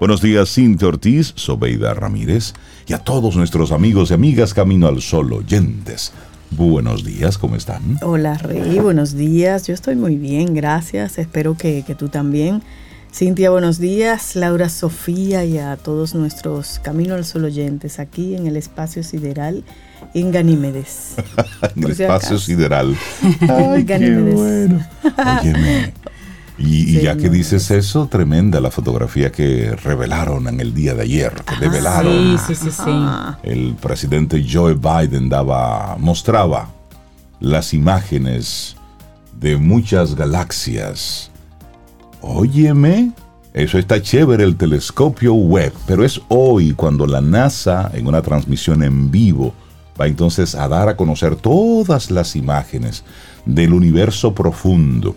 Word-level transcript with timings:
Buenos 0.00 0.22
días, 0.22 0.54
Cintia 0.54 0.88
Ortiz, 0.88 1.34
Sobeida 1.36 1.92
Ramírez 1.92 2.54
y 2.86 2.94
a 2.94 2.98
todos 3.00 3.36
nuestros 3.36 3.70
amigos 3.70 4.10
y 4.10 4.14
amigas 4.14 4.54
Camino 4.54 4.86
al 4.88 5.02
Sol 5.02 5.30
oyentes. 5.30 6.14
Buenos 6.52 7.04
días, 7.04 7.36
¿cómo 7.36 7.54
están? 7.54 7.98
Hola, 8.00 8.38
Rey, 8.38 8.78
buenos 8.78 9.14
días. 9.14 9.66
Yo 9.66 9.74
estoy 9.74 9.96
muy 9.96 10.16
bien, 10.16 10.54
gracias. 10.54 11.18
Espero 11.18 11.54
que, 11.54 11.84
que 11.86 11.94
tú 11.94 12.08
también. 12.08 12.62
Cintia, 13.12 13.50
buenos 13.50 13.78
días. 13.78 14.36
Laura 14.36 14.70
Sofía 14.70 15.44
y 15.44 15.58
a 15.58 15.76
todos 15.76 16.14
nuestros 16.14 16.78
Camino 16.78 17.14
al 17.14 17.26
Sol 17.26 17.44
oyentes 17.44 17.98
aquí 17.98 18.34
en 18.34 18.46
el 18.46 18.56
espacio 18.56 19.02
sideral 19.02 19.64
en 20.14 20.32
Ganímedes. 20.32 21.16
en 21.76 21.84
el 21.84 21.90
espacio 21.90 22.38
sideral. 22.38 22.96
Ay, 23.48 23.84
qué 23.84 24.16
bueno. 24.16 24.80
Óyeme. 25.42 25.92
Y, 26.62 27.00
ya 27.00 27.16
que 27.16 27.30
dices 27.30 27.70
eso, 27.70 28.06
tremenda 28.06 28.60
la 28.60 28.70
fotografía 28.70 29.32
que 29.32 29.74
revelaron 29.82 30.46
en 30.46 30.60
el 30.60 30.74
día 30.74 30.94
de 30.94 31.02
ayer, 31.02 31.32
que 31.32 31.56
develaron. 31.56 32.38
Sí, 32.38 32.54
sí, 32.54 32.70
sí, 32.70 32.82
sí. 32.84 33.06
El 33.42 33.74
presidente 33.80 34.44
Joe 34.46 34.74
Biden 34.74 35.30
daba, 35.30 35.96
mostraba 35.98 36.68
las 37.40 37.72
imágenes 37.72 38.76
de 39.40 39.56
muchas 39.56 40.14
galaxias. 40.14 41.30
Óyeme, 42.20 43.12
eso 43.54 43.78
está 43.78 44.02
chévere 44.02 44.44
el 44.44 44.56
telescopio 44.56 45.32
web, 45.32 45.72
pero 45.86 46.04
es 46.04 46.20
hoy 46.28 46.74
cuando 46.74 47.06
la 47.06 47.22
NASA, 47.22 47.90
en 47.94 48.06
una 48.06 48.20
transmisión 48.20 48.82
en 48.82 49.10
vivo, 49.10 49.54
va 49.98 50.06
entonces 50.06 50.54
a 50.54 50.68
dar 50.68 50.90
a 50.90 50.96
conocer 50.96 51.36
todas 51.36 52.10
las 52.10 52.36
imágenes 52.36 53.02
del 53.46 53.72
universo 53.72 54.34
profundo. 54.34 55.16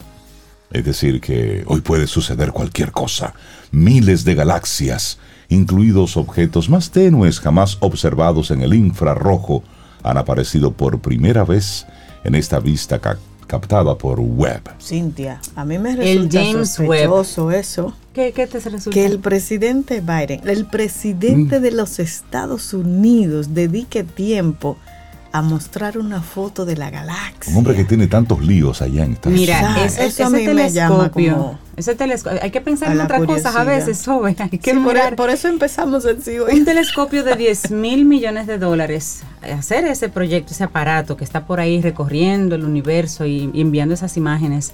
Es 0.73 0.84
decir, 0.84 1.22
que 1.22 1.63
hoy 1.68 1.82
puede 1.82 2.08
suceder 2.08 2.52
cualquier 2.52 2.91
cosa. 2.91 3.36
Miles 3.72 4.26
de 4.26 4.34
galaxias, 4.34 5.20
incluidos 5.48 6.18
objetos 6.18 6.68
más 6.68 6.90
tenues 6.90 7.40
jamás 7.40 7.77
observados 7.80 8.49
en 8.49 8.62
el 8.63 8.74
infrarrojo, 8.74 9.63
han 10.01 10.18
aparecido 10.18 10.74
por 10.74 10.99
primera 10.99 11.46
vez 11.46 11.85
en 12.24 12.35
esta 12.35 12.60
vista 12.60 12.99
captada 13.46 13.96
por 13.98 14.20
Webb. 14.20 14.63
Cintia, 14.82 15.40
a 15.55 15.63
mí 15.63 15.77
me 15.77 15.96
resulta 15.96 16.12
el 16.12 16.29
James 16.32 16.70
sospechoso 16.71 17.51
eso. 17.51 17.94
¿Qué, 18.13 18.32
¿Qué, 18.32 18.48
te 18.48 18.60
resulta? 18.60 18.94
Que 18.94 19.05
el 19.05 19.20
presidente 19.20 20.01
Biden, 20.01 20.41
el 20.48 20.66
presidente 20.66 21.60
mm. 21.60 21.62
de 21.62 21.71
los 21.71 21.99
Estados 21.99 22.74
Unidos, 22.74 23.54
dedique 23.54 24.04
tiempo 24.04 24.77
a 25.34 25.41
mostrar 25.41 25.98
una 25.98 26.21
foto 26.21 26.63
de 26.63 26.77
la 26.77 26.91
galaxia. 26.91 27.51
Un 27.51 27.57
hombre 27.57 27.76
que 27.76 27.85
tiene 27.85 28.05
tantos 28.05 28.41
líos 28.43 28.84
allá 28.84 29.03
en 29.03 29.13
Estados 29.13 29.39
Mira, 29.39 29.84
ese, 29.84 30.05
ese 30.05 30.26
telescopio, 30.26 31.57
ese 31.76 31.95
telescopio, 31.95 32.39
hay 32.39 32.51
que 32.51 32.62
pensar 32.62 32.91
en 32.91 33.01
otras 33.01 33.26
cosas 33.26 33.55
a 33.55 33.63
veces, 33.63 33.98
sobre, 33.98 34.35
hay 34.37 34.49
que 34.49 34.71
e- 34.71 35.15
por, 35.15 35.31
eso 35.31 35.48
empezamos 35.48 36.05
el 36.05 36.21
sí 36.21 36.37
Un 36.37 36.65
telescopio 36.65 37.23
de 37.23 37.35
10 37.35 37.71
mil 37.71 38.05
millones 38.05 38.45
de 38.45 38.59
dólares, 38.59 39.23
hacer 39.41 39.85
ese 39.85 40.07
proyecto, 40.07 40.54
ese 40.54 40.65
aparato 40.65 41.17
que 41.17 41.23
está 41.23 41.48
por 41.48 41.59
ahí 41.59 41.81
recorriendo 41.81 42.54
el 42.54 42.63
universo 42.63 43.26
y 43.26 43.49
enviando 43.55 43.95
esas 43.95 44.15
imágenes. 44.17 44.71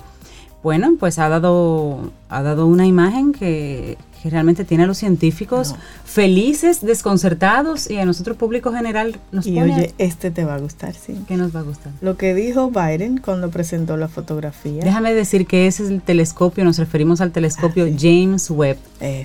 Bueno, 0.61 0.95
pues 0.99 1.19
ha 1.19 1.29
dado, 1.29 2.11
ha 2.27 2.41
dado 2.43 2.67
una 2.67 2.85
imagen 2.85 3.31
que, 3.31 3.97
realmente 4.25 4.65
tiene 4.65 4.83
a 4.83 4.87
los 4.87 4.97
científicos 4.97 5.75
felices, 6.03 6.81
desconcertados 6.81 7.89
y 7.89 7.97
a 7.97 8.05
nosotros 8.05 8.35
público 8.35 8.73
general 8.73 9.17
nos 9.31 9.47
y 9.47 9.59
oye, 9.59 9.93
este 9.97 10.31
te 10.31 10.43
va 10.43 10.55
a 10.55 10.59
gustar, 10.59 10.93
sí. 10.93 11.15
¿Qué 11.27 11.37
nos 11.37 11.55
va 11.55 11.61
a 11.61 11.63
gustar? 11.63 11.93
Lo 12.01 12.17
que 12.17 12.33
dijo 12.33 12.71
Biden 12.71 13.19
cuando 13.19 13.49
presentó 13.49 13.95
la 13.95 14.07
fotografía. 14.07 14.83
Déjame 14.83 15.13
decir 15.13 15.47
que 15.47 15.67
ese 15.67 15.83
es 15.83 15.89
el 15.89 16.01
telescopio, 16.01 16.65
nos 16.65 16.77
referimos 16.77 17.21
al 17.21 17.31
telescopio 17.31 17.85
ah, 17.85 17.95
James 17.97 18.49
Webb. 18.49 18.77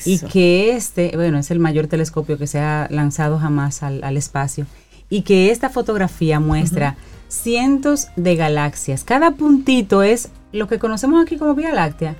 Y 0.05 0.19
que 0.19 0.77
este, 0.77 1.13
bueno, 1.15 1.39
es 1.39 1.51
el 1.51 1.59
mayor 1.59 1.87
telescopio 1.87 2.39
que 2.39 2.47
se 2.47 2.61
ha 2.61 2.87
lanzado 2.91 3.39
jamás 3.39 3.83
al, 3.83 4.17
espacio. 4.17 4.67
Y 5.11 5.23
que 5.23 5.51
esta 5.51 5.71
fotografía 5.71 6.41
muestra 6.41 6.97
cientos 7.35 8.09
de 8.17 8.37
galaxias. 8.37 9.05
Cada 9.05 9.33
puntito 9.33 10.03
es 10.03 10.31
lo 10.53 10.69
que 10.69 10.79
conocemos 10.79 11.23
aquí 11.23 11.37
como 11.37 11.55
Vía 11.55 11.73
Láctea, 11.73 12.17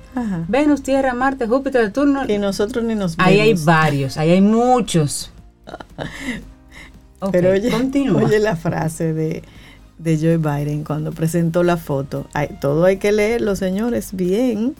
Venus, 0.47 0.83
Tierra, 0.83 1.13
Marte, 1.13 1.47
Júpiter, 1.47 1.85
Saturno. 1.85 2.23
Y 2.27 2.37
nosotros 2.37 2.83
ni 2.83 2.95
nos 2.95 3.15
vemos. 3.15 3.31
Ahí 3.31 3.39
hay 3.39 3.53
varios, 3.53 4.17
ahí 4.17 4.31
hay 4.31 4.41
muchos. 4.41 5.31
Pero 7.31 7.51
oye, 7.51 7.71
oye 8.11 8.39
la 8.39 8.55
frase 8.55 9.13
de, 9.13 9.43
de 9.97 10.17
Joe 10.17 10.37
Biden 10.37 10.83
cuando 10.83 11.11
presentó 11.11 11.63
la 11.63 11.77
foto. 11.77 12.27
todo 12.59 12.85
hay 12.85 12.97
que 12.97 13.11
leerlo, 13.11 13.55
señores, 13.55 14.09
bien. 14.11 14.75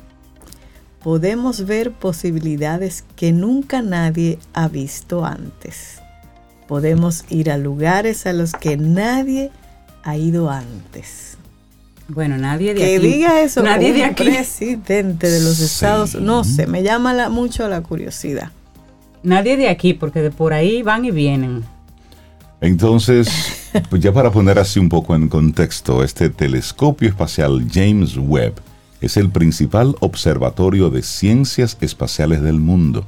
Podemos 1.01 1.65
ver 1.65 1.91
posibilidades 1.91 3.05
que 3.15 3.31
nunca 3.31 3.81
nadie 3.81 4.39
ha 4.53 4.67
visto 4.67 5.23
antes. 5.23 6.01
Podemos 6.67 7.25
ir 7.29 7.51
a 7.51 7.57
lugares 7.57 8.25
a 8.25 8.33
los 8.33 8.53
que 8.53 8.75
nadie 8.75 9.51
ha 9.51 9.64
ido 10.13 10.49
antes. 10.49 11.37
Bueno, 12.07 12.37
nadie 12.37 12.73
de 12.73 12.81
que 12.81 12.95
aquí. 12.95 13.01
Que 13.01 13.13
diga 13.13 13.41
eso 13.41 13.63
nadie 13.63 13.93
de 13.93 14.03
aquí. 14.03 14.25
presidente 14.25 15.29
de 15.29 15.39
los 15.41 15.59
Estados 15.59 16.15
No 16.15 16.43
sé, 16.43 16.67
me 16.67 16.83
llama 16.83 17.29
mucho 17.29 17.67
la 17.67 17.81
curiosidad. 17.81 18.51
Nadie 19.23 19.57
de 19.57 19.69
aquí, 19.69 19.95
porque 19.95 20.21
de 20.21 20.29
por 20.29 20.53
ahí 20.53 20.83
van 20.83 21.05
y 21.05 21.11
vienen. 21.11 21.63
Entonces, 22.61 23.27
pues 23.89 24.01
ya 24.01 24.13
para 24.13 24.31
poner 24.31 24.59
así 24.59 24.79
un 24.79 24.89
poco 24.89 25.15
en 25.15 25.27
contexto, 25.27 26.03
este 26.03 26.29
telescopio 26.29 27.09
espacial 27.09 27.67
James 27.71 28.17
Webb 28.17 28.53
es 29.01 29.17
el 29.17 29.29
principal 29.29 29.95
observatorio 29.99 30.89
de 30.89 31.01
ciencias 31.01 31.77
espaciales 31.81 32.41
del 32.41 32.59
mundo. 32.59 33.05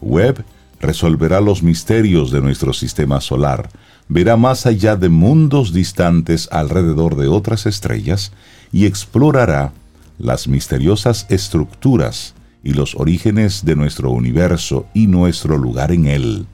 Webb 0.00 0.44
resolverá 0.80 1.40
los 1.40 1.62
misterios 1.62 2.30
de 2.30 2.40
nuestro 2.40 2.72
sistema 2.72 3.20
solar, 3.20 3.68
verá 4.08 4.36
más 4.36 4.66
allá 4.66 4.96
de 4.96 5.08
mundos 5.08 5.72
distantes 5.72 6.48
alrededor 6.50 7.16
de 7.16 7.28
otras 7.28 7.66
estrellas 7.66 8.32
y 8.72 8.86
explorará 8.86 9.72
las 10.18 10.48
misteriosas 10.48 11.26
estructuras 11.28 12.34
y 12.62 12.72
los 12.72 12.94
orígenes 12.96 13.64
de 13.64 13.76
nuestro 13.76 14.10
universo 14.10 14.86
y 14.94 15.06
nuestro 15.06 15.56
lugar 15.56 15.92
en 15.92 16.06
él. 16.06 16.46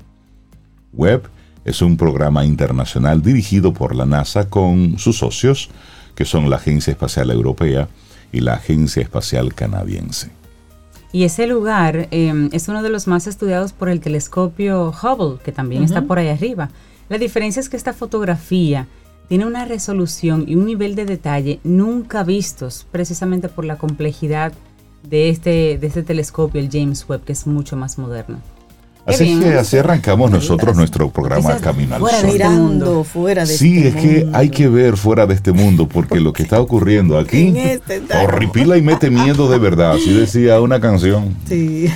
Webb 0.92 1.30
es 1.64 1.80
un 1.80 1.96
programa 1.96 2.44
internacional 2.44 3.22
dirigido 3.22 3.72
por 3.72 3.94
la 3.94 4.04
NASA 4.04 4.50
con 4.50 4.98
sus 4.98 5.18
socios, 5.18 5.70
que 6.14 6.24
son 6.24 6.50
la 6.50 6.56
Agencia 6.56 6.90
Espacial 6.90 7.30
Europea 7.30 7.88
y 8.32 8.40
la 8.40 8.54
Agencia 8.54 9.02
Espacial 9.02 9.54
Canadiense. 9.54 10.30
Y 11.10 11.24
ese 11.24 11.46
lugar 11.46 12.08
em, 12.10 12.50
es 12.52 12.68
uno 12.68 12.82
de 12.82 12.90
los 12.90 13.06
más 13.06 13.26
estudiados 13.26 13.72
por 13.72 13.88
el 13.88 14.00
telescopio 14.00 14.90
Hubble, 14.90 15.38
que 15.42 15.52
también 15.52 15.84
está 15.84 16.02
por 16.02 16.18
ahí 16.18 16.28
arriba. 16.28 16.70
La 17.08 17.18
diferencia 17.18 17.60
es 17.60 17.68
que 17.68 17.76
esta 17.76 17.92
fotografía 17.92 18.86
tiene 19.28 19.46
una 19.46 19.64
resolución 19.64 20.44
y 20.46 20.54
un 20.54 20.66
nivel 20.66 20.94
de 20.94 21.04
detalle 21.04 21.60
nunca 21.64 22.24
vistos, 22.24 22.86
precisamente 22.90 23.48
por 23.48 23.64
la 23.64 23.76
complejidad 23.76 24.52
de 25.02 25.28
este, 25.28 25.78
de 25.78 25.86
este 25.86 26.02
telescopio, 26.02 26.60
el 26.60 26.70
James 26.70 27.06
Webb, 27.08 27.24
que 27.24 27.32
es 27.32 27.46
mucho 27.46 27.76
más 27.76 27.98
moderno. 27.98 28.40
Así 29.06 29.38
que 29.38 29.54
así 29.54 29.76
arrancamos 29.76 30.30
nosotros 30.30 30.74
nuestro 30.76 31.10
programa 31.10 31.56
Camino 31.58 31.96
al 31.96 32.00
Sol. 32.00 32.10
Este 32.14 32.32
mirando 32.32 33.04
fuera 33.04 33.44
de 33.44 33.54
sí, 33.54 33.78
este 33.78 33.88
es 33.88 33.94
que 33.96 34.28
hay 34.32 34.48
que 34.48 34.66
ver 34.68 34.96
fuera 34.96 35.26
de 35.26 35.34
este 35.34 35.52
mundo, 35.52 35.86
porque 35.86 36.20
lo 36.20 36.32
que 36.32 36.42
está 36.42 36.58
ocurriendo 36.58 37.18
aquí 37.18 37.52
este 37.56 38.02
horripila 38.24 38.78
y 38.78 38.82
mete 38.82 39.10
miedo 39.10 39.50
de 39.50 39.58
verdad. 39.58 39.92
Así 39.92 40.12
decía 40.14 40.58
una 40.60 40.80
canción. 40.80 41.36
Sí. 41.46 41.90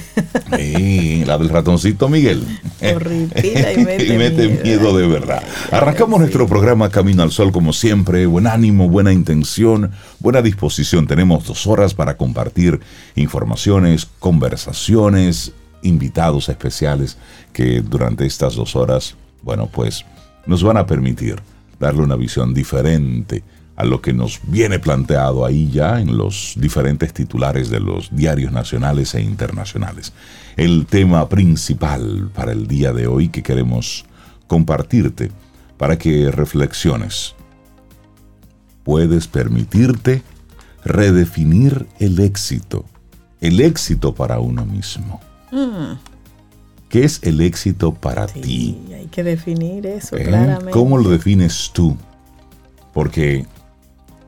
la 1.24 1.38
del 1.38 1.48
ratoncito 1.48 2.10
Miguel. 2.10 2.44
Horripila 2.82 3.72
y 3.72 3.78
mete, 3.78 4.06
y 4.14 4.18
mete 4.18 4.48
miedo. 4.62 4.96
de 4.96 5.06
verdad. 5.06 5.42
Arrancamos 5.70 6.20
nuestro 6.20 6.46
programa 6.46 6.90
Camino 6.90 7.22
al 7.22 7.32
Sol 7.32 7.52
como 7.52 7.72
siempre. 7.72 8.26
Buen 8.26 8.46
ánimo, 8.46 8.88
buena 8.88 9.12
intención, 9.12 9.92
buena 10.18 10.42
disposición. 10.42 11.06
Tenemos 11.06 11.46
dos 11.46 11.66
horas 11.66 11.94
para 11.94 12.18
compartir 12.18 12.80
informaciones, 13.14 14.08
conversaciones 14.18 15.52
invitados 15.82 16.48
especiales 16.48 17.16
que 17.52 17.80
durante 17.80 18.26
estas 18.26 18.54
dos 18.54 18.76
horas, 18.76 19.16
bueno, 19.42 19.68
pues 19.72 20.04
nos 20.46 20.62
van 20.62 20.76
a 20.76 20.86
permitir 20.86 21.40
darle 21.78 22.02
una 22.02 22.16
visión 22.16 22.54
diferente 22.54 23.42
a 23.76 23.84
lo 23.84 24.02
que 24.02 24.12
nos 24.12 24.40
viene 24.42 24.80
planteado 24.80 25.44
ahí 25.44 25.70
ya 25.70 26.00
en 26.00 26.16
los 26.16 26.54
diferentes 26.56 27.12
titulares 27.12 27.70
de 27.70 27.78
los 27.78 28.08
diarios 28.10 28.50
nacionales 28.50 29.14
e 29.14 29.22
internacionales. 29.22 30.12
El 30.56 30.86
tema 30.86 31.28
principal 31.28 32.28
para 32.34 32.50
el 32.50 32.66
día 32.66 32.92
de 32.92 33.06
hoy 33.06 33.28
que 33.28 33.44
queremos 33.44 34.04
compartirte 34.48 35.30
para 35.76 35.96
que 35.96 36.32
reflexiones. 36.32 37.36
Puedes 38.82 39.28
permitirte 39.28 40.22
redefinir 40.84 41.86
el 42.00 42.18
éxito, 42.18 42.84
el 43.40 43.60
éxito 43.60 44.12
para 44.12 44.40
uno 44.40 44.66
mismo. 44.66 45.20
Mm. 45.50 45.98
¿Qué 46.88 47.04
es 47.04 47.20
el 47.22 47.40
éxito 47.40 47.92
para 47.92 48.26
ti? 48.26 48.78
Hay 48.94 49.06
que 49.06 49.22
definir 49.22 49.86
eso 49.86 50.16
¿Eh? 50.16 50.24
claramente. 50.24 50.70
¿Cómo 50.70 50.96
lo 50.96 51.10
defines 51.10 51.70
tú? 51.72 51.96
Porque 52.94 53.44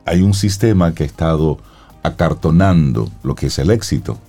hay 0.05 0.21
un 0.21 0.33
sistema 0.33 0.93
que 0.93 1.03
ha 1.03 1.07
estado 1.07 1.57
acartonando 2.03 3.09
lo 3.23 3.35
que 3.35 3.47
es 3.47 3.57
el 3.59 3.71
éxito. 3.71 4.19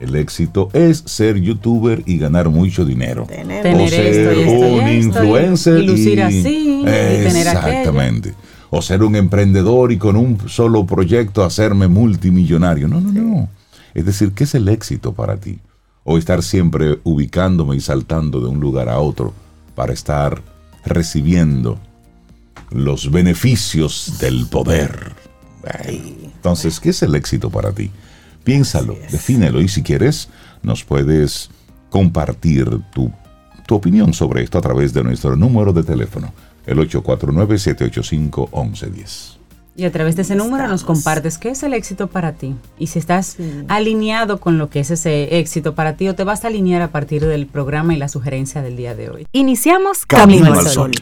El 0.00 0.14
éxito 0.16 0.68
es 0.72 1.02
ser 1.06 1.40
youtuber 1.40 2.02
y 2.04 2.18
ganar 2.18 2.50
mucho 2.50 2.84
dinero. 2.84 3.24
Tener, 3.26 3.66
o 3.74 3.88
ser 3.88 4.48
un 4.48 4.88
influencer 4.88 5.80
y, 5.80 5.86
lucir 5.86 6.22
así, 6.22 6.82
Exactamente. 6.86 8.34
O 8.68 8.82
ser 8.82 9.02
un 9.02 9.16
emprendedor 9.16 9.92
y 9.92 9.98
con 9.98 10.16
un 10.16 10.48
solo 10.48 10.84
proyecto 10.84 11.44
hacerme 11.44 11.88
multimillonario. 11.88 12.88
No, 12.88 13.00
no, 13.00 13.12
no. 13.12 13.48
Es 13.94 14.04
decir, 14.04 14.32
¿qué 14.32 14.44
es 14.44 14.54
el 14.54 14.68
éxito 14.68 15.14
para 15.14 15.36
ti? 15.36 15.58
O 16.06 16.16
estar 16.16 16.42
siempre 16.42 16.98
ubicándome 17.04 17.76
y 17.76 17.80
saltando 17.80 18.40
de 18.40 18.46
un 18.46 18.60
lugar 18.60 18.88
a 18.88 19.00
otro 19.00 19.34
para 19.74 19.92
estar 19.92 20.40
recibiendo 20.84 21.78
los 22.70 23.10
beneficios 23.10 24.14
del 24.18 24.46
poder. 24.46 25.12
Entonces, 25.84 26.80
¿qué 26.80 26.88
es 26.90 27.02
el 27.02 27.14
éxito 27.14 27.48
para 27.50 27.72
ti? 27.72 27.90
Piénsalo, 28.44 28.96
defínelo 29.10 29.60
y 29.60 29.68
si 29.68 29.82
quieres, 29.82 30.28
nos 30.62 30.84
puedes 30.84 31.50
compartir 31.90 32.70
tu, 32.92 33.10
tu 33.66 33.74
opinión 33.74 34.14
sobre 34.14 34.44
esto 34.44 34.58
a 34.58 34.62
través 34.62 34.94
de 34.94 35.02
nuestro 35.02 35.34
número 35.34 35.72
de 35.72 35.82
teléfono, 35.82 36.32
el 36.66 36.78
849-785-1110. 36.78 39.35
Y 39.76 39.84
a 39.84 39.92
través 39.92 40.16
de 40.16 40.22
ese 40.22 40.34
número 40.34 40.66
nos 40.68 40.84
compartes 40.84 41.36
qué 41.36 41.50
es 41.50 41.62
el 41.62 41.74
éxito 41.74 42.06
para 42.06 42.32
ti. 42.32 42.56
Y 42.78 42.86
si 42.86 42.98
estás 42.98 43.36
alineado 43.68 44.40
con 44.40 44.56
lo 44.56 44.70
que 44.70 44.80
es 44.80 44.90
ese 44.90 45.38
éxito 45.38 45.74
para 45.74 45.96
ti 45.96 46.08
o 46.08 46.14
te 46.14 46.24
vas 46.24 46.44
a 46.44 46.48
alinear 46.48 46.80
a 46.80 46.88
partir 46.88 47.26
del 47.26 47.46
programa 47.46 47.94
y 47.94 47.98
la 47.98 48.08
sugerencia 48.08 48.62
del 48.62 48.76
día 48.76 48.94
de 48.94 49.10
hoy. 49.10 49.26
Iniciamos 49.32 50.06
Camino, 50.06 50.54
al 50.54 50.66
Sol. 50.66 50.92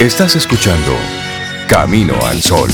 Estás 0.00 0.34
escuchando 0.34 0.92
Camino 1.68 2.14
al 2.26 2.42
Sol. 2.42 2.70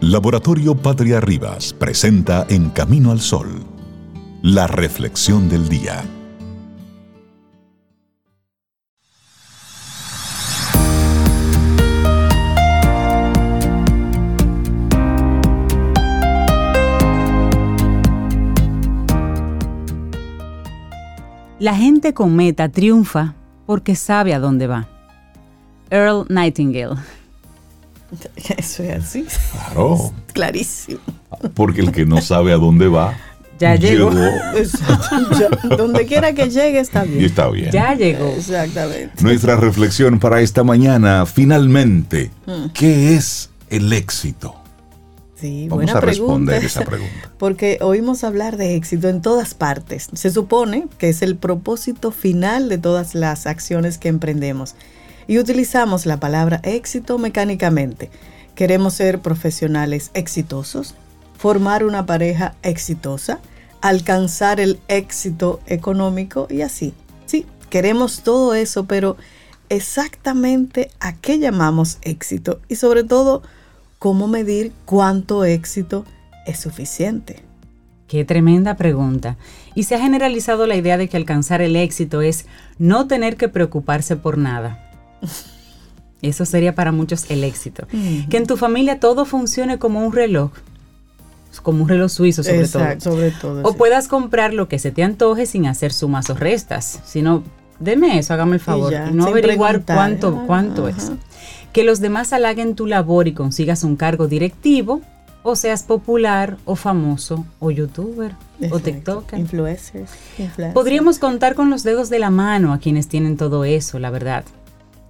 Laboratorio 0.00 0.74
Patria 0.76 1.20
Rivas 1.20 1.72
presenta 1.72 2.44
En 2.48 2.70
Camino 2.70 3.12
al 3.12 3.20
Sol, 3.20 3.64
la 4.42 4.66
reflexión 4.66 5.48
del 5.48 5.68
día. 5.68 6.02
La 21.60 21.76
gente 21.76 22.12
con 22.12 22.34
meta 22.34 22.68
triunfa 22.68 23.34
porque 23.66 23.94
sabe 23.94 24.34
a 24.34 24.40
dónde 24.40 24.66
va. 24.66 24.88
Earl 25.90 26.26
Nightingale. 26.28 26.96
Eso 28.58 28.82
es 28.82 29.04
así. 29.04 29.26
Claro. 29.52 30.12
Clarísimo. 30.32 30.98
Porque 31.54 31.80
el 31.80 31.92
que 31.92 32.04
no 32.04 32.20
sabe 32.20 32.52
a 32.52 32.56
dónde 32.56 32.88
va, 32.88 33.14
ya 33.62 33.76
llegó. 33.76 34.10
donde 35.76 36.04
quiera 36.06 36.32
que 36.32 36.50
llegue 36.50 36.80
está 36.80 37.04
bien. 37.04 37.20
Y 37.20 37.24
está 37.26 37.48
bien. 37.48 37.70
Ya 37.70 37.94
llegó. 37.94 38.34
Exactamente. 38.36 39.22
Nuestra 39.22 39.56
reflexión 39.56 40.18
para 40.18 40.40
esta 40.40 40.64
mañana, 40.64 41.26
finalmente, 41.26 42.30
mm. 42.46 42.70
¿qué 42.74 43.14
es 43.14 43.50
el 43.70 43.92
éxito? 43.92 44.56
Sí, 45.36 45.66
Vamos 45.68 45.84
buena 45.84 45.98
a 45.98 46.00
responder 46.00 46.64
esa 46.64 46.82
pregunta. 46.84 47.30
Porque 47.38 47.78
oímos 47.80 48.24
hablar 48.24 48.56
de 48.56 48.74
éxito 48.74 49.08
en 49.08 49.22
todas 49.22 49.54
partes. 49.54 50.08
Se 50.12 50.30
supone 50.30 50.88
que 50.98 51.08
es 51.08 51.22
el 51.22 51.36
propósito 51.36 52.10
final 52.10 52.68
de 52.68 52.78
todas 52.78 53.14
las 53.14 53.46
acciones 53.46 53.98
que 53.98 54.08
emprendemos 54.08 54.74
y 55.28 55.38
utilizamos 55.38 56.04
la 56.04 56.18
palabra 56.18 56.60
éxito 56.64 57.18
mecánicamente. 57.18 58.10
Queremos 58.56 58.94
ser 58.94 59.20
profesionales 59.20 60.10
exitosos, 60.14 60.94
formar 61.38 61.84
una 61.84 62.06
pareja 62.06 62.54
exitosa, 62.62 63.40
alcanzar 63.82 64.60
el 64.60 64.80
éxito 64.88 65.60
económico 65.66 66.46
y 66.48 66.62
así. 66.62 66.94
Sí, 67.26 67.44
queremos 67.68 68.22
todo 68.22 68.54
eso, 68.54 68.86
pero 68.86 69.16
exactamente 69.68 70.90
a 71.00 71.14
qué 71.14 71.38
llamamos 71.38 71.98
éxito 72.02 72.60
y 72.68 72.76
sobre 72.76 73.04
todo, 73.04 73.42
cómo 73.98 74.26
medir 74.26 74.72
cuánto 74.84 75.44
éxito 75.44 76.04
es 76.46 76.58
suficiente. 76.58 77.42
Qué 78.08 78.24
tremenda 78.24 78.76
pregunta. 78.76 79.36
Y 79.74 79.84
se 79.84 79.94
ha 79.94 80.00
generalizado 80.00 80.66
la 80.66 80.76
idea 80.76 80.98
de 80.98 81.08
que 81.08 81.16
alcanzar 81.16 81.62
el 81.62 81.76
éxito 81.76 82.20
es 82.20 82.46
no 82.78 83.06
tener 83.06 83.36
que 83.36 83.48
preocuparse 83.48 84.16
por 84.16 84.38
nada. 84.38 84.90
Eso 86.22 86.44
sería 86.44 86.74
para 86.74 86.92
muchos 86.92 87.30
el 87.30 87.42
éxito. 87.42 87.86
Que 88.28 88.36
en 88.36 88.46
tu 88.46 88.56
familia 88.56 89.00
todo 89.00 89.24
funcione 89.24 89.78
como 89.78 90.06
un 90.06 90.12
reloj. 90.12 90.52
Como 91.60 91.82
un 91.82 91.88
reloj 91.88 92.10
suizo, 92.10 92.42
sobre 92.42 92.66
todo. 92.66 92.84
Sobre 93.00 93.30
todo 93.30 93.62
o 93.62 93.74
puedas 93.74 94.08
comprar 94.08 94.54
lo 94.54 94.68
que 94.68 94.78
se 94.78 94.90
te 94.90 95.02
antoje 95.02 95.46
sin 95.46 95.66
hacer 95.66 95.92
sumas 95.92 96.30
o 96.30 96.34
restas. 96.34 97.00
Sino, 97.04 97.42
deme 97.78 98.18
eso, 98.18 98.34
hágame 98.34 98.54
el 98.54 98.60
favor. 98.60 98.92
Y, 98.92 99.12
no 99.12 99.26
averiguar 99.26 99.82
cuánto, 99.82 100.44
cuánto 100.46 100.88
es. 100.88 101.12
Que 101.72 101.84
los 101.84 102.00
demás 102.00 102.32
halaguen 102.32 102.74
tu 102.74 102.86
labor 102.86 103.28
y 103.28 103.32
consigas 103.32 103.84
un 103.84 103.96
cargo 103.96 104.28
directivo. 104.28 105.00
O 105.44 105.56
seas 105.56 105.82
popular 105.82 106.56
o 106.66 106.76
famoso 106.76 107.44
o 107.58 107.72
youtuber 107.72 108.30
o 108.70 108.78
tiktoker. 108.78 109.40
Influencers. 109.40 110.12
Podríamos 110.72 111.18
contar 111.18 111.56
con 111.56 111.68
los 111.68 111.82
dedos 111.82 112.10
de 112.10 112.20
la 112.20 112.30
mano 112.30 112.72
a 112.72 112.78
quienes 112.78 113.08
tienen 113.08 113.36
todo 113.36 113.64
eso, 113.64 113.98
la 113.98 114.10
verdad. 114.10 114.44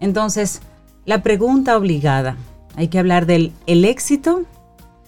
Entonces, 0.00 0.62
la 1.05 1.23
pregunta 1.23 1.77
obligada, 1.77 2.37
hay 2.77 2.89
que 2.89 2.99
hablar 2.99 3.27
del 3.27 3.53
el 3.67 3.85
éxito 3.85 4.44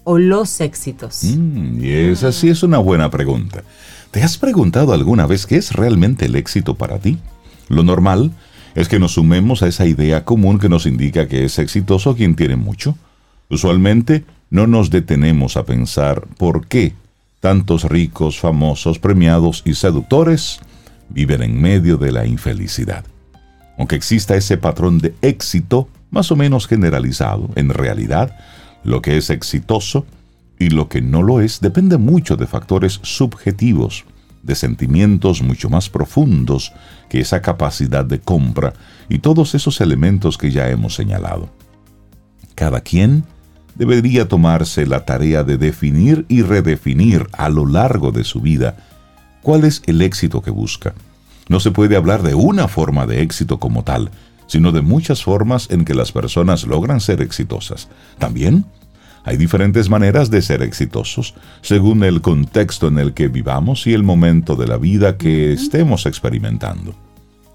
o 0.05 0.19
los 0.19 0.61
éxitos. 0.61 1.25
Mm, 1.25 1.83
y 1.85 1.91
esa 1.91 2.31
sí 2.33 2.49
es 2.49 2.63
una 2.63 2.79
buena 2.79 3.11
pregunta. 3.11 3.63
¿Te 4.11 4.23
has 4.23 4.39
preguntado 4.39 4.93
alguna 4.93 5.27
vez 5.27 5.47
qué 5.47 5.57
es 5.57 5.73
realmente 5.73 6.27
el 6.27 6.37
éxito 6.37 6.75
para 6.75 6.99
ti? 6.99 7.19
Lo 7.69 7.83
normal 7.83 8.31
es 8.75 8.89
que 8.89 8.99
nos 8.99 9.13
sumemos 9.13 9.63
a 9.63 9.69
esa 9.69 9.87
idea 9.87 10.25
común 10.25 10.59
que 10.59 10.69
nos 10.69 10.87
indica 10.87 11.27
que 11.27 11.45
es 11.45 11.59
exitoso 11.59 12.15
quien 12.15 12.37
tiene 12.37 12.57
mucho. 12.57 12.97
Usualmente 13.49 14.25
no 14.51 14.67
nos 14.67 14.91
detenemos 14.91 15.57
a 15.57 15.65
pensar 15.65 16.27
por 16.39 16.67
qué 16.67 16.95
tantos 17.41 17.85
ricos, 17.85 18.39
famosos, 18.39 18.99
premiados 18.99 19.63
y 19.65 19.75
seductores 19.75 20.61
viven 21.09 21.43
en 21.43 21.61
medio 21.61 21.97
de 21.97 22.13
la 22.13 22.27
infelicidad. 22.27 23.05
Aunque 23.77 23.97
exista 23.97 24.37
ese 24.37 24.57
patrón 24.57 24.99
de 24.99 25.15
éxito 25.23 25.89
más 26.11 26.31
o 26.31 26.37
menos 26.37 26.67
generalizado, 26.67 27.51
en 27.57 27.71
realidad, 27.71 28.37
lo 28.85 29.03
que 29.03 29.17
es 29.17 29.31
exitoso 29.31 30.07
y 30.59 30.69
lo 30.69 30.89
que 30.89 31.03
no 31.03 31.23
lo 31.23 31.41
es 31.41 31.61
depende 31.61 31.99
mucho 31.99 32.37
de 32.37 32.47
factores 32.47 33.01
subjetivos, 33.03 34.05
de 34.43 34.55
sentimientos 34.55 35.43
mucho 35.43 35.69
más 35.69 35.89
profundos 35.89 36.73
que 37.09 37.21
esa 37.21 37.43
capacidad 37.43 38.05
de 38.05 38.21
compra 38.21 38.75
y 39.09 39.19
todos 39.19 39.55
esos 39.55 39.81
elementos 39.81 40.39
que 40.39 40.51
ya 40.51 40.69
hemos 40.69 40.95
señalado. 40.95 41.49
Cada 42.55 42.81
quien 42.81 43.25
debería 43.75 44.29
tomarse 44.29 44.87
la 44.87 45.05
tarea 45.05 45.43
de 45.43 45.59
definir 45.59 46.25
y 46.29 46.43
redefinir 46.43 47.27
a 47.33 47.49
lo 47.49 47.67
largo 47.67 48.13
de 48.13 48.23
su 48.23 48.41
vida 48.41 48.77
cuál 49.43 49.65
es 49.65 49.83
el 49.87 50.01
éxito 50.03 50.43
que 50.43 50.51
busca 50.51 50.95
no 51.49 51.61
se 51.61 51.71
puede 51.71 51.97
hablar 51.97 52.23
de 52.23 52.35
una 52.35 52.69
forma 52.69 53.07
de 53.07 53.23
éxito 53.23 53.59
como 53.59 53.85
tal, 53.85 54.11
sino 54.47 54.73
de 54.73 54.83
muchas 54.83 55.23
formas 55.23 55.71
en 55.71 55.85
que 55.85 55.95
las 55.95 56.13
personas 56.13 56.67
logran 56.67 57.01
ser 57.01 57.23
exitosas. 57.23 57.89
También 58.19 58.65
hay 59.25 59.37
diferentes 59.39 59.89
maneras 59.89 60.31
de 60.31 60.43
ser 60.43 60.63
exitosos, 60.63 61.35
según 61.63 62.05
el 62.05 62.21
contexto 62.21 62.89
en 62.89 62.99
el 62.99 63.15
que 63.15 63.29
vivamos 63.29 63.87
y 63.87 63.95
el 63.95 64.03
momento 64.03 64.55
de 64.55 64.67
la 64.67 64.77
vida 64.77 65.17
que 65.17 65.53
estemos 65.53 66.05
experimentando. 66.05 66.95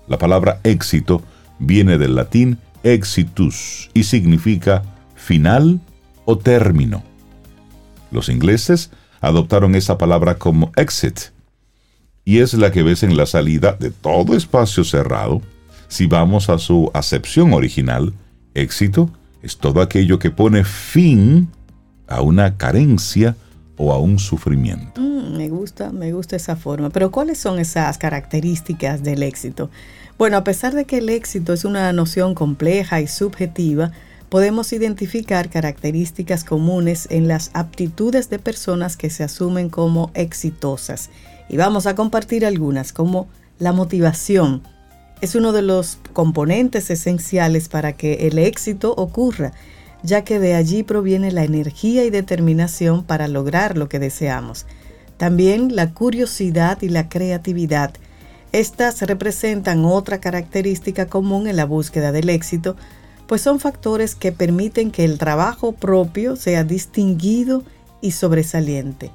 La 0.07 0.17
palabra 0.17 0.59
éxito 0.63 1.21
viene 1.59 1.99
del 1.99 2.15
latín 2.15 2.57
exitus 2.83 3.91
y 3.93 4.03
significa 4.03 4.81
final 5.15 5.79
o 6.25 6.37
término. 6.37 7.03
Los 8.11 8.29
ingleses 8.29 8.89
adoptaron 9.21 9.75
esa 9.75 9.97
palabra 9.97 10.39
como 10.39 10.71
exit, 10.75 11.19
y 12.25 12.39
es 12.39 12.53
la 12.53 12.71
que 12.71 12.83
ves 12.83 13.03
en 13.03 13.17
la 13.17 13.25
salida 13.25 13.73
de 13.73 13.91
todo 13.91 14.35
espacio 14.35 14.83
cerrado. 14.83 15.41
Si 15.89 16.05
vamos 16.05 16.49
a 16.49 16.59
su 16.59 16.89
acepción 16.93 17.51
original, 17.53 18.13
éxito 18.53 19.09
es 19.41 19.57
todo 19.57 19.81
aquello 19.81 20.19
que 20.19 20.31
pone 20.31 20.63
fin 20.63 21.49
a 22.07 22.21
una 22.21 22.57
carencia 22.57 23.35
o 23.75 23.91
a 23.91 23.99
un 23.99 24.19
sufrimiento. 24.19 25.01
Mm, 25.01 25.35
me 25.35 25.49
gusta, 25.49 25.91
me 25.91 26.13
gusta 26.13 26.35
esa 26.35 26.55
forma. 26.55 26.89
Pero 26.91 27.11
¿cuáles 27.11 27.39
son 27.39 27.59
esas 27.59 27.97
características 27.97 29.03
del 29.03 29.23
éxito? 29.23 29.69
Bueno, 30.17 30.37
a 30.37 30.43
pesar 30.43 30.73
de 30.73 30.85
que 30.85 30.99
el 30.99 31.09
éxito 31.09 31.53
es 31.53 31.65
una 31.65 31.91
noción 31.91 32.35
compleja 32.35 33.01
y 33.01 33.07
subjetiva, 33.07 33.91
podemos 34.29 34.71
identificar 34.73 35.49
características 35.49 36.43
comunes 36.43 37.07
en 37.09 37.27
las 37.27 37.49
aptitudes 37.53 38.29
de 38.29 38.37
personas 38.37 38.95
que 38.95 39.09
se 39.09 39.23
asumen 39.23 39.69
como 39.69 40.11
exitosas 40.13 41.09
y 41.49 41.57
vamos 41.57 41.87
a 41.87 41.95
compartir 41.95 42.45
algunas 42.45 42.93
como 42.93 43.27
la 43.57 43.71
motivación. 43.71 44.61
Es 45.21 45.35
uno 45.35 45.51
de 45.51 45.61
los 45.61 45.97
componentes 46.13 46.89
esenciales 46.89 47.67
para 47.67 47.93
que 47.93 48.27
el 48.27 48.37
éxito 48.39 48.93
ocurra, 48.95 49.51
ya 50.01 50.23
que 50.23 50.39
de 50.39 50.55
allí 50.55 50.83
proviene 50.83 51.31
la 51.31 51.43
energía 51.43 52.05
y 52.05 52.09
determinación 52.09 53.03
para 53.03 53.27
lograr 53.27 53.77
lo 53.77 53.89
que 53.89 53.99
deseamos. 53.99 54.65
También 55.17 55.75
la 55.75 55.93
curiosidad 55.93 56.81
y 56.81 56.87
la 56.87 57.09
creatividad. 57.09 57.91
Estas 58.53 59.01
representan 59.01 59.83
otra 59.83 60.21
característica 60.21 61.07
común 61.07 61.47
en 61.47 61.57
la 61.57 61.65
búsqueda 61.65 62.13
del 62.13 62.29
éxito, 62.29 62.77
pues 63.27 63.41
son 63.41 63.59
factores 63.59 64.15
que 64.15 64.31
permiten 64.31 64.89
que 64.89 65.03
el 65.03 65.17
trabajo 65.17 65.73
propio 65.73 66.37
sea 66.37 66.63
distinguido 66.63 67.63
y 68.01 68.11
sobresaliente. 68.11 69.11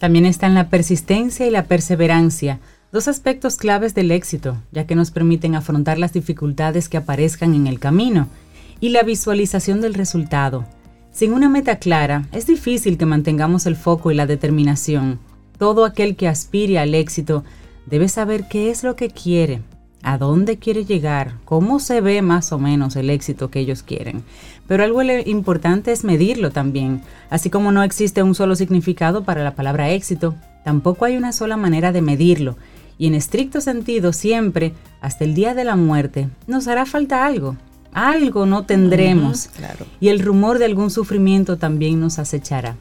También 0.00 0.26
están 0.26 0.54
la 0.54 0.68
persistencia 0.68 1.46
y 1.46 1.50
la 1.50 1.64
perseverancia, 1.66 2.58
dos 2.92 3.08
aspectos 3.08 3.56
claves 3.56 3.94
del 3.94 4.10
éxito, 4.10 4.58
ya 4.70 4.86
que 4.86 4.94
nos 4.94 5.10
permiten 5.10 5.54
afrontar 5.54 5.98
las 5.98 6.12
dificultades 6.12 6.90
que 6.90 6.98
aparezcan 6.98 7.54
en 7.54 7.66
el 7.66 7.80
camino, 7.80 8.28
y 8.80 8.90
la 8.90 9.02
visualización 9.02 9.80
del 9.80 9.94
resultado. 9.94 10.66
Sin 11.10 11.32
una 11.32 11.48
meta 11.48 11.76
clara, 11.76 12.26
es 12.32 12.46
difícil 12.46 12.98
que 12.98 13.06
mantengamos 13.06 13.64
el 13.64 13.76
foco 13.76 14.10
y 14.10 14.14
la 14.14 14.26
determinación. 14.26 15.20
Todo 15.58 15.86
aquel 15.86 16.16
que 16.16 16.28
aspire 16.28 16.78
al 16.78 16.94
éxito 16.94 17.44
debe 17.86 18.08
saber 18.08 18.46
qué 18.48 18.70
es 18.70 18.82
lo 18.82 18.94
que 18.94 19.08
quiere, 19.08 19.62
a 20.02 20.18
dónde 20.18 20.58
quiere 20.58 20.84
llegar, 20.84 21.34
cómo 21.46 21.80
se 21.80 22.00
ve 22.02 22.20
más 22.20 22.52
o 22.52 22.58
menos 22.58 22.96
el 22.96 23.08
éxito 23.08 23.50
que 23.50 23.60
ellos 23.60 23.82
quieren. 23.82 24.22
Pero 24.66 24.84
algo 24.84 25.02
importante 25.02 25.92
es 25.92 26.04
medirlo 26.04 26.50
también. 26.50 27.00
Así 27.30 27.48
como 27.48 27.72
no 27.72 27.82
existe 27.82 28.22
un 28.22 28.34
solo 28.34 28.54
significado 28.54 29.24
para 29.24 29.44
la 29.44 29.54
palabra 29.54 29.90
éxito, 29.90 30.34
tampoco 30.64 31.06
hay 31.06 31.16
una 31.16 31.32
sola 31.32 31.56
manera 31.56 31.92
de 31.92 32.02
medirlo. 32.02 32.56
Y 32.98 33.06
en 33.06 33.14
estricto 33.14 33.60
sentido, 33.60 34.12
siempre, 34.12 34.74
hasta 35.00 35.24
el 35.24 35.34
día 35.34 35.54
de 35.54 35.64
la 35.64 35.76
muerte, 35.76 36.28
nos 36.46 36.68
hará 36.68 36.86
falta 36.86 37.26
algo. 37.26 37.56
Algo 37.92 38.46
no 38.46 38.64
tendremos. 38.64 39.50
Y 40.00 40.08
el 40.08 40.20
rumor 40.20 40.58
de 40.58 40.64
algún 40.64 40.90
sufrimiento 40.90 41.58
también 41.58 42.00
nos 42.00 42.18
acechará. 42.18 42.76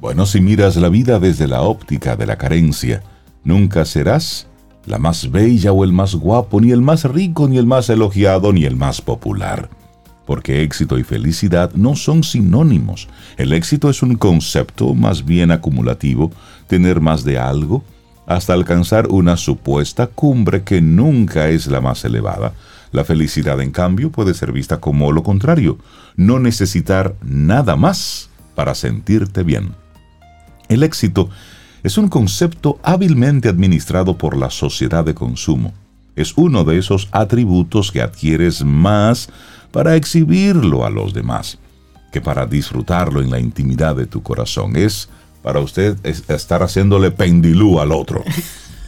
Bueno, 0.00 0.26
si 0.26 0.40
miras 0.40 0.76
la 0.76 0.88
vida 0.88 1.18
desde 1.18 1.46
la 1.46 1.62
óptica 1.62 2.16
de 2.16 2.26
la 2.26 2.36
carencia, 2.36 3.02
nunca 3.44 3.84
serás 3.84 4.48
la 4.86 4.98
más 4.98 5.30
bella 5.30 5.72
o 5.72 5.84
el 5.84 5.92
más 5.92 6.14
guapo, 6.14 6.60
ni 6.60 6.72
el 6.72 6.82
más 6.82 7.04
rico, 7.04 7.48
ni 7.48 7.58
el 7.58 7.66
más 7.66 7.88
elogiado, 7.88 8.52
ni 8.52 8.64
el 8.64 8.76
más 8.76 9.00
popular. 9.00 9.70
Porque 10.26 10.62
éxito 10.62 10.98
y 10.98 11.04
felicidad 11.04 11.72
no 11.74 11.96
son 11.96 12.22
sinónimos. 12.22 13.08
El 13.36 13.52
éxito 13.52 13.88
es 13.88 14.02
un 14.02 14.16
concepto 14.16 14.94
más 14.94 15.24
bien 15.24 15.50
acumulativo, 15.50 16.32
tener 16.66 17.00
más 17.00 17.24
de 17.24 17.38
algo, 17.38 17.84
hasta 18.26 18.52
alcanzar 18.52 19.08
una 19.08 19.36
supuesta 19.36 20.06
cumbre 20.06 20.62
que 20.62 20.80
nunca 20.80 21.48
es 21.48 21.66
la 21.66 21.80
más 21.80 22.04
elevada. 22.04 22.54
La 22.92 23.04
felicidad, 23.04 23.60
en 23.60 23.70
cambio, 23.70 24.10
puede 24.10 24.34
ser 24.34 24.52
vista 24.52 24.80
como 24.80 25.12
lo 25.12 25.22
contrario, 25.22 25.78
no 26.16 26.38
necesitar 26.38 27.14
nada 27.22 27.76
más 27.76 28.30
para 28.54 28.74
sentirte 28.74 29.42
bien. 29.42 29.74
El 30.68 30.82
éxito 30.82 31.28
es 31.82 31.98
un 31.98 32.08
concepto 32.08 32.78
hábilmente 32.82 33.48
administrado 33.48 34.16
por 34.16 34.36
la 34.36 34.50
sociedad 34.50 35.04
de 35.04 35.14
consumo. 35.14 35.74
Es 36.16 36.32
uno 36.36 36.64
de 36.64 36.78
esos 36.78 37.08
atributos 37.10 37.90
que 37.90 38.00
adquieres 38.00 38.64
más 38.64 39.28
para 39.72 39.96
exhibirlo 39.96 40.86
a 40.86 40.90
los 40.90 41.12
demás 41.12 41.58
que 42.14 42.20
para 42.20 42.46
disfrutarlo 42.46 43.22
en 43.22 43.28
la 43.32 43.40
intimidad 43.40 43.96
de 43.96 44.06
tu 44.06 44.22
corazón. 44.22 44.76
Es 44.76 45.08
para 45.44 45.60
usted 45.60 45.98
estar 46.04 46.62
haciéndole 46.62 47.10
pendilú 47.10 47.78
al 47.78 47.92
otro. 47.92 48.24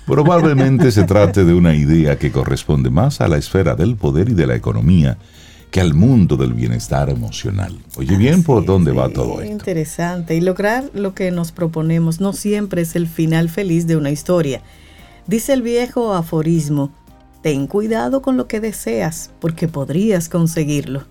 Probablemente 0.06 0.90
se 0.90 1.04
trate 1.04 1.44
de 1.44 1.52
una 1.52 1.74
idea 1.74 2.18
que 2.18 2.32
corresponde 2.32 2.88
más 2.88 3.20
a 3.20 3.28
la 3.28 3.36
esfera 3.36 3.74
del 3.74 3.96
poder 3.96 4.30
y 4.30 4.32
de 4.32 4.46
la 4.46 4.56
economía 4.56 5.18
que 5.70 5.82
al 5.82 5.92
mundo 5.92 6.38
del 6.38 6.54
bienestar 6.54 7.10
emocional. 7.10 7.76
Oye 7.98 8.16
bien 8.16 8.42
por 8.42 8.64
dónde 8.64 8.92
va 8.92 9.10
todo 9.10 9.42
esto. 9.42 9.52
Interesante. 9.52 10.34
Y 10.34 10.40
lograr 10.40 10.90
lo 10.94 11.12
que 11.12 11.30
nos 11.30 11.52
proponemos 11.52 12.22
no 12.22 12.32
siempre 12.32 12.80
es 12.82 12.96
el 12.96 13.06
final 13.06 13.50
feliz 13.50 13.86
de 13.86 13.96
una 13.96 14.10
historia. 14.10 14.62
Dice 15.26 15.52
el 15.52 15.60
viejo 15.60 16.14
aforismo, 16.14 16.90
ten 17.42 17.66
cuidado 17.66 18.22
con 18.22 18.38
lo 18.38 18.48
que 18.48 18.60
deseas, 18.60 19.30
porque 19.40 19.68
podrías 19.68 20.30
conseguirlo. 20.30 21.04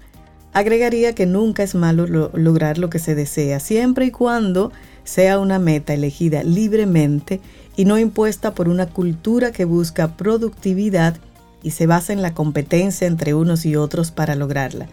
Agregaría 0.54 1.14
que 1.14 1.28
nunca 1.28 1.62
es 1.62 1.76
malo 1.76 2.08
lograr 2.34 2.80
lo 2.80 2.90
que 2.90 2.98
se 2.98 3.14
desea, 3.14 3.60
siempre 3.60 4.06
y 4.06 4.12
cuando 4.12 4.72
sea 5.06 5.40
una 5.40 5.60
meta 5.60 5.94
elegida 5.94 6.44
libremente 6.44 7.40
y 7.78 7.86
no 7.86 7.98
impuesta 7.98 8.54
por 8.54 8.68
una 8.68 8.88
cultura 8.88 9.54
que 9.54 9.64
busca 9.64 10.18
productividad 10.18 11.16
y 11.64 11.72
se 11.72 11.88
basa 11.88 12.12
en 12.12 12.22
la 12.22 12.34
competencia 12.34 13.08
entre 13.08 13.34
unos 13.34 13.66
y 13.66 13.78
otros 13.78 14.12
para 14.12 14.36
lograrla. 14.36 14.88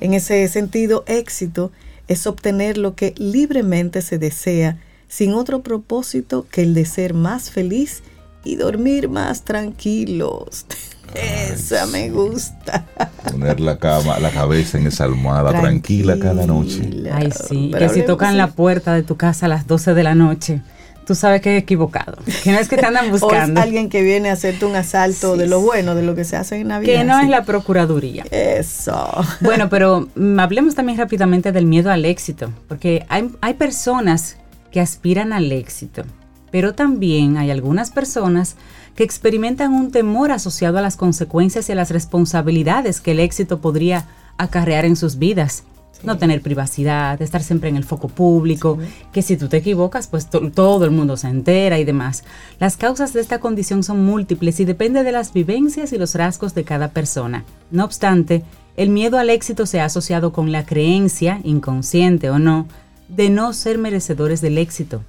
En 0.00 0.14
ese 0.14 0.46
sentido, 0.48 1.02
éxito 1.06 1.72
es 2.08 2.26
obtener 2.26 2.78
lo 2.78 2.94
que 2.94 3.14
libremente 3.16 4.02
se 4.02 4.18
desea 4.18 4.78
sin 5.08 5.34
otro 5.34 5.62
propósito 5.62 6.46
que 6.50 6.62
el 6.62 6.74
de 6.74 6.84
ser 6.84 7.14
más 7.14 7.50
feliz 7.50 8.02
y 8.44 8.56
dormir 8.56 9.08
más 9.08 9.42
tranquilos. 9.42 10.66
esa 11.14 11.86
me 11.86 12.10
gusta. 12.10 12.84
Poner 13.30 13.60
la 13.60 13.78
cama, 13.78 14.18
la 14.18 14.30
cabeza 14.30 14.78
en 14.78 14.86
esa 14.86 15.04
almohada 15.04 15.58
tranquila, 15.58 16.18
cada 16.18 16.46
noche. 16.46 16.90
Ay, 17.12 17.30
sí. 17.30 17.70
que 17.76 17.88
si 17.88 18.02
tocan 18.02 18.36
la 18.36 18.48
puerta 18.48 18.94
de 18.94 19.02
tu 19.02 19.16
casa 19.16 19.46
a 19.46 19.48
las 19.48 19.66
12 19.66 19.94
de 19.94 20.02
la 20.02 20.14
noche, 20.14 20.60
tú 21.04 21.14
sabes 21.14 21.40
que 21.40 21.56
es 21.56 21.62
equivocado. 21.62 22.18
Que 22.42 22.52
no 22.52 22.58
es 22.58 22.68
que 22.68 22.76
te 22.76 22.86
andan 22.86 23.10
buscando. 23.10 23.54
o 23.60 23.62
es 23.62 23.64
alguien 23.64 23.88
que 23.88 24.02
viene 24.02 24.30
a 24.30 24.32
hacerte 24.32 24.64
un 24.64 24.74
asalto 24.76 25.36
de 25.36 25.46
lo 25.46 25.60
bueno, 25.60 25.94
de 25.94 26.02
lo 26.02 26.14
que 26.14 26.24
se 26.24 26.36
hace 26.36 26.56
en 26.56 26.68
Navidad. 26.68 26.92
Que 26.92 27.04
no 27.04 27.20
es 27.20 27.28
la 27.28 27.44
Procuraduría. 27.44 28.24
Eso. 28.30 29.10
Bueno, 29.40 29.68
pero 29.68 30.08
mm, 30.14 30.40
hablemos 30.40 30.74
también 30.74 30.98
rápidamente 30.98 31.52
del 31.52 31.66
miedo 31.66 31.90
al 31.90 32.04
éxito, 32.04 32.50
porque 32.68 33.06
hay, 33.08 33.30
hay 33.40 33.54
personas 33.54 34.38
que 34.70 34.80
aspiran 34.80 35.32
al 35.32 35.52
éxito, 35.52 36.02
pero 36.50 36.74
también 36.74 37.36
hay 37.36 37.50
algunas 37.50 37.90
personas 37.90 38.56
que 38.94 39.04
experimentan 39.04 39.72
un 39.72 39.90
temor 39.90 40.32
asociado 40.32 40.78
a 40.78 40.82
las 40.82 40.96
consecuencias 40.96 41.68
y 41.68 41.72
a 41.72 41.76
las 41.76 41.90
responsabilidades 41.90 43.00
que 43.00 43.12
el 43.12 43.20
éxito 43.20 43.60
podría 43.60 44.06
acarrear 44.36 44.84
en 44.84 44.96
sus 44.96 45.18
vidas 45.18 45.64
no 46.04 46.18
tener 46.18 46.42
privacidad, 46.42 47.20
estar 47.20 47.42
siempre 47.42 47.68
en 47.68 47.76
el 47.76 47.84
foco 47.84 48.08
público, 48.08 48.78
que 49.12 49.22
si 49.22 49.36
tú 49.36 49.48
te 49.48 49.58
equivocas, 49.58 50.06
pues 50.06 50.28
todo 50.28 50.84
el 50.84 50.90
mundo 50.90 51.16
se 51.16 51.28
entera 51.28 51.78
y 51.78 51.84
demás. 51.84 52.24
Las 52.58 52.76
causas 52.76 53.12
de 53.12 53.20
esta 53.20 53.40
condición 53.40 53.82
son 53.82 54.04
múltiples 54.04 54.60
y 54.60 54.64
depende 54.64 55.02
de 55.02 55.12
las 55.12 55.32
vivencias 55.32 55.92
y 55.92 55.98
los 55.98 56.14
rasgos 56.14 56.54
de 56.54 56.64
cada 56.64 56.88
persona. 56.88 57.44
No 57.70 57.84
obstante, 57.84 58.42
el 58.76 58.90
miedo 58.90 59.18
al 59.18 59.30
éxito 59.30 59.66
se 59.66 59.80
ha 59.80 59.86
asociado 59.86 60.32
con 60.32 60.52
la 60.52 60.66
creencia, 60.66 61.40
inconsciente 61.44 62.30
o 62.30 62.38
no, 62.38 62.66
de 63.08 63.30
no 63.30 63.52
ser 63.52 63.78
merecedores 63.78 64.40
del 64.40 64.58
éxito, 64.58 65.02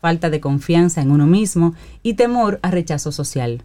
falta 0.00 0.30
de 0.30 0.40
confianza 0.40 1.00
en 1.00 1.10
uno 1.10 1.26
mismo 1.26 1.74
y 2.02 2.14
temor 2.14 2.58
a 2.62 2.70
rechazo 2.70 3.12
social. 3.12 3.62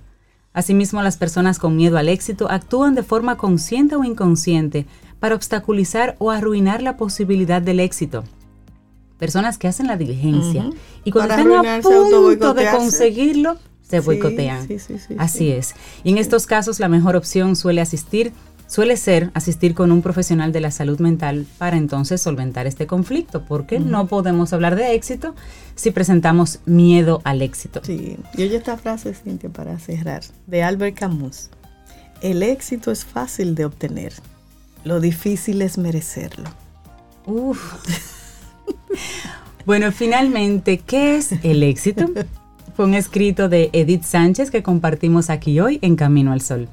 Asimismo, 0.53 1.01
las 1.01 1.17
personas 1.17 1.57
con 1.57 1.75
miedo 1.75 1.97
al 1.97 2.09
éxito 2.09 2.49
actúan 2.49 2.93
de 2.95 3.03
forma 3.03 3.37
consciente 3.37 3.95
o 3.95 4.03
inconsciente 4.03 4.85
para 5.19 5.35
obstaculizar 5.35 6.15
o 6.19 6.31
arruinar 6.31 6.81
la 6.81 6.97
posibilidad 6.97 7.61
del 7.61 7.79
éxito. 7.79 8.23
Personas 9.17 9.57
que 9.57 9.67
hacen 9.67 9.87
la 9.87 9.97
diligencia 9.97 10.69
y 11.03 11.11
cuando 11.11 11.33
están 11.33 11.65
a 11.65 11.81
punto 11.81 12.53
de 12.53 12.69
conseguirlo, 12.71 13.57
se 13.81 13.99
boicotean. 13.99 14.67
Así 15.17 15.51
es. 15.51 15.75
Y 16.03 16.11
en 16.11 16.17
estos 16.17 16.45
casos 16.45 16.79
la 16.79 16.87
mejor 16.87 17.15
opción 17.15 17.55
suele 17.55 17.81
asistir 17.81 18.33
suele 18.67 18.97
ser 18.97 19.31
asistir 19.33 19.73
con 19.73 19.91
un 19.91 20.01
profesional 20.01 20.51
de 20.51 20.61
la 20.61 20.71
salud 20.71 20.99
mental 20.99 21.45
para 21.57 21.77
entonces 21.77 22.21
solventar 22.21 22.67
este 22.67 22.87
conflicto, 22.87 23.43
porque 23.45 23.79
no 23.79 24.07
podemos 24.07 24.53
hablar 24.53 24.75
de 24.75 24.93
éxito 24.93 25.35
si 25.75 25.91
presentamos 25.91 26.59
miedo 26.65 27.21
al 27.23 27.41
éxito. 27.41 27.81
Sí, 27.83 28.17
y 28.35 28.43
oye 28.43 28.57
esta 28.57 28.77
frase, 28.77 29.13
Cintia, 29.13 29.49
para 29.49 29.77
cerrar, 29.79 30.23
de 30.47 30.63
Albert 30.63 30.97
Camus. 30.97 31.49
El 32.21 32.41
éxito 32.41 32.91
es 32.91 33.05
fácil 33.05 33.53
de 33.55 33.65
obtener, 33.65 34.13
lo 34.83 34.99
difícil 34.99 35.61
es 35.61 35.77
merecerlo. 35.77 36.49
Uf. 37.25 37.75
bueno, 39.65 39.91
finalmente, 39.91 40.79
¿qué 40.79 41.17
es 41.17 41.31
el 41.43 41.63
éxito? 41.63 42.09
Fue 42.75 42.85
un 42.85 42.95
escrito 42.95 43.49
de 43.49 43.69
Edith 43.73 44.03
Sánchez 44.03 44.49
que 44.49 44.63
compartimos 44.63 45.29
aquí 45.29 45.59
hoy 45.59 45.77
en 45.83 45.95
Camino 45.95 46.31
al 46.31 46.41
Sol. 46.41 46.67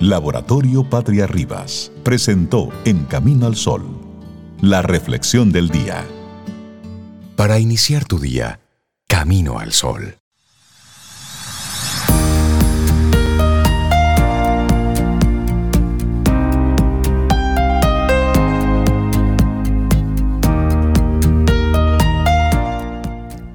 Laboratorio 0.00 0.88
Patria 0.88 1.26
Rivas 1.26 1.92
presentó 2.02 2.70
En 2.84 3.04
Camino 3.04 3.46
al 3.46 3.56
Sol 3.56 4.02
la 4.62 4.80
reflexión 4.80 5.50
del 5.50 5.70
día. 5.70 6.04
Para 7.34 7.58
iniciar 7.58 8.04
tu 8.04 8.20
día, 8.20 8.60
Camino 9.08 9.58
al 9.58 9.72
Sol. 9.72 10.21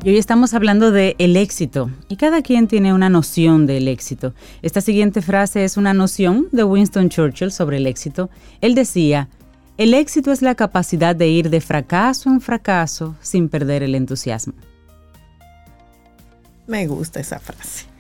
Y 0.08 0.12
hoy 0.12 0.18
estamos 0.20 0.54
hablando 0.54 0.92
de 0.92 1.18
el 1.20 1.36
éxito 1.36 1.92
y 2.08 2.16
cada 2.16 2.42
quien 2.42 2.70
tiene 2.70 2.94
una 2.94 3.10
noción 3.10 3.66
del 3.66 3.90
éxito. 3.90 4.34
Esta 4.62 4.80
siguiente 4.80 5.22
frase 5.22 5.66
es 5.66 5.76
una 5.76 5.94
noción 5.94 6.48
de 6.54 6.64
Winston 6.64 7.10
Churchill 7.10 7.52
sobre 7.52 7.76
el 7.76 7.86
éxito. 7.86 8.30
Él 8.62 8.74
decía, 8.74 9.28
el 9.78 9.94
éxito 9.94 10.32
es 10.32 10.42
la 10.42 10.56
capacidad 10.56 11.14
de 11.14 11.28
ir 11.28 11.50
de 11.50 11.60
fracaso 11.60 12.30
en 12.30 12.40
fracaso 12.40 13.18
sin 13.20 13.50
perder 13.50 13.84
el 13.84 13.96
entusiasmo. 13.96 14.54
Me 16.68 16.88
gusta 16.88 17.20
esa 17.20 17.40
frase. 17.40 17.97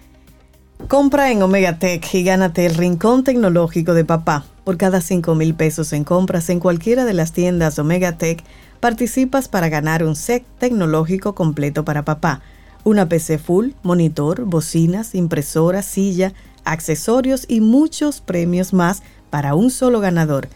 Compra 0.88 1.32
en 1.32 1.44
Omega 1.44 1.79
Tech 1.79 2.08
y 2.13 2.24
gánate 2.24 2.65
el 2.65 2.75
rincón 2.75 3.25
tecnológico 3.25 3.94
de 3.94 4.06
papá. 4.06 4.46
Por 4.63 4.77
cada 4.77 5.01
5 5.01 5.36
mil 5.36 5.53
pesos 5.53 5.91
en 5.91 6.06
compras 6.06 6.50
en 6.50 6.62
cualquiera 6.62 7.03
de 7.03 7.13
las 7.13 7.34
tiendas 7.34 7.77
Omega 7.77 8.17
Tech, 8.17 8.41
participas 8.79 9.50
para 9.50 9.67
ganar 9.67 10.06
un 10.06 10.15
set 10.15 10.46
tecnológico 10.60 11.36
completo 11.36 11.84
para 11.84 12.06
papá. 12.06 12.39
Una 12.86 13.10
PC 13.10 13.38
full, 13.38 13.72
monitor, 13.84 14.46
bocinas, 14.46 15.13
impresora, 15.13 15.82
silla, 15.82 16.32
accesorios 16.63 17.44
y 17.50 17.60
muchos 17.60 18.22
premios 18.22 18.72
más 18.72 19.03
para 19.29 19.56
un 19.56 19.72
solo 19.72 20.00
ganador. 20.00 20.48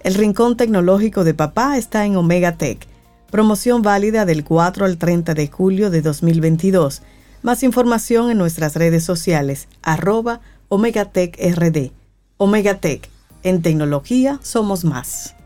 El 0.00 0.16
rincón 0.16 0.58
tecnológico 0.58 1.24
de 1.24 1.32
papá 1.32 1.78
está 1.78 2.04
en 2.04 2.16
Omega 2.16 2.52
Tech. 2.58 2.86
Promoción 3.30 3.80
válida 3.80 4.26
del 4.26 4.44
4 4.44 4.84
al 4.84 4.98
30 4.98 5.32
de 5.32 5.48
julio 5.48 5.88
de 5.88 6.02
2022. 6.02 7.00
Más 7.42 7.62
información 7.62 8.30
en 8.30 8.38
nuestras 8.38 8.74
redes 8.74 9.04
sociales, 9.04 9.68
arroba 9.82 10.40
OmegaTechRD. 10.68 11.92
OmegaTech, 12.36 13.08
en 13.44 13.62
tecnología 13.62 14.40
somos 14.42 14.84
más. 14.84 15.36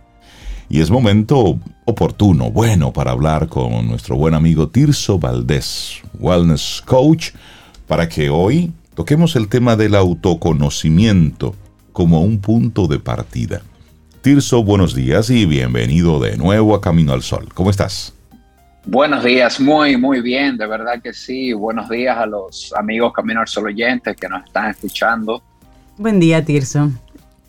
Y 0.71 0.81
es 0.81 0.91
momento 0.91 1.59
oportuno, 1.85 2.51
bueno, 2.51 2.95
para 2.95 3.11
hablar 3.11 3.49
con 3.49 3.89
nuestro 3.89 4.17
buen 4.17 4.33
amigo 4.33 4.69
Tirso 4.69 5.19
Valdés, 5.19 6.01
Wellness 6.19 6.83
Coach, 6.87 7.33
para 7.87 8.09
que 8.09 8.31
hoy 8.31 8.73
toquemos 8.95 9.37
el 9.37 9.49
tema 9.49 9.77
del 9.77 9.95
autoconocimiento 9.95 11.55
como 11.93 12.23
un 12.23 12.39
punto 12.39 12.87
de 12.87 13.01
partida. 13.01 13.61
Tirso, 14.23 14.65
buenos 14.65 14.95
días 14.95 15.29
y 15.29 15.45
bienvenido 15.45 16.21
de 16.21 16.39
nuevo 16.39 16.75
a 16.75 16.81
Camino 16.81 17.13
al 17.13 17.23
Sol. 17.23 17.49
¿Cómo 17.53 17.69
estás? 17.69 18.15
Buenos 18.85 19.23
días, 19.23 19.61
muy, 19.61 19.97
muy 19.97 20.21
bien, 20.21 20.57
de 20.57 20.67
verdad 20.67 21.01
que 21.01 21.13
sí. 21.13 21.53
Buenos 21.53 21.89
días 21.89 22.19
a 22.19 22.27
los 22.27 22.75
amigos 22.77 23.13
Camino 23.13 23.41
al 23.41 23.47
Sol 23.47 23.67
oyentes 23.67 24.17
que 24.17 24.29
nos 24.29 24.45
están 24.45 24.71
escuchando. 24.71 25.41
Buen 25.97 26.19
día, 26.19 26.45
Tirso. 26.45 26.91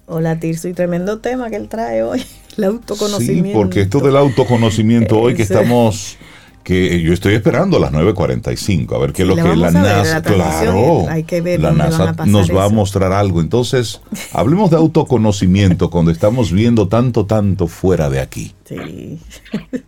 Hola, 0.06 0.40
Tirso, 0.40 0.68
y 0.68 0.74
tremendo 0.74 1.20
tema 1.20 1.50
que 1.50 1.56
él 1.56 1.70
trae 1.70 2.04
hoy, 2.04 2.24
el 2.58 2.66
autoconocimiento. 2.66 3.50
Sí, 3.50 3.54
porque 3.56 3.82
esto 3.82 4.00
del 4.00 4.16
autoconocimiento 4.16 5.20
hoy 5.20 5.34
que 5.34 5.42
estamos 5.42 6.18
que 6.64 7.02
yo 7.02 7.14
estoy 7.14 7.36
esperando 7.36 7.78
a 7.78 7.80
las 7.82 7.92
9.45, 7.92 8.96
a 8.96 9.00
ver 9.00 9.14
qué 9.14 9.24
es 9.24 9.28
lo 9.28 9.36
que 9.36 9.56
la 9.56 9.70
NASA, 9.70 10.22
claro, 10.22 11.06
hay 11.10 11.24
que 11.24 11.42
ver 11.42 11.60
la 11.60 11.72
NASA 11.72 12.16
nos 12.26 12.56
va 12.56 12.66
a 12.66 12.70
mostrar 12.70 13.12
algo. 13.12 13.42
Entonces, 13.42 14.02
hablemos 14.32 14.72
de 14.72 14.78
autoconocimiento 14.78 15.90
cuando 15.90 16.12
estamos 16.12 16.52
viendo 16.52 16.88
tanto, 16.88 17.26
tanto 17.26 17.68
fuera 17.68 18.10
de 18.10 18.22
aquí. 18.22 18.54
Sí. 18.64 19.20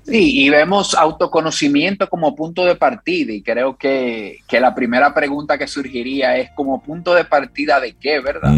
sí, 0.03 0.43
y 0.43 0.49
vemos 0.49 0.93
autoconocimiento 0.95 2.09
como 2.09 2.35
punto 2.35 2.65
de 2.65 2.75
partida 2.75 3.31
y 3.31 3.41
creo 3.41 3.77
que, 3.77 4.39
la 4.51 4.75
primera 4.75 5.13
pregunta 5.13 5.57
que 5.57 5.67
surgiría 5.67 6.37
es 6.37 6.49
como 6.55 6.81
punto 6.81 7.13
de 7.13 7.25
partida 7.25 7.79
de 7.79 7.93
qué, 7.93 8.19
¿verdad? 8.19 8.53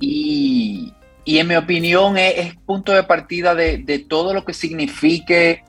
y, 0.00 0.92
en 1.26 1.46
mi 1.46 1.54
opinión 1.54 2.16
es, 2.18 2.54
punto 2.66 2.92
de 2.92 3.02
partida 3.02 3.54
de, 3.54 3.78
de 3.78 3.98
todo 3.98 4.32
lo 4.34 4.44
que 4.44 4.54
signifique 4.54 5.62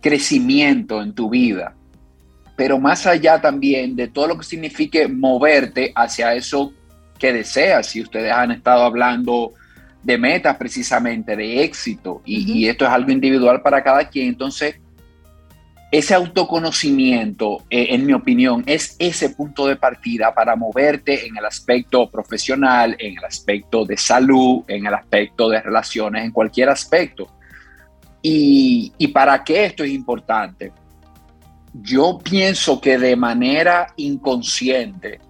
crecimiento 0.00 1.02
en 1.02 1.12
tu 1.12 1.30
vida, 1.30 1.74
pero 2.56 2.78
más 2.78 3.06
allá 3.06 3.40
también 3.40 3.94
de 3.94 4.08
todo 4.08 4.28
lo 4.28 4.38
que 4.38 4.44
signifique 4.44 5.06
moverte 5.08 5.92
hacia 5.94 6.34
eso 6.34 6.72
que 7.18 7.32
deseas. 7.32 7.86
Si 7.86 8.00
ustedes 8.00 8.32
han 8.32 8.50
estado 8.50 8.82
hablando 8.82 9.52
de 10.02 10.18
metas 10.18 10.56
precisamente, 10.56 11.36
de 11.36 11.62
éxito, 11.62 12.22
y, 12.24 12.66
esto 12.66 12.84
es 12.84 12.90
algo 12.90 13.10
individual 13.10 13.62
para 13.62 13.82
cada 13.82 14.08
quien, 14.08 14.28
entonces 14.28 14.76
ese 15.90 16.14
autoconocimiento, 16.14 17.64
eh, 17.70 17.88
en 17.90 18.04
mi 18.04 18.12
opinión, 18.12 18.62
es 18.66 18.94
ese 18.98 19.30
punto 19.30 19.66
de 19.66 19.76
partida 19.76 20.34
para 20.34 20.54
moverte 20.54 21.26
en 21.26 21.36
el 21.36 21.44
aspecto 21.46 22.10
profesional, 22.10 22.94
en 22.98 23.16
el 23.16 23.24
aspecto 23.24 23.86
de 23.86 23.96
salud, 23.96 24.64
en 24.68 24.86
el 24.86 24.94
aspecto 24.94 25.48
de 25.48 25.62
relaciones, 25.62 26.24
en 26.24 26.30
cualquier 26.30 26.68
aspecto. 26.68 27.30
¿Y, 28.20 29.08
para 29.08 29.42
qué 29.44 29.66
esto 29.66 29.84
es 29.84 29.90
importante? 29.90 30.72
Yo 31.72 32.18
pienso 32.18 32.80
que 32.80 32.98
de 32.98 33.14
manera 33.14 33.92
inconsciente, 33.96 35.20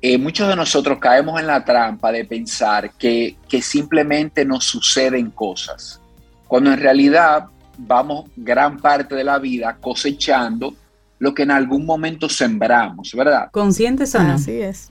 eh, 0.00 0.18
muchos 0.18 0.48
de 0.48 0.56
nosotros 0.56 0.98
caemos 0.98 1.38
en 1.40 1.46
la 1.46 1.64
trampa 1.64 2.12
de 2.12 2.24
pensar 2.24 2.92
que, 2.92 3.36
que 3.48 3.60
simplemente 3.60 4.44
nos 4.44 4.64
suceden 4.64 5.30
cosas, 5.30 6.00
cuando 6.46 6.72
en 6.72 6.80
realidad 6.80 7.46
vamos 7.76 8.30
gran 8.36 8.78
parte 8.78 9.14
de 9.14 9.24
la 9.24 9.38
vida 9.38 9.76
cosechando 9.80 10.74
lo 11.18 11.34
que 11.34 11.42
en 11.42 11.50
algún 11.50 11.84
momento 11.84 12.28
sembramos, 12.28 13.12
¿verdad? 13.14 13.50
Conscientes 13.50 14.14
o 14.14 14.22
no. 14.22 14.34
Así 14.34 14.60
es. 14.60 14.90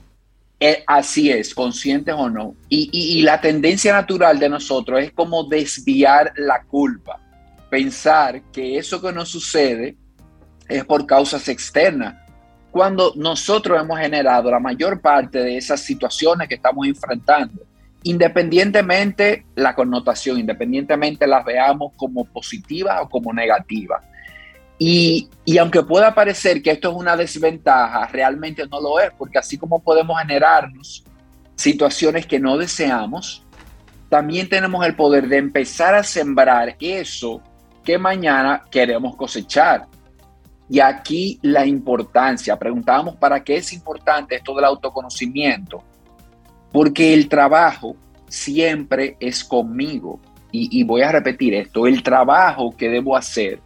Eh, 0.60 0.82
así 0.86 1.30
es, 1.30 1.54
conscientes 1.54 2.14
o 2.16 2.30
no. 2.30 2.54
Y, 2.68 2.88
y, 2.92 3.22
la 3.22 3.40
tendencia 3.40 3.92
natural 3.92 4.38
de 4.38 4.48
nosotros 4.48 5.02
es 5.02 5.12
como 5.12 5.44
desviar 5.44 6.32
la 6.36 6.62
culpa 6.62 7.20
pensar 7.74 8.40
que 8.52 8.78
eso 8.78 9.02
que 9.02 9.10
nos 9.10 9.28
sucede 9.30 9.96
es 10.68 10.84
por 10.84 11.04
causas 11.06 11.48
externas, 11.48 12.14
cuando 12.70 13.12
nosotros 13.16 13.82
hemos 13.82 13.98
generado 13.98 14.48
la 14.48 14.60
mayor 14.60 15.00
parte 15.00 15.40
de 15.40 15.56
esas 15.56 15.80
situaciones 15.80 16.46
que 16.46 16.54
estamos 16.54 16.86
enfrentando, 16.86 17.66
independientemente 18.04 19.44
la 19.56 19.74
connotación, 19.74 20.38
independientemente 20.38 21.26
las 21.26 21.44
veamos 21.44 21.94
como 21.96 22.24
positivas 22.26 23.00
o 23.02 23.08
como 23.08 23.32
negativas. 23.32 24.04
Y, 24.78 25.28
y, 25.44 25.58
aunque 25.58 25.82
pueda 25.82 26.14
parecer 26.14 26.62
que 26.62 26.70
esto 26.70 26.92
es 26.92 26.96
una 26.96 27.16
desventaja, 27.16 28.06
realmente 28.06 28.68
no 28.70 28.80
lo 28.80 29.00
es, 29.00 29.10
porque 29.18 29.38
así 29.38 29.58
como 29.58 29.82
podemos 29.82 30.16
generarnos 30.20 31.02
situaciones 31.56 32.24
que 32.24 32.38
no 32.38 32.56
deseamos, 32.56 33.42
también 34.08 34.48
tenemos 34.48 34.86
el 34.86 34.94
poder 34.94 35.26
de 35.26 35.38
empezar 35.38 35.96
a 35.96 36.04
sembrar 36.04 36.76
eso 36.78 37.42
que 37.84 37.98
mañana 37.98 38.64
queremos 38.70 39.14
cosechar. 39.14 39.86
Y 40.68 40.80
aquí 40.80 41.38
la 41.42 41.66
importancia, 41.66 42.58
preguntábamos 42.58 43.16
para 43.16 43.44
qué 43.44 43.56
es 43.56 43.72
importante 43.72 44.36
esto 44.36 44.54
del 44.54 44.64
autoconocimiento, 44.64 45.84
porque 46.72 47.12
el 47.12 47.28
trabajo 47.28 47.94
siempre 48.26 49.16
es 49.20 49.44
conmigo. 49.44 50.18
Y, 50.50 50.80
y, 50.80 50.84
voy 50.84 51.02
a 51.02 51.12
repetir 51.12 51.52
esto, 51.54 51.86
el 51.86 52.02
trabajo 52.02 52.74
que 52.76 52.88
debo 52.88 53.16
hacer 53.16 53.58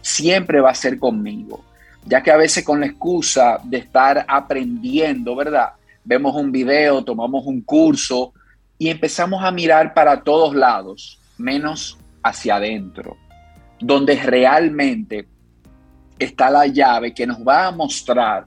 siempre 0.00 0.60
va 0.60 0.70
a 0.70 0.74
ser 0.74 0.98
conmigo, 0.98 1.64
ya 2.04 2.22
que 2.22 2.30
a 2.30 2.36
veces 2.36 2.64
con 2.64 2.78
la 2.78 2.86
excusa 2.86 3.58
de 3.64 3.78
estar 3.78 4.24
aprendiendo, 4.28 5.34
¿verdad? 5.34 5.70
Vemos 6.04 6.36
un 6.36 6.52
video, 6.52 7.02
tomamos 7.02 7.44
un 7.46 7.62
curso 7.62 8.32
y 8.78 8.88
empezamos 8.90 9.42
a 9.42 9.50
mirar 9.50 9.92
para 9.92 10.22
todos 10.22 10.54
lados, 10.54 11.18
menos 11.36 11.98
hacia 12.22 12.56
adentro 12.56 13.16
donde 13.80 14.16
realmente 14.16 15.26
está 16.18 16.50
la 16.50 16.66
llave 16.66 17.12
que 17.12 17.26
nos 17.26 17.38
va 17.38 17.66
a 17.66 17.72
mostrar 17.72 18.46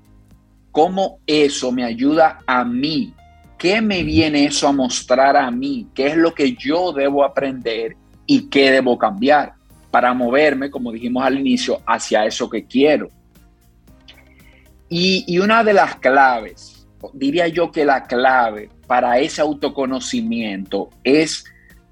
cómo 0.71 1.19
eso 1.25 1.71
me 1.71 1.83
ayuda 1.83 2.39
a 2.45 2.63
mí. 2.63 3.13
¿Qué 3.57 3.81
me 3.81 4.03
viene 4.03 4.45
eso 4.45 4.67
a 4.67 4.71
mostrar 4.71 5.35
a 5.35 5.51
mí? 5.51 5.87
¿Qué 5.93 6.07
es 6.07 6.17
lo 6.17 6.33
que 6.33 6.53
yo 6.53 6.93
debo 6.93 7.23
aprender 7.23 7.95
y 8.25 8.49
qué 8.49 8.71
debo 8.71 8.97
cambiar 8.97 9.53
para 9.91 10.13
moverme, 10.13 10.69
como 10.69 10.91
dijimos 10.91 11.23
al 11.25 11.39
inicio, 11.39 11.81
hacia 11.85 12.25
eso 12.25 12.49
que 12.49 12.65
quiero? 12.65 13.09
Y, 14.87 15.25
y 15.27 15.39
una 15.39 15.63
de 15.63 15.73
las 15.73 15.95
claves, 15.97 16.87
diría 17.13 17.47
yo 17.47 17.71
que 17.71 17.85
la 17.85 18.05
clave 18.05 18.69
para 18.87 19.19
ese 19.19 19.41
autoconocimiento 19.41 20.89
es 21.03 21.43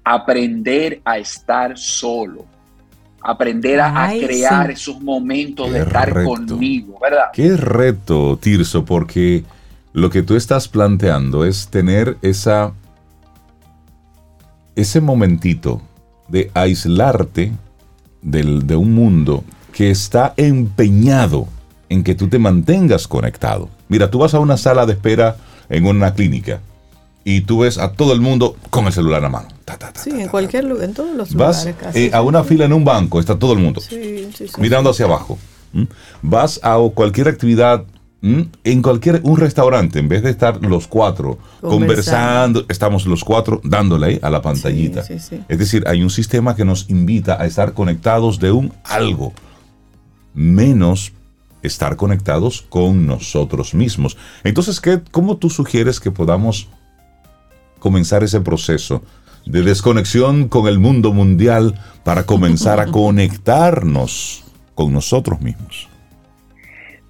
aprender 0.02 1.00
a 1.04 1.18
estar 1.18 1.76
solo 1.76 2.46
aprender 3.28 3.78
a, 3.78 4.08
crear 4.08 4.70
esos 4.70 5.02
momentos 5.02 5.70
de 5.70 5.80
estar 5.80 6.24
conmigo, 6.24 6.98
¿verdad? 6.98 7.26
Qué 7.30 7.58
reto, 7.58 8.38
Tirso, 8.40 8.86
porque 8.86 9.44
lo 9.92 10.08
que 10.08 10.22
tú 10.22 10.34
estás 10.34 10.66
planteando 10.66 11.44
es 11.44 11.68
tener 11.68 12.16
esa 12.22 12.72
ese 14.74 15.02
momentito 15.02 15.82
de 16.28 16.50
aislarte 16.54 17.52
de 18.22 18.76
un 18.76 18.94
mundo 18.94 19.44
que 19.72 19.90
está 19.90 20.32
empeñado 20.38 21.48
en 21.90 22.04
que 22.04 22.14
tú 22.14 22.28
te 22.28 22.38
mantengas 22.38 23.06
conectado. 23.06 23.68
Mira, 23.88 24.10
tú 24.10 24.20
vas 24.20 24.32
a 24.32 24.40
una 24.40 24.56
sala 24.56 24.86
de 24.86 24.94
espera 24.94 25.36
en 25.68 25.84
una 25.84 26.14
clínica 26.14 26.60
y 27.28 27.42
tú 27.42 27.58
ves 27.58 27.76
a 27.76 27.92
todo 27.92 28.14
el 28.14 28.22
mundo 28.22 28.56
con 28.70 28.86
el 28.86 28.92
celular 28.94 29.18
en 29.18 29.24
la 29.24 29.28
mano. 29.28 29.48
sí, 29.94 30.10
en 30.12 30.28
cualquier 30.28 30.64
lugar, 30.64 30.84
en 30.84 30.94
todos 30.94 31.14
los 31.14 31.34
Vas, 31.34 31.66
lugares. 31.66 31.94
Eh, 31.94 32.10
a 32.14 32.22
una 32.22 32.42
fila 32.42 32.64
en 32.64 32.72
un 32.72 32.86
banco 32.86 33.20
está 33.20 33.38
todo 33.38 33.52
el 33.52 33.58
mundo 33.58 33.82
mirando 34.56 34.88
hacia 34.88 35.04
abajo. 35.04 35.38
Vas 36.22 36.58
a 36.62 36.78
cualquier 36.94 37.28
actividad 37.28 37.84
en 38.22 38.82
cualquier 38.82 39.20
un 39.24 39.36
restaurante, 39.36 39.98
en 39.98 40.08
vez 40.08 40.22
de 40.22 40.30
estar 40.30 40.64
los 40.64 40.88
cuatro 40.88 41.38
conversando, 41.60 42.64
estamos 42.70 43.04
los 43.04 43.22
cuatro 43.22 43.60
dándole 43.62 44.18
a 44.22 44.30
la 44.30 44.40
pantallita. 44.40 45.04
Es 45.48 45.58
decir, 45.58 45.84
hay 45.86 46.02
un 46.02 46.10
sistema 46.10 46.56
que 46.56 46.64
nos 46.64 46.88
invita 46.88 47.40
a 47.40 47.44
estar 47.44 47.74
conectados 47.74 48.40
de 48.40 48.52
un 48.52 48.72
algo, 48.84 49.34
menos 50.32 51.12
estar 51.62 51.96
conectados 51.96 52.62
con 52.62 53.06
nosotros 53.06 53.74
mismos. 53.74 54.16
Entonces, 54.44 54.80
¿qué, 54.80 55.02
¿cómo 55.10 55.36
tú 55.36 55.50
sugieres 55.50 56.00
que 56.00 56.10
podamos 56.10 56.68
comenzar 57.78 58.22
ese 58.22 58.40
proceso 58.40 59.02
de 59.46 59.62
desconexión 59.62 60.48
con 60.48 60.68
el 60.68 60.78
mundo 60.78 61.12
mundial 61.12 61.74
para 62.04 62.24
comenzar 62.24 62.80
a 62.80 62.86
conectarnos 62.92 64.44
con 64.74 64.92
nosotros 64.92 65.40
mismos? 65.40 65.88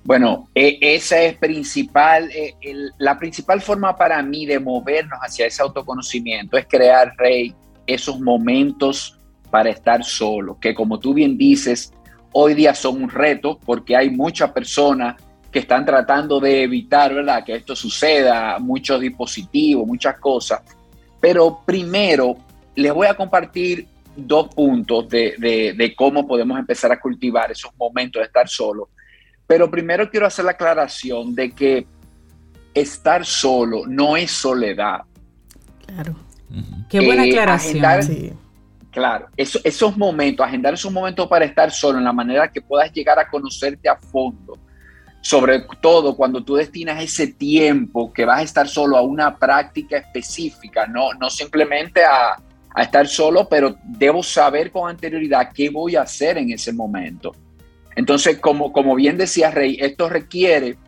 Bueno, 0.04 0.48
e, 0.54 0.78
esa 0.80 1.20
es 1.20 1.36
principal, 1.36 2.30
e, 2.30 2.54
la 2.98 3.18
principal 3.18 3.60
forma 3.60 3.96
para 3.96 4.22
mí 4.22 4.46
de 4.46 4.58
movernos 4.58 5.18
hacia 5.20 5.46
ese 5.46 5.62
autoconocimiento 5.62 6.56
es 6.56 6.66
crear, 6.66 7.12
Rey, 7.18 7.54
esos 7.86 8.18
momentos 8.20 9.18
para 9.50 9.70
estar 9.70 10.04
solo, 10.04 10.58
que 10.58 10.74
como 10.74 10.98
tú 10.98 11.12
bien 11.12 11.36
dices, 11.36 11.92
hoy 12.32 12.54
día 12.54 12.74
son 12.74 13.02
un 13.02 13.10
reto 13.10 13.58
porque 13.64 13.96
hay 13.96 14.10
muchas 14.10 14.50
personas 14.52 15.16
que 15.50 15.60
están 15.60 15.84
tratando 15.84 16.40
de 16.40 16.62
evitar, 16.62 17.14
¿verdad? 17.14 17.44
Que 17.44 17.56
esto 17.56 17.74
suceda, 17.74 18.58
muchos 18.58 19.00
dispositivos, 19.00 19.86
muchas 19.86 20.18
cosas. 20.18 20.60
Pero 21.20 21.62
primero 21.64 22.36
les 22.74 22.92
voy 22.92 23.06
a 23.06 23.14
compartir 23.14 23.86
dos 24.14 24.48
puntos 24.54 25.08
de, 25.08 25.74
de 25.76 25.94
cómo 25.96 26.26
podemos 26.26 26.58
empezar 26.58 26.92
a 26.92 27.00
cultivar 27.00 27.50
esos 27.50 27.72
momentos 27.76 28.20
de 28.20 28.26
estar 28.26 28.48
solo 28.48 28.88
pero 29.48 29.70
primero 29.70 30.08
quiero 30.10 30.26
hacer 30.26 30.44
la 30.44 30.52
aclaración 30.52 31.34
de 31.34 31.50
que 31.50 31.86
estar 32.74 33.24
solo 33.24 33.86
no 33.88 34.14
es 34.16 34.30
soledad. 34.30 35.00
Claro. 35.86 36.14
Qué 36.88 37.00
buena 37.00 37.24
eh, 37.24 37.30
aclaración. 37.30 38.38
Claro, 38.90 39.28
esos 39.36 39.96
momentos, 39.96 40.46
agendar 40.46 40.74
esos 40.74 40.92
momentos 40.92 41.26
para 41.28 41.46
estar 41.46 41.70
solo 41.70 41.98
en 41.98 42.04
la 42.04 42.12
manera 42.12 42.50
que 42.52 42.60
puedas 42.60 42.92
llegar 42.92 43.18
a 43.18 43.28
conocerte 43.28 43.88
a 43.88 43.96
fondo. 43.96 44.58
Sobre 45.20 45.66
todo 45.80 46.16
cuando 46.16 46.44
tú 46.44 46.56
destinas 46.56 47.02
ese 47.02 47.26
tiempo 47.26 48.12
que 48.12 48.24
vas 48.24 48.40
a 48.40 48.42
estar 48.42 48.68
solo 48.68 48.96
a 48.96 49.02
una 49.02 49.36
práctica 49.36 49.98
específica, 49.98 50.86
no, 50.86 51.12
no 51.14 51.28
simplemente 51.28 52.04
a, 52.04 52.36
a 52.74 52.82
estar 52.82 53.06
solo, 53.08 53.48
pero 53.48 53.76
debo 53.82 54.22
saber 54.22 54.70
con 54.70 54.88
anterioridad 54.88 55.50
qué 55.52 55.70
voy 55.70 55.96
a 55.96 56.02
hacer 56.02 56.38
en 56.38 56.52
ese 56.52 56.72
momento. 56.72 57.34
Entonces, 57.96 58.38
como, 58.38 58.72
como 58.72 58.94
bien 58.94 59.16
decía 59.16 59.50
Rey, 59.50 59.76
esto 59.80 60.08
requiere 60.08 60.78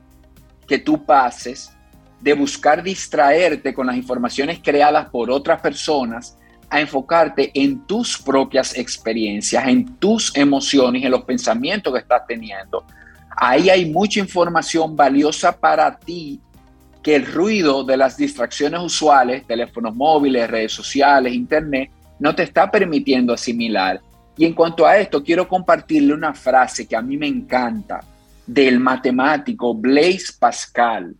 que 0.68 0.78
tú 0.78 1.04
pases 1.04 1.72
de 2.20 2.34
buscar 2.34 2.82
distraerte 2.82 3.74
con 3.74 3.88
las 3.88 3.96
informaciones 3.96 4.60
creadas 4.62 5.08
por 5.08 5.30
otras 5.30 5.60
personas 5.60 6.36
a 6.68 6.80
enfocarte 6.80 7.50
en 7.54 7.84
tus 7.86 8.16
propias 8.16 8.78
experiencias, 8.78 9.66
en 9.66 9.96
tus 9.96 10.36
emociones, 10.36 11.02
en 11.02 11.10
los 11.10 11.24
pensamientos 11.24 11.92
que 11.92 11.98
estás 11.98 12.22
teniendo. 12.28 12.84
Ahí 13.42 13.70
hay 13.70 13.90
mucha 13.90 14.20
información 14.20 14.94
valiosa 14.94 15.50
para 15.58 15.98
ti 15.98 16.38
que 17.02 17.16
el 17.16 17.24
ruido 17.24 17.82
de 17.82 17.96
las 17.96 18.18
distracciones 18.18 18.82
usuales, 18.82 19.46
teléfonos 19.46 19.96
móviles, 19.96 20.50
redes 20.50 20.72
sociales, 20.72 21.32
internet, 21.32 21.90
no 22.18 22.34
te 22.34 22.42
está 22.42 22.70
permitiendo 22.70 23.32
asimilar. 23.32 23.98
Y 24.36 24.44
en 24.44 24.52
cuanto 24.52 24.86
a 24.86 24.98
esto, 24.98 25.24
quiero 25.24 25.48
compartirle 25.48 26.12
una 26.12 26.34
frase 26.34 26.86
que 26.86 26.94
a 26.94 27.00
mí 27.00 27.16
me 27.16 27.28
encanta 27.28 28.00
del 28.46 28.78
matemático 28.78 29.72
Blaise 29.74 30.32
Pascal. 30.32 31.16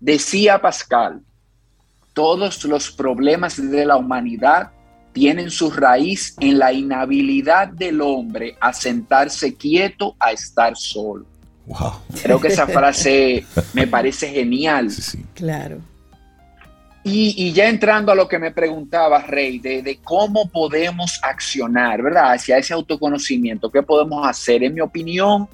Decía 0.00 0.60
Pascal, 0.60 1.20
todos 2.12 2.64
los 2.64 2.90
problemas 2.90 3.70
de 3.70 3.86
la 3.86 3.96
humanidad 3.96 4.72
tienen 5.12 5.48
su 5.48 5.70
raíz 5.70 6.34
en 6.40 6.58
la 6.58 6.72
inhabilidad 6.72 7.68
del 7.68 8.00
hombre 8.00 8.56
a 8.60 8.72
sentarse 8.72 9.54
quieto 9.54 10.16
a 10.18 10.32
estar 10.32 10.76
solo. 10.76 11.31
Wow. 11.66 11.92
Creo 12.22 12.40
que 12.40 12.48
esa 12.48 12.66
frase 12.66 13.44
me 13.72 13.86
parece 13.86 14.28
genial. 14.28 14.88
Claro. 15.34 15.78
Y, 17.04 17.52
ya 17.52 17.68
entrando 17.68 18.12
a 18.12 18.14
lo 18.14 18.28
que 18.28 18.38
me 18.38 18.52
preguntaba, 18.52 19.18
Rey, 19.22 19.58
de, 19.58 19.98
cómo 20.04 20.48
podemos 20.48 21.18
accionar, 21.22 22.00
¿verdad? 22.00 22.32
Hacia 22.32 22.58
ese 22.58 22.74
autoconocimiento, 22.74 23.70
¿qué 23.70 23.82
podemos 23.82 24.24
hacer? 24.26 24.62
En 24.62 24.74
mi 24.74 24.80
opinión, 24.80 25.48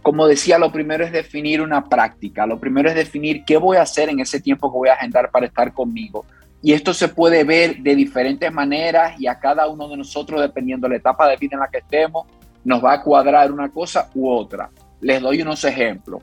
como 0.00 0.26
decía, 0.26 0.58
lo 0.58 0.72
primero 0.72 1.04
es 1.04 1.12
definir 1.12 1.60
una 1.60 1.84
práctica, 1.84 2.46
lo 2.46 2.58
primero 2.58 2.88
es 2.88 2.94
definir 2.94 3.44
qué 3.44 3.58
voy 3.58 3.76
a 3.76 3.82
hacer 3.82 4.08
en 4.08 4.20
ese 4.20 4.40
tiempo 4.40 4.72
que 4.72 4.78
voy 4.78 4.88
a 4.88 4.94
agendar 4.94 5.30
para 5.30 5.44
estar 5.44 5.74
conmigo. 5.74 6.24
Y 6.62 6.72
esto 6.72 6.94
se 6.94 7.08
puede 7.08 7.44
ver 7.44 7.76
de 7.78 7.94
diferentes 7.94 8.50
maneras 8.50 9.20
y 9.20 9.26
a 9.26 9.38
cada 9.38 9.68
uno 9.68 9.88
de 9.88 9.96
nosotros, 9.98 10.40
dependiendo 10.40 10.86
de 10.86 10.94
la 10.94 10.98
etapa 10.98 11.28
de 11.28 11.36
vida 11.36 11.54
en 11.54 11.60
la 11.60 11.68
que 11.68 11.78
estemos, 11.78 12.26
nos 12.64 12.82
va 12.82 12.94
a 12.94 13.02
cuadrar 13.02 13.52
una 13.52 13.68
cosa 13.68 14.08
u 14.14 14.28
otra. 14.30 14.70
Les 15.00 15.20
doy 15.20 15.42
unos 15.42 15.64
ejemplos. 15.64 16.22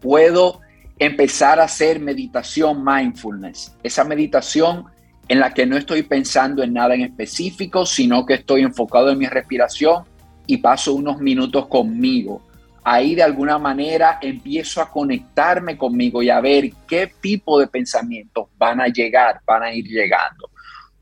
Puedo 0.00 0.60
empezar 0.98 1.60
a 1.60 1.64
hacer 1.64 2.00
meditación 2.00 2.84
mindfulness, 2.84 3.76
esa 3.82 4.04
meditación 4.04 4.86
en 5.28 5.40
la 5.40 5.52
que 5.52 5.66
no 5.66 5.76
estoy 5.76 6.02
pensando 6.02 6.62
en 6.62 6.72
nada 6.72 6.94
en 6.94 7.02
específico, 7.02 7.84
sino 7.84 8.24
que 8.24 8.34
estoy 8.34 8.62
enfocado 8.62 9.10
en 9.10 9.18
mi 9.18 9.26
respiración 9.26 10.04
y 10.46 10.56
paso 10.56 10.94
unos 10.94 11.18
minutos 11.20 11.66
conmigo. 11.66 12.42
Ahí 12.82 13.14
de 13.14 13.22
alguna 13.22 13.58
manera 13.58 14.18
empiezo 14.22 14.80
a 14.80 14.90
conectarme 14.90 15.76
conmigo 15.76 16.22
y 16.22 16.30
a 16.30 16.40
ver 16.40 16.70
qué 16.86 17.12
tipo 17.20 17.60
de 17.60 17.66
pensamientos 17.66 18.48
van 18.56 18.80
a 18.80 18.88
llegar, 18.88 19.40
van 19.46 19.64
a 19.64 19.72
ir 19.72 19.84
llegando. 19.84 20.50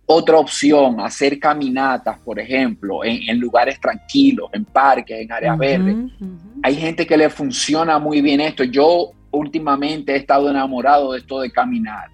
Otra 0.08 0.38
opción, 0.38 1.00
hacer 1.00 1.40
caminatas, 1.40 2.18
por 2.20 2.38
ejemplo, 2.38 3.04
en, 3.04 3.40
lugares 3.40 3.80
tranquilos, 3.80 4.48
en 4.52 4.64
parques, 4.64 5.20
en 5.20 5.32
áreas 5.32 5.58
verdes. 5.58 5.96
Hay 6.62 6.76
gente 6.76 7.04
que 7.04 7.16
le 7.16 7.28
funciona 7.28 7.98
muy 7.98 8.20
bien 8.20 8.40
esto. 8.40 8.62
Yo 8.62 9.10
últimamente 9.32 10.12
he 10.12 10.16
estado 10.16 10.48
enamorado 10.48 11.12
de 11.12 11.18
esto 11.18 11.40
de 11.40 11.50
caminar. 11.50 12.08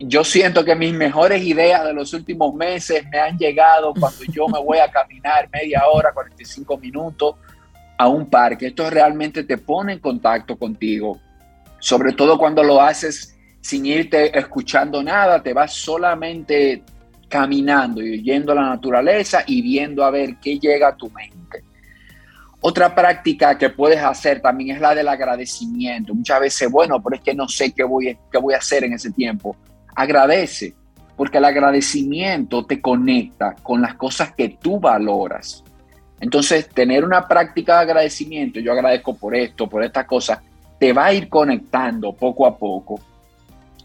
Yo 0.00 0.24
siento 0.24 0.64
que 0.64 0.74
mis 0.74 0.92
mejores 0.92 1.44
ideas 1.44 1.84
de 1.84 1.92
los 1.92 2.12
últimos 2.12 2.54
meses 2.54 3.04
me 3.08 3.20
han 3.20 3.38
llegado 3.38 3.94
cuando 3.94 4.24
yo 4.24 4.48
me 4.48 4.58
voy 4.58 4.78
a 4.78 4.90
caminar 4.90 5.48
media 5.52 5.82
hora, 5.92 6.12
45 6.12 6.76
minutos 6.78 7.36
a 7.96 8.08
un 8.08 8.26
parque. 8.26 8.66
Esto 8.66 8.90
realmente 8.90 9.44
te 9.44 9.58
pone 9.58 9.92
en 9.92 9.98
contacto 10.00 10.56
contigo, 10.56 11.20
sobre 11.78 12.14
todo 12.14 12.36
cuando 12.36 12.64
lo 12.64 12.80
haces 12.80 13.38
sin 13.60 13.86
irte 13.86 14.36
escuchando 14.36 15.04
nada, 15.04 15.40
te 15.40 15.52
vas 15.52 15.72
solamente 15.72 16.82
caminando 17.32 18.02
y 18.02 18.20
oyendo 18.20 18.54
la 18.54 18.68
naturaleza 18.68 19.42
y 19.46 19.62
viendo 19.62 20.04
a 20.04 20.10
ver 20.10 20.36
qué 20.36 20.58
llega 20.58 20.88
a 20.88 20.94
tu 20.94 21.08
mente. 21.08 21.64
Otra 22.60 22.94
práctica 22.94 23.56
que 23.56 23.70
puedes 23.70 24.02
hacer 24.02 24.42
también 24.42 24.76
es 24.76 24.82
la 24.82 24.94
del 24.94 25.08
agradecimiento. 25.08 26.14
Muchas 26.14 26.40
veces, 26.40 26.70
bueno, 26.70 27.02
pero 27.02 27.16
es 27.16 27.22
que 27.22 27.34
no 27.34 27.48
sé 27.48 27.72
qué 27.72 27.84
voy, 27.84 28.18
qué 28.30 28.36
voy 28.36 28.52
a 28.52 28.58
hacer 28.58 28.84
en 28.84 28.92
ese 28.92 29.10
tiempo. 29.12 29.56
Agradece, 29.96 30.74
porque 31.16 31.38
el 31.38 31.46
agradecimiento 31.46 32.66
te 32.66 32.82
conecta 32.82 33.56
con 33.62 33.80
las 33.80 33.94
cosas 33.94 34.34
que 34.34 34.50
tú 34.60 34.78
valoras. 34.78 35.64
Entonces, 36.20 36.68
tener 36.68 37.02
una 37.02 37.26
práctica 37.26 37.76
de 37.76 37.80
agradecimiento, 37.80 38.60
yo 38.60 38.72
agradezco 38.72 39.14
por 39.14 39.34
esto, 39.34 39.70
por 39.70 39.82
esta 39.82 40.06
cosa, 40.06 40.42
te 40.78 40.92
va 40.92 41.06
a 41.06 41.14
ir 41.14 41.30
conectando 41.30 42.12
poco 42.12 42.46
a 42.46 42.58
poco. 42.58 43.00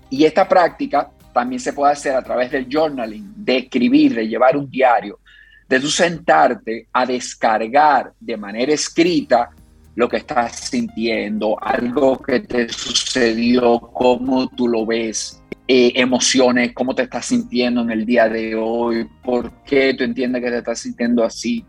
Y 0.09 0.25
esta 0.25 0.47
práctica 0.47 1.09
también 1.37 1.59
se 1.59 1.73
puede 1.73 1.93
hacer 1.93 2.15
a 2.15 2.21
través 2.21 2.51
del 2.51 2.67
journaling, 2.69 3.33
de 3.35 3.57
escribir, 3.57 4.15
de 4.15 4.27
llevar 4.27 4.57
un 4.57 4.69
diario 4.69 5.19
de 5.67 5.81
sentarte 5.81 6.87
a 6.93 7.05
descargar 7.05 8.13
de 8.19 8.37
manera 8.37 8.73
escrita 8.73 9.49
lo 9.95 10.07
que 10.07 10.17
estás 10.17 10.55
sintiendo, 10.55 11.57
algo 11.61 12.19
que 12.19 12.39
te 12.41 12.69
sucedió, 12.69 13.79
cómo 13.79 14.47
tú 14.49 14.67
lo 14.67 14.85
ves, 14.85 15.41
eh, 15.67 15.91
emociones, 15.95 16.71
cómo 16.73 16.93
te 16.93 17.03
estás 17.03 17.25
sintiendo 17.25 17.81
en 17.81 17.89
el 17.89 18.05
día 18.05 18.29
de 18.29 18.55
hoy, 18.55 19.07
por 19.23 19.51
qué 19.63 19.95
tú 19.95 20.03
entiendes 20.03 20.43
que 20.43 20.51
te 20.51 20.57
estás 20.59 20.79
sintiendo 20.79 21.23
así. 21.23 21.65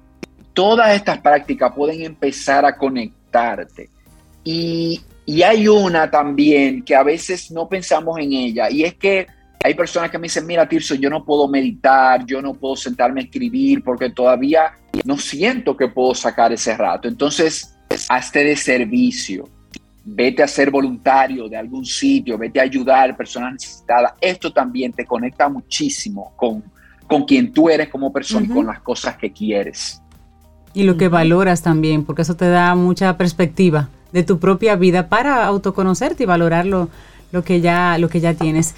Todas 0.53 0.95
estas 0.95 1.19
prácticas 1.21 1.73
pueden 1.75 2.03
empezar 2.03 2.67
a 2.67 2.77
conectarte. 2.77 3.89
Y, 4.45 5.01
y 5.25 5.43
hay 5.43 5.67
una 5.67 6.11
también 6.11 6.83
que 6.83 6.95
a 6.95 7.03
veces 7.03 7.51
no 7.51 7.67
pensamos 7.67 8.19
en 8.19 8.35
ella, 8.35 8.71
y 8.71 8.85
es 8.85 8.95
que 8.95 9.27
hay 9.63 9.75
personas 9.75 10.11
que 10.11 10.19
me 10.19 10.25
dicen, 10.25 10.47
mira, 10.47 10.69
Tirso, 10.69 10.95
yo 10.95 11.11
no 11.11 11.25
puedo 11.25 11.49
meditar, 11.49 12.25
yo 12.25 12.41
no 12.41 12.55
puedo 12.55 12.77
sentarme 12.77 13.21
a 13.21 13.25
escribir 13.25 13.83
porque 13.83 14.11
todavía 14.11 14.73
no 15.05 15.19
siento 15.19 15.77
que 15.77 15.89
puedo 15.89 16.15
sacar 16.15 16.53
ese 16.53 16.77
rato. 16.77 17.09
Entonces, 17.09 17.75
hazte 18.09 18.45
de 18.45 18.57
servicio, 18.57 19.49
vete 20.05 20.43
a 20.43 20.49
ser 20.49 20.71
voluntario 20.71 21.49
de 21.49 21.57
algún 21.57 21.85
sitio, 21.85 22.39
vete 22.39 22.61
a 22.61 22.65
ayudar 22.65 23.11
a 23.11 23.17
personas 23.17 23.55
necesitadas. 23.55 24.13
Esto 24.21 24.53
también 24.53 24.93
te 24.93 25.05
conecta 25.05 25.49
muchísimo 25.49 26.33
con, 26.37 26.63
con 27.07 27.25
quien 27.25 27.53
tú 27.53 27.69
eres 27.69 27.89
como 27.89 28.13
persona 28.13 28.47
y 28.47 28.49
con 28.49 28.67
las 28.67 28.81
cosas 28.81 29.17
que 29.17 29.33
quieres. 29.33 30.01
Y 30.75 30.85
lo 30.85 30.97
que 30.97 31.09
valoras 31.09 31.63
también, 31.63 32.05
porque 32.05 32.23
eso 32.23 32.37
te 32.37 32.49
da 32.49 32.75
mucha 32.75 33.17
perspectiva 33.17 33.89
de 34.13 34.23
tu 34.23 34.39
propia 34.39 34.77
vida 34.77 35.09
para 35.09 35.45
autoconocerte 35.45 36.23
y 36.23 36.27
valorar 36.27 36.67
lo, 36.67 36.89
que, 37.45 37.61
ya, 37.61 37.99
lo 37.99 38.09
que 38.09 38.21
ya 38.21 38.35
tienes. 38.35 38.75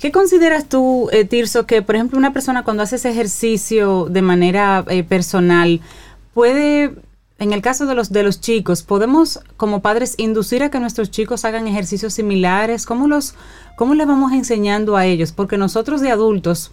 ¿Qué 0.00 0.12
consideras 0.12 0.68
tú, 0.68 1.08
eh, 1.10 1.24
Tirso, 1.24 1.66
que 1.66 1.80
por 1.80 1.94
ejemplo 1.94 2.18
una 2.18 2.32
persona 2.32 2.64
cuando 2.64 2.82
hace 2.82 2.96
ese 2.96 3.10
ejercicio 3.10 4.06
de 4.10 4.22
manera 4.22 4.84
eh, 4.88 5.02
personal 5.02 5.80
puede, 6.34 6.94
en 7.38 7.52
el 7.54 7.62
caso 7.62 7.86
de 7.86 7.94
los, 7.94 8.12
de 8.12 8.22
los 8.22 8.40
chicos, 8.40 8.82
podemos 8.82 9.40
como 9.56 9.80
padres 9.80 10.14
inducir 10.18 10.62
a 10.62 10.70
que 10.70 10.80
nuestros 10.80 11.10
chicos 11.10 11.46
hagan 11.46 11.66
ejercicios 11.66 12.12
similares? 12.12 12.84
¿Cómo, 12.84 13.08
los, 13.08 13.34
cómo 13.76 13.94
les 13.94 14.06
vamos 14.06 14.32
enseñando 14.32 14.96
a 14.96 15.06
ellos? 15.06 15.32
Porque 15.32 15.56
nosotros 15.56 16.02
de 16.02 16.10
adultos 16.10 16.72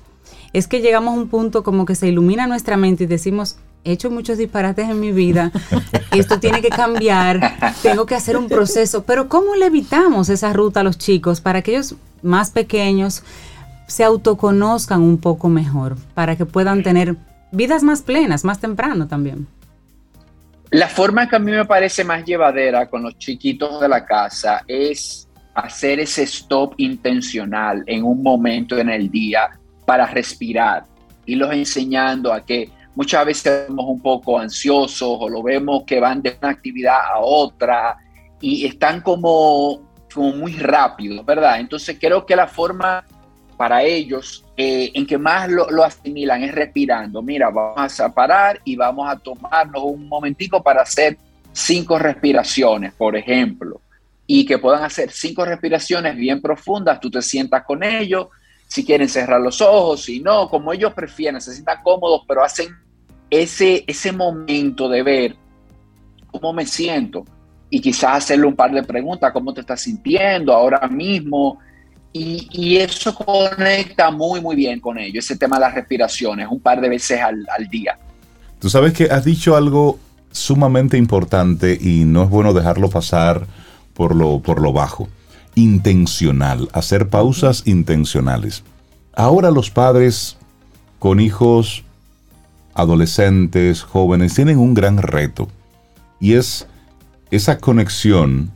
es 0.51 0.67
que 0.67 0.81
llegamos 0.81 1.15
a 1.15 1.17
un 1.17 1.29
punto 1.29 1.63
como 1.63 1.85
que 1.85 1.95
se 1.95 2.09
ilumina 2.09 2.45
nuestra 2.45 2.75
mente 2.75 3.05
y 3.05 3.07
decimos, 3.07 3.55
he 3.85 3.93
hecho 3.93 4.11
muchos 4.11 4.37
disparates 4.37 4.89
en 4.89 4.99
mi 4.99 5.13
vida, 5.13 5.51
esto 6.11 6.41
tiene 6.41 6.61
que 6.61 6.69
cambiar, 6.69 7.57
tengo 7.81 8.05
que 8.05 8.15
hacer 8.15 8.35
un 8.35 8.49
proceso, 8.49 9.03
pero 9.03 9.29
¿cómo 9.29 9.55
le 9.55 9.67
evitamos 9.67 10.27
esa 10.27 10.51
ruta 10.51 10.81
a 10.81 10.83
los 10.83 10.97
chicos 10.97 11.39
para 11.39 11.61
que 11.61 11.71
ellos 11.71 11.95
más 12.23 12.49
pequeños 12.49 13.23
se 13.87 14.03
autoconozcan 14.03 15.01
un 15.01 15.17
poco 15.19 15.49
mejor, 15.49 15.97
para 16.13 16.35
que 16.35 16.45
puedan 16.45 16.81
tener 16.81 17.15
vidas 17.51 17.83
más 17.83 18.01
plenas, 18.01 18.43
más 18.43 18.59
temprano 18.59 19.07
también? 19.07 19.47
La 20.71 20.87
forma 20.87 21.29
que 21.29 21.35
a 21.35 21.39
mí 21.39 21.51
me 21.51 21.65
parece 21.65 22.03
más 22.03 22.25
llevadera 22.25 22.89
con 22.89 23.03
los 23.03 23.17
chiquitos 23.19 23.79
de 23.79 23.87
la 23.87 24.03
casa 24.03 24.63
es 24.67 25.27
hacer 25.53 25.99
ese 25.99 26.23
stop 26.23 26.73
intencional 26.77 27.83
en 27.85 28.03
un 28.03 28.23
momento 28.23 28.77
en 28.79 28.89
el 28.89 29.11
día 29.11 29.51
para 29.85 30.07
respirar, 30.07 30.85
y 31.25 31.35
los 31.35 31.53
enseñando 31.53 32.33
a 32.33 32.43
que 32.43 32.71
muchas 32.95 33.25
veces 33.25 33.67
vemos 33.67 33.85
un 33.87 34.01
poco 34.01 34.39
ansiosos 34.39 35.17
o 35.19 35.29
lo 35.29 35.43
vemos 35.43 35.83
que 35.85 35.99
van 35.99 36.21
de 36.21 36.35
una 36.41 36.51
actividad 36.51 36.97
a 37.13 37.19
otra 37.19 37.97
y 38.41 38.65
están 38.65 39.01
como, 39.01 39.81
como 40.13 40.31
muy 40.33 40.53
rápidos, 40.53 41.25
¿verdad? 41.25 41.59
Entonces 41.59 41.97
creo 41.99 42.25
que 42.25 42.35
la 42.35 42.47
forma 42.47 43.03
para 43.57 43.83
ellos 43.83 44.43
eh, 44.57 44.91
en 44.93 45.05
que 45.05 45.17
más 45.17 45.49
lo, 45.49 45.69
lo, 45.69 45.83
asimilan 45.83 46.43
es 46.43 46.53
respirando. 46.53 47.21
Mira, 47.21 47.49
vamos 47.49 47.99
a 47.99 48.13
parar 48.13 48.59
y 48.63 48.75
vamos 48.75 49.09
a 49.09 49.17
tomarnos 49.17 49.83
un 49.83 50.07
momentico 50.07 50.61
para 50.61 50.81
hacer 50.81 51.17
cinco 51.51 51.99
respiraciones, 51.99 52.93
por 52.93 53.15
ejemplo, 53.15 53.79
y 54.25 54.45
que 54.45 54.57
puedan 54.57 54.83
hacer 54.83 55.11
cinco 55.11 55.45
respiraciones 55.45 56.15
bien 56.15 56.41
profundas, 56.41 56.99
tú 56.99 57.09
te 57.11 57.21
sientas 57.21 57.63
con 57.63 57.83
ellos, 57.83 58.27
si 58.67 58.83
quieren 58.83 59.07
cerrar 59.07 59.39
los 59.39 59.61
ojos, 59.61 60.03
si 60.03 60.19
no, 60.19 60.49
como 60.49 60.73
ellos 60.73 60.93
prefieren, 60.93 61.39
se 61.39 61.53
sientan 61.53 61.83
cómodos, 61.83 62.23
pero 62.27 62.43
hacen 62.43 62.75
ese, 63.29 63.83
ese 63.87 64.11
momento 64.11 64.89
de 64.89 65.03
ver 65.03 65.35
cómo 66.31 66.53
me 66.53 66.65
siento 66.65 67.23
y 67.73 67.81
quizás 67.81 68.17
hacerle 68.17 68.45
un 68.45 68.55
par 68.55 68.71
de 68.71 68.83
preguntas, 68.83 69.33
cómo 69.33 69.51
te 69.51 69.61
estás 69.61 69.81
sintiendo 69.81 70.53
ahora 70.53 70.87
mismo. 70.87 71.57
Y, 72.11 72.77
eso 72.77 73.15
conecta 73.15 74.11
muy, 74.11 74.39
muy 74.41 74.55
bien 74.55 74.79
con 74.79 74.99
ellos, 74.99 75.25
ese 75.25 75.37
tema 75.37 75.55
de 75.55 75.61
las 75.61 75.73
respiraciones, 75.73 76.47
un 76.51 76.59
par 76.59 76.79
de 76.79 76.87
veces 76.87 77.19
al, 77.19 77.43
al 77.57 77.67
día. 77.67 77.97
Tú 78.59 78.69
sabes 78.69 78.93
que 78.93 79.05
has 79.05 79.25
dicho 79.25 79.55
algo 79.55 79.97
sumamente 80.31 80.97
importante 80.97 81.75
y 81.81 82.05
no 82.05 82.21
es 82.21 82.29
bueno 82.29 82.53
dejarlo 82.53 82.91
pasar 82.91 83.47
por 83.95 84.15
lo, 84.15 84.39
por 84.39 84.61
lo 84.61 84.71
bajo. 84.71 85.09
Intencional, 85.55 86.69
hacer 86.73 87.09
pausas 87.09 87.63
intencionales. 87.65 88.63
Ahora 89.15 89.49
los 89.49 89.71
padres 89.71 90.37
con 90.99 91.19
hijos 91.19 91.83
adolescentes, 92.75 93.81
jóvenes, 93.81 94.35
tienen 94.35 94.59
un 94.59 94.75
gran 94.75 94.99
reto. 94.99 95.47
Y 96.19 96.33
es 96.33 96.67
esa 97.35 97.57
conexión, 97.57 98.51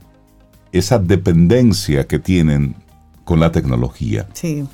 esa 0.71 0.99
dependencia 0.99 2.05
que 2.05 2.19
tienen 2.19 2.75
con 3.23 3.39
la 3.39 3.51
tecnología. 3.51 4.27
Sí. 4.33 4.65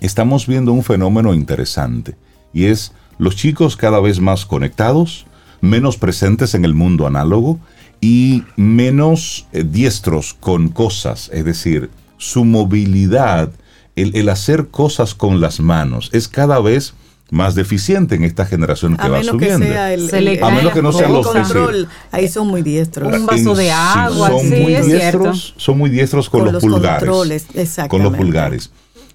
Estamos 0.00 0.46
viendo 0.46 0.72
un 0.72 0.82
fenómeno 0.82 1.34
interesante 1.34 2.16
y 2.54 2.64
es 2.64 2.92
los 3.18 3.36
chicos 3.36 3.76
cada 3.76 4.00
vez 4.00 4.20
más 4.20 4.46
conectados, 4.46 5.26
menos 5.60 5.98
presentes 5.98 6.54
en 6.54 6.64
el 6.64 6.72
mundo 6.72 7.06
análogo 7.06 7.60
y 8.00 8.42
menos 8.56 9.46
eh, 9.52 9.64
diestros 9.64 10.32
con 10.32 10.70
cosas, 10.70 11.30
es 11.32 11.44
decir, 11.44 11.90
su 12.16 12.46
movilidad, 12.46 13.52
el, 13.96 14.16
el 14.16 14.30
hacer 14.30 14.68
cosas 14.68 15.14
con 15.14 15.42
las 15.42 15.60
manos 15.60 16.08
es 16.14 16.26
cada 16.26 16.58
vez 16.58 16.94
más 17.32 17.54
deficiente 17.54 18.14
en 18.14 18.24
esta 18.24 18.44
generación 18.44 18.94
que 18.94 19.08
va 19.08 19.24
subiendo. 19.24 19.64
a 19.64 20.50
menos 20.50 20.72
que 20.74 20.82
no 20.82 20.92
sean 20.92 21.14
los 21.14 21.26
control, 21.26 21.88
ahí 22.10 22.28
son 22.28 22.46
muy 22.46 22.60
diestros. 22.60 23.10
Un 23.10 23.24
vaso 23.24 23.54
de 23.54 23.72
agua, 23.72 24.28
son 24.28 24.50
muy 24.50 24.74
diestros, 24.74 25.54
son 25.56 25.78
muy 25.78 25.88
diestros 25.88 26.28
con, 26.28 26.52
los, 26.52 26.62
pulgares. 26.62 27.46
Con 27.88 28.02
los 28.02 28.14
pulgares. 28.14 28.70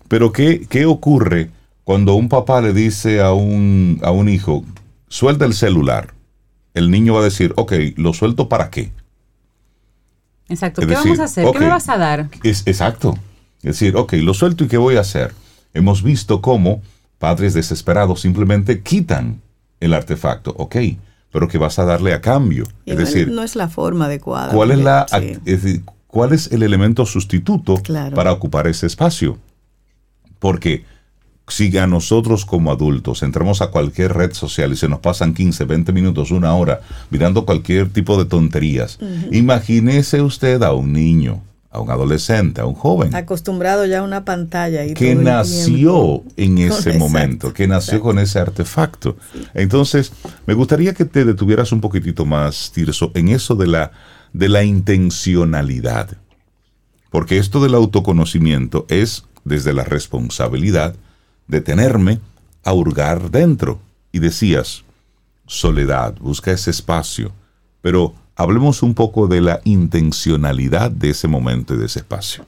Pero 0.07 0.31
¿qué, 0.31 0.65
¿qué 0.67 0.87
ocurre 0.87 1.51
cuando 1.83 2.15
un 2.15 2.27
papá 2.27 2.59
le 2.59 2.73
dice 2.73 3.21
a 3.21 3.33
un, 3.33 3.99
a 4.01 4.09
un 4.09 4.29
hijo, 4.29 4.65
suelta 5.07 5.45
el 5.45 5.53
celular? 5.53 6.15
El 6.73 6.89
niño 6.89 7.13
va 7.13 7.19
a 7.19 7.25
decir, 7.25 7.53
ok, 7.55 7.73
¿lo 7.97 8.13
suelto 8.13 8.49
para 8.49 8.71
qué? 8.71 8.91
Exacto, 10.49 10.81
¿qué 10.81 10.95
vamos 10.95 11.19
a 11.19 11.25
hacer? 11.25 11.45
¿Qué 11.51 11.59
me 11.59 11.67
vas 11.67 11.87
a 11.87 11.99
dar? 11.99 12.29
Es, 12.41 12.63
exacto. 12.65 13.15
Es 13.57 13.79
decir, 13.79 13.95
ok, 13.95 14.13
lo 14.13 14.33
suelto 14.33 14.63
y 14.63 14.67
¿qué 14.67 14.77
voy 14.77 14.95
a 14.95 15.01
hacer? 15.01 15.35
Hemos 15.75 16.01
visto 16.01 16.41
cómo 16.41 16.81
Padres 17.19 17.53
desesperados 17.53 18.21
simplemente 18.21 18.81
quitan 18.81 19.41
el 19.79 19.93
artefacto, 19.93 20.53
ok, 20.57 20.75
pero 21.31 21.47
¿qué 21.47 21.57
vas 21.57 21.79
a 21.79 21.85
darle 21.85 22.13
a 22.13 22.21
cambio? 22.21 22.65
es 22.85 22.97
decir, 22.97 23.29
no 23.29 23.43
es 23.43 23.55
la 23.55 23.67
forma 23.67 24.05
adecuada. 24.05 24.53
¿Cuál, 24.53 24.71
es, 24.71 24.79
la, 24.79 25.05
¿cuál 26.07 26.33
es 26.33 26.51
el 26.51 26.63
elemento 26.63 27.05
sustituto 27.05 27.81
para 28.15 28.31
ocupar 28.31 28.67
ese 28.67 28.87
espacio? 28.87 29.37
Porque 30.39 30.85
si 31.47 31.75
a 31.77 31.87
nosotros 31.87 32.45
como 32.45 32.71
adultos 32.71 33.23
entramos 33.23 33.61
a 33.61 33.71
cualquier 33.71 34.13
red 34.13 34.33
social 34.33 34.73
y 34.73 34.75
se 34.75 34.89
nos 34.89 34.99
pasan 34.99 35.33
15, 35.33 35.63
20 35.65 35.91
minutos, 35.93 36.31
una 36.31 36.53
hora 36.53 36.81
mirando 37.09 37.45
cualquier 37.45 37.89
tipo 37.89 38.17
de 38.17 38.25
tonterías, 38.25 38.99
imagínese 39.31 40.21
usted 40.21 40.61
a 40.63 40.73
un 40.73 40.93
niño 40.93 41.41
a 41.69 41.79
un 41.79 41.89
adolescente, 41.89 42.61
a 42.61 42.65
un 42.65 42.73
joven. 42.73 43.13
Acostumbrado 43.13 43.85
ya 43.85 43.99
a 43.99 44.03
una 44.03 44.23
pantalla. 44.25 44.85
Y 44.85 44.93
que 44.93 45.15
nació 45.15 46.23
en 46.37 46.57
ese 46.57 46.97
momento, 46.97 47.53
que 47.53 47.67
nació 47.67 47.99
con 47.99 48.19
ese 48.19 48.39
artefacto. 48.39 49.17
Entonces, 49.53 50.13
me 50.45 50.53
gustaría 50.53 50.93
que 50.93 51.05
te 51.05 51.25
detuvieras 51.25 51.71
un 51.71 51.81
poquitito 51.81 52.25
más, 52.25 52.71
Tirso, 52.73 53.11
en 53.15 53.29
eso 53.29 53.55
de 53.55 53.67
la, 53.67 53.91
de 54.33 54.49
la 54.49 54.63
intencionalidad. 54.63 56.17
Porque 57.09 57.37
esto 57.37 57.61
del 57.61 57.75
autoconocimiento 57.75 58.85
es 58.89 59.25
desde 59.43 59.73
la 59.73 59.83
responsabilidad 59.83 60.95
de 61.47 61.61
tenerme 61.61 62.19
a 62.63 62.73
hurgar 62.73 63.29
dentro. 63.31 63.79
Y 64.11 64.19
decías, 64.19 64.83
soledad, 65.45 66.15
busca 66.19 66.51
ese 66.51 66.71
espacio. 66.71 67.33
Pero 67.81 68.15
Hablemos 68.39 68.83
un 68.83 68.93
poco 68.93 69.27
de 69.27 69.41
la 69.41 69.61
intencionalidad 69.63 70.91
de 70.91 71.09
ese 71.09 71.27
momento 71.27 71.73
y 71.73 71.77
de 71.77 71.87
ese 71.87 71.99
espacio. 71.99 72.45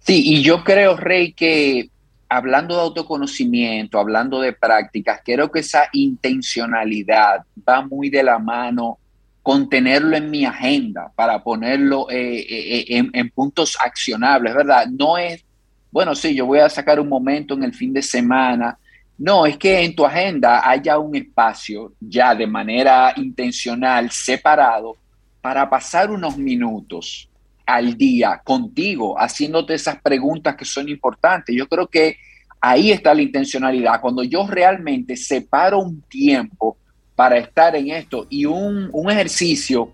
Sí, 0.00 0.20
y 0.24 0.42
yo 0.42 0.64
creo, 0.64 0.96
Rey, 0.96 1.32
que 1.32 1.90
hablando 2.28 2.74
de 2.74 2.80
autoconocimiento, 2.80 4.00
hablando 4.00 4.40
de 4.40 4.52
prácticas, 4.52 5.20
creo 5.24 5.50
que 5.52 5.60
esa 5.60 5.88
intencionalidad 5.92 7.44
va 7.68 7.86
muy 7.86 8.10
de 8.10 8.24
la 8.24 8.40
mano 8.40 8.98
con 9.44 9.68
tenerlo 9.68 10.16
en 10.16 10.28
mi 10.28 10.44
agenda 10.44 11.12
para 11.14 11.40
ponerlo 11.40 12.10
eh, 12.10 12.40
eh, 12.40 12.84
eh, 12.88 13.10
en, 13.12 13.30
puntos 13.30 13.78
accionables, 13.80 14.56
¿verdad? 14.56 14.88
No 14.88 15.16
es, 15.18 15.44
bueno, 15.92 16.16
sí, 16.16 16.34
yo 16.34 16.46
voy 16.46 16.58
a 16.58 16.68
sacar 16.68 16.98
un 16.98 17.08
momento 17.08 17.54
en 17.54 17.62
el 17.62 17.72
fin 17.72 17.92
de 17.92 18.02
semana 18.02 18.76
no, 19.18 19.46
es 19.46 19.56
que 19.56 19.82
en 19.82 19.94
tu 19.94 20.04
agenda 20.04 20.68
haya 20.68 20.98
un 20.98 21.16
espacio 21.16 21.92
ya 22.00 22.34
de 22.34 22.46
manera 22.46 23.14
intencional, 23.16 24.10
separado, 24.10 24.96
para 25.40 25.68
pasar 25.70 26.10
unos 26.10 26.36
minutos 26.36 27.28
al 27.64 27.96
día 27.96 28.40
contigo, 28.44 29.18
haciéndote 29.18 29.74
esas 29.74 30.00
preguntas 30.02 30.54
que 30.54 30.64
son 30.64 30.88
importantes. 30.88 31.56
Yo 31.56 31.66
creo 31.66 31.86
que 31.86 32.16
ahí 32.60 32.90
está 32.90 33.14
la 33.14 33.22
intencionalidad, 33.22 34.00
cuando 34.00 34.22
yo 34.22 34.46
realmente 34.46 35.16
separo 35.16 35.78
un 35.78 36.02
tiempo 36.02 36.76
para 37.14 37.38
estar 37.38 37.74
en 37.74 37.90
esto 37.90 38.26
y 38.28 38.44
un, 38.44 38.90
un 38.92 39.10
ejercicio 39.10 39.92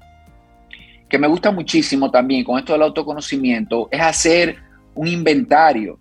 que 1.09 1.19
me 1.19 1.29
gusta 1.29 1.53
muchísimo 1.53 2.11
también 2.11 2.43
con 2.43 2.59
esto 2.59 2.73
del 2.73 2.83
autoconocimiento 2.83 3.89
es 3.91 4.01
hacer 4.01 4.57
un 4.95 5.07
inventario 5.07 5.99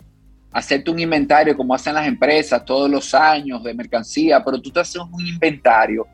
hacerte 0.52 0.92
un 0.92 1.00
inventario 1.00 1.56
como 1.56 1.74
hacen 1.74 1.94
las 1.94 2.08
empresas 2.08 2.66
todos 2.66 2.90
los 2.90 3.14
años 3.14 3.64
de 3.64 3.74
mercancía, 3.74 4.44
pero 4.44 4.62
tú 4.62 4.70
te 4.70 4.82
haces 4.82 5.02
un 5.12 5.26
inventario 5.26 6.08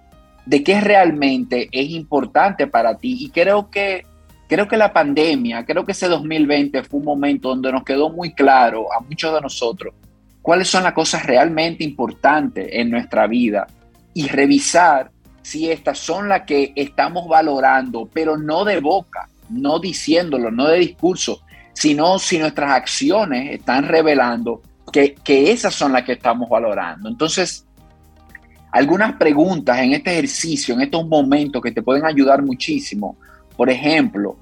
de 0.45 0.63
qué 0.63 0.80
realmente 0.80 1.67
es 1.71 1.89
importante 1.89 2.67
para 2.67 2.95
ti. 2.97 3.17
Y 3.19 3.30
creo 3.30 3.69
que, 3.69 4.06
creo 4.47 4.67
que 4.67 4.78
la 4.78 4.93
pandemia, 4.93 5.65
creo 5.65 5.86
que 5.86 5.91
ese 5.91 6.08
2020 6.08 6.84
fue 6.84 7.00
un 7.00 7.06
momento 7.06 7.50
donde 7.50 7.71
nos 7.71 7.84
quedó 7.84 8.10
muy 8.10 8.34
claro 8.34 8.91
a 8.93 9.02
muchos 9.02 9.34
de 9.34 9.41
nosotros 9.41 9.93
cuáles 10.47 10.69
son 10.69 10.84
las 10.84 10.93
cosas 10.93 11.26
realmente 11.26 11.84
importantes 11.84 12.69
en 12.71 12.89
nuestra 12.89 13.28
vida 13.28 13.67
y 14.13 14.30
revisar 14.30 15.12
si 15.41 15.69
estas 15.69 16.00
son 16.00 16.30
las 16.30 16.43
que 16.43 16.71
estamos 16.76 17.28
valorando, 17.28 18.10
pero 18.13 18.38
no 18.38 18.63
de 18.63 18.80
boca, 18.80 19.28
no 19.50 19.80
diciéndolo, 19.80 20.50
no 20.50 20.69
de 20.69 20.80
discurso, 20.80 21.41
sino 21.78 22.18
si 22.18 22.40
nuestras 22.40 22.72
acciones 22.72 23.54
están 23.54 23.88
revelando 23.88 24.63
que, 24.92 25.13
que 25.13 25.52
esas 25.52 25.76
son 25.76 25.94
las 25.94 26.04
que 26.04 26.13
estamos 26.13 26.50
valorando. 26.50 27.08
Entonces, 27.08 27.68
algunas 28.72 29.13
preguntas 29.13 29.78
en 29.78 29.94
este 29.94 30.13
ejercicio, 30.13 30.74
en 30.74 30.82
estos 30.82 31.08
momentos 31.08 31.62
que 31.62 31.72
te 31.72 31.84
pueden 31.84 32.04
ayudar 32.04 32.42
muchísimo. 32.42 33.16
Por 33.56 33.70
ejemplo, 33.70 34.38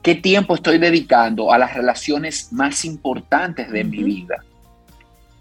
¿qué 0.00 0.14
tiempo 0.14 0.54
estoy 0.54 0.78
dedicando 0.78 1.52
a 1.52 1.58
las 1.58 1.74
relaciones 1.74 2.50
más 2.54 2.86
importantes 2.86 3.70
de 3.70 3.84
mi 3.84 4.02
vida? 4.02 4.42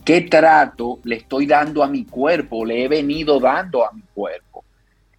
¿Qué 0.03 0.19
trato 0.19 0.99
le 1.05 1.15
estoy 1.15 1.45
dando 1.45 1.81
a 1.81 1.87
mi 1.87 2.03
cuerpo, 2.03 2.65
le 2.65 2.83
he 2.83 2.89
venido 2.89 3.39
dando 3.39 3.85
a 3.85 3.93
mi 3.93 4.01
cuerpo? 4.13 4.65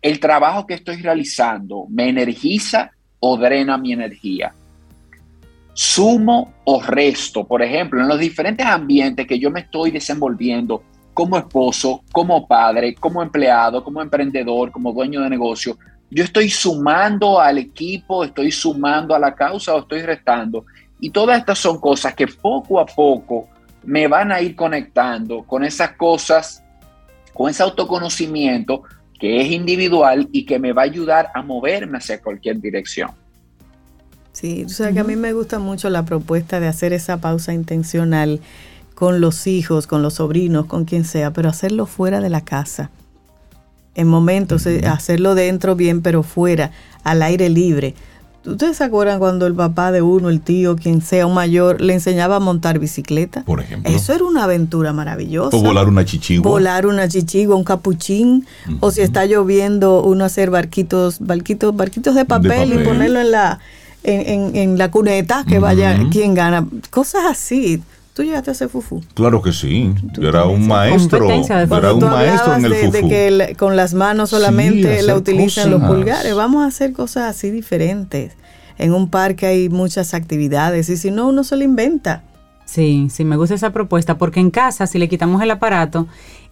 ¿El 0.03 0.21
trabajo 0.21 0.67
que 0.67 0.75
estoy 0.75 0.97
realizando 0.97 1.87
me 1.89 2.11
energiza 2.11 2.91
o 3.19 3.39
drena 3.39 3.79
mi 3.79 3.95
energía? 3.95 4.53
¿Sumo 5.81 6.55
o 6.65 6.83
resto? 6.83 7.47
Por 7.47 7.63
ejemplo, 7.63 8.01
en 8.01 8.09
los 8.09 8.19
diferentes 8.19 8.67
ambientes 8.67 9.29
que 9.29 9.39
yo 9.39 9.49
me 9.49 9.61
estoy 9.61 9.93
desenvolviendo, 9.93 10.83
como 11.15 11.39
esposo, 11.39 12.03
como 12.11 12.49
padre, 12.49 12.97
como 12.97 13.23
empleado, 13.23 13.85
como 13.85 14.03
emprendedor, 14.03 14.73
como 14.73 14.93
dueño 14.93 15.21
de 15.21 15.31
negocio, 15.31 15.79
yo 16.11 16.25
estoy 16.25 16.51
sumando 16.51 17.41
al 17.41 17.59
equipo, 17.59 18.25
estoy 18.25 18.51
sumando 18.51 19.15
a 19.15 19.21
la 19.21 19.37
causa 19.37 19.73
o 19.73 19.79
estoy 19.79 20.03
restando. 20.03 20.65
Y 20.99 21.11
todas 21.11 21.39
estas 21.39 21.61
son 21.61 21.79
cosas 21.79 22.13
que 22.13 22.27
poco 22.27 22.81
a 22.81 22.87
poco 22.87 23.47
me 23.85 24.09
van 24.09 24.33
a 24.33 24.41
ir 24.41 24.57
conectando 24.57 25.45
con 25.45 25.63
esas 25.63 25.93
cosas, 25.93 26.61
con 27.33 27.51
ese 27.51 27.63
autoconocimiento 27.63 28.83
que 29.17 29.43
es 29.43 29.53
individual 29.53 30.29
y 30.33 30.45
que 30.45 30.59
me 30.59 30.73
va 30.73 30.83
a 30.83 30.87
ayudar 30.87 31.31
a 31.33 31.41
moverme 31.41 31.99
hacia 31.99 32.21
cualquier 32.21 32.61
dirección. 32.61 33.13
Sí, 34.39 34.65
o 34.65 34.69
sea 34.69 34.93
que 34.93 35.01
a 35.01 35.05
mí 35.05 35.17
me 35.17 35.33
gusta 35.33 35.59
mucho 35.59 35.91
la 35.91 36.05
propuesta 36.05 36.61
de 36.61 36.69
hacer 36.69 36.93
esa 36.93 37.17
pausa 37.17 37.53
intencional 37.53 38.41
con 38.95 39.21
los 39.21 39.49
hijos, 39.49 39.89
con 39.89 40.01
los 40.01 40.15
sobrinos, 40.15 40.67
con 40.67 40.85
quien 40.85 41.05
sea, 41.05 41.33
pero 41.33 41.49
hacerlo 41.49 41.87
fuera 41.87 42.21
de 42.21 42.31
la 42.31 42.43
casa. 42.43 42.89
En 43.97 44.07
momentos, 44.07 44.65
eh, 44.67 44.87
hacerlo 44.87 45.35
dentro 45.35 45.75
bien, 45.75 46.03
pero 46.03 46.23
fuera, 46.23 46.71
al 47.03 47.23
aire 47.23 47.49
libre. 47.49 47.97
¿Ustedes 48.47 48.77
se 48.77 48.85
acuerdan 48.85 49.19
cuando 49.19 49.45
el 49.49 49.55
papá 49.55 49.91
de 49.91 50.03
uno, 50.03 50.29
el 50.29 50.41
tío, 50.41 50.77
quien 50.77 51.03
sea 51.03 51.27
un 51.27 51.35
mayor, 51.35 51.81
le 51.81 51.95
enseñaba 51.95 52.37
a 52.37 52.41
montar 52.41 52.79
bicicleta? 52.79 53.43
Por 53.43 53.61
ejemplo. 53.61 53.93
Eso 53.93 54.13
era 54.15 54.23
una 54.23 54.45
aventura 54.45 54.93
maravillosa. 54.93 55.57
O 55.57 55.61
volar 55.61 55.89
una 55.89 56.05
chichigua. 56.05 56.49
Volar 56.49 56.87
una 56.87 57.09
chichigua, 57.09 57.57
un 57.57 57.65
capuchín. 57.65 58.47
O 58.79 58.93
si 58.93 59.01
está 59.01 59.27
lloviendo, 59.27 60.05
uno 60.05 60.25
hacer 60.25 60.51
barquitos, 60.51 61.19
barquitos, 61.19 61.75
barquitos 61.75 62.15
de 62.15 62.25
papel, 62.25 62.73
y 62.73 62.85
ponerlo 62.85 63.21
en 63.21 63.33
la, 63.33 63.59
en, 64.09 64.79
la 64.79 64.91
cuneta, 64.91 65.45
que 65.47 65.59
vaya 65.59 65.99
quien 66.11 66.35
gana. 66.35 66.67
Cosas 66.91 67.23
así. 67.29 67.83
¿Tú 68.15 68.25
llegaste 68.25 68.51
a 68.51 68.53
hacer 68.53 68.69
fufu? 68.69 69.01
Claro 69.15 69.41
que 69.43 69.53
sí. 69.53 69.95
Yo 70.19 70.29
era 70.29 70.45
un 70.45 70.67
maestro. 70.67 71.31
Era 71.31 71.93
un 71.93 72.05
maestro 72.05 72.55
en 72.57 72.65
el 72.65 72.75
fufu. 72.75 72.91
De 72.91 73.09
que 73.09 73.57
con 73.57 73.77
las 73.77 73.95
manos 73.95 74.31
solamente 74.31 75.03
la 75.03 75.15
utilizan 75.15 75.71
los 75.71 75.83
pulgares. 75.83 76.35
Vamos 76.35 76.65
a 76.65 76.67
hacer 76.67 76.93
cosas 76.93 77.25
así 77.25 77.51
diferentes. 77.51 78.33
En 78.77 78.93
un 78.93 79.09
parque 79.09 79.47
hay 79.47 79.69
muchas 79.69 80.15
actividades 80.15 80.89
y 80.89 80.97
si 80.97 81.11
no, 81.11 81.29
uno 81.29 81.45
se 81.45 81.57
lo 81.57 81.65
inventa. 81.65 82.23
Sí, 82.65 83.09
sí, 83.11 83.25
me 83.25 83.37
gusta 83.37 83.55
esa 83.55 83.71
propuesta 83.71 84.19
porque 84.19 84.41
en 84.41 84.51
casa, 84.51 84.87
si 84.87 84.99
le 84.99 85.09
quitamos 85.09 85.41
el 85.43 85.51
aparato, 85.51 86.07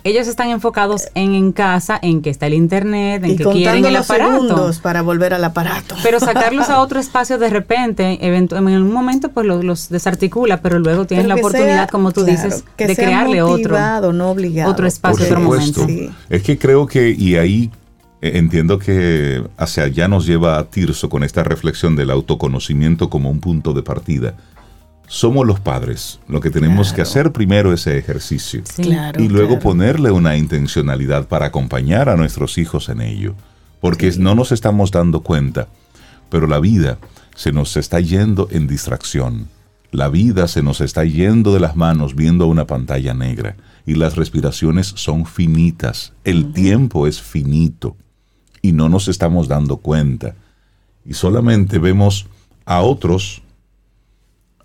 ellos 0.07 0.29
están 0.29 0.51
enfocados 0.51 1.09
en 1.14 1.35
en 1.35 1.53
casa, 1.53 1.99
en 2.01 2.23
que 2.23 2.31
está 2.31 2.47
el 2.47 2.55
internet, 2.55 3.25
en 3.25 3.37
que 3.37 3.45
quieren 3.45 3.85
el 3.85 3.97
aparato. 3.97 4.71
para 4.81 5.03
volver 5.03 5.35
al 5.35 5.45
aparato. 5.45 5.97
Pero 6.03 6.21
sacarlos 6.21 6.71
a 6.71 6.81
otro 6.87 7.01
espacio 7.01 7.38
de 7.38 7.51
repente, 7.51 8.19
en 8.25 8.55
un 8.55 8.92
momento 8.92 9.31
pues 9.33 9.47
los, 9.47 9.88
desarticula, 9.88 10.62
pero 10.62 10.79
luego 10.79 11.07
tienen 11.07 11.29
la 11.29 11.35
oportunidad, 11.35 11.88
como 11.88 12.12
tú 12.12 12.25
dices, 12.25 12.64
de 12.77 12.95
crearle 12.95 13.42
otro, 13.42 13.77
no 14.12 14.31
obligado. 14.31 14.71
otro 14.71 14.87
espacio, 14.87 15.25
otro 15.25 15.40
momento. 15.40 15.87
Es 16.31 16.42
que 16.42 16.57
creo 16.57 16.87
que, 16.87 17.11
y 17.11 17.37
ahí 17.37 17.71
eh, 18.23 18.33
entiendo 18.35 18.79
que 18.79 19.42
hacia 19.57 19.85
allá 19.85 20.09
nos 20.09 20.27
lleva 20.27 20.59
a 20.59 20.64
Tirso 20.64 21.09
con 21.09 21.25
esta 21.25 21.42
reflexión 21.42 21.97
del 21.97 22.11
autoconocimiento 22.11 23.11
como 23.11 23.31
un 23.31 23.40
punto 23.40 23.73
de 23.73 23.83
partida 23.83 24.35
somos 25.07 25.47
los 25.47 25.61
padres. 25.61 26.21
Lo 26.29 26.40
que 26.40 26.51
tenemos 26.51 26.92
que 26.92 27.03
hacer 27.03 27.33
primero 27.33 27.73
es 27.73 27.83
ese 27.83 27.99
ejercicio. 27.99 28.62
y 29.19 29.29
luego 29.29 29.59
ponerle 29.59 30.11
una 30.11 30.37
intencionalidad 30.37 31.29
para 31.29 31.47
acompañar 31.47 32.09
a 32.09 32.16
nuestros 32.16 32.59
hijos 32.59 32.88
en 32.88 33.01
ello. 33.01 33.35
Porque 33.81 34.11
no 34.19 34.35
nos 34.35 34.53
estamos 34.53 34.90
dando 34.90 35.21
cuenta, 35.21 35.69
pero 36.31 36.47
la 36.47 36.59
vida 36.59 36.99
se 37.35 37.53
nos 37.53 37.77
está 37.77 38.01
yendo 38.01 38.49
en 38.51 38.66
distracción. 38.66 39.49
La 39.92 40.09
vida 40.09 40.49
se 40.49 40.62
nos 40.62 40.81
está 40.81 41.05
yendo 41.05 41.55
de 41.55 41.61
las 41.61 41.77
manos 41.77 42.14
viendo 42.14 42.47
una 42.47 42.66
pantalla 42.66 43.14
negra. 43.14 43.57
Y 43.87 43.95
las 43.95 44.16
respiraciones 44.16 44.88
son 44.88 45.27
finitas. 45.27 46.12
El 46.25 46.53
tiempo 46.53 47.07
es 47.07 47.23
finito. 47.23 47.97
Y 48.61 48.73
no 48.73 48.88
nos 48.88 49.07
estamos 49.07 49.47
dando 49.47 49.77
cuenta. 49.77 50.35
Y 51.05 51.14
solamente 51.14 51.79
vemos 51.79 52.27
a 52.64 52.81
otros 52.81 53.42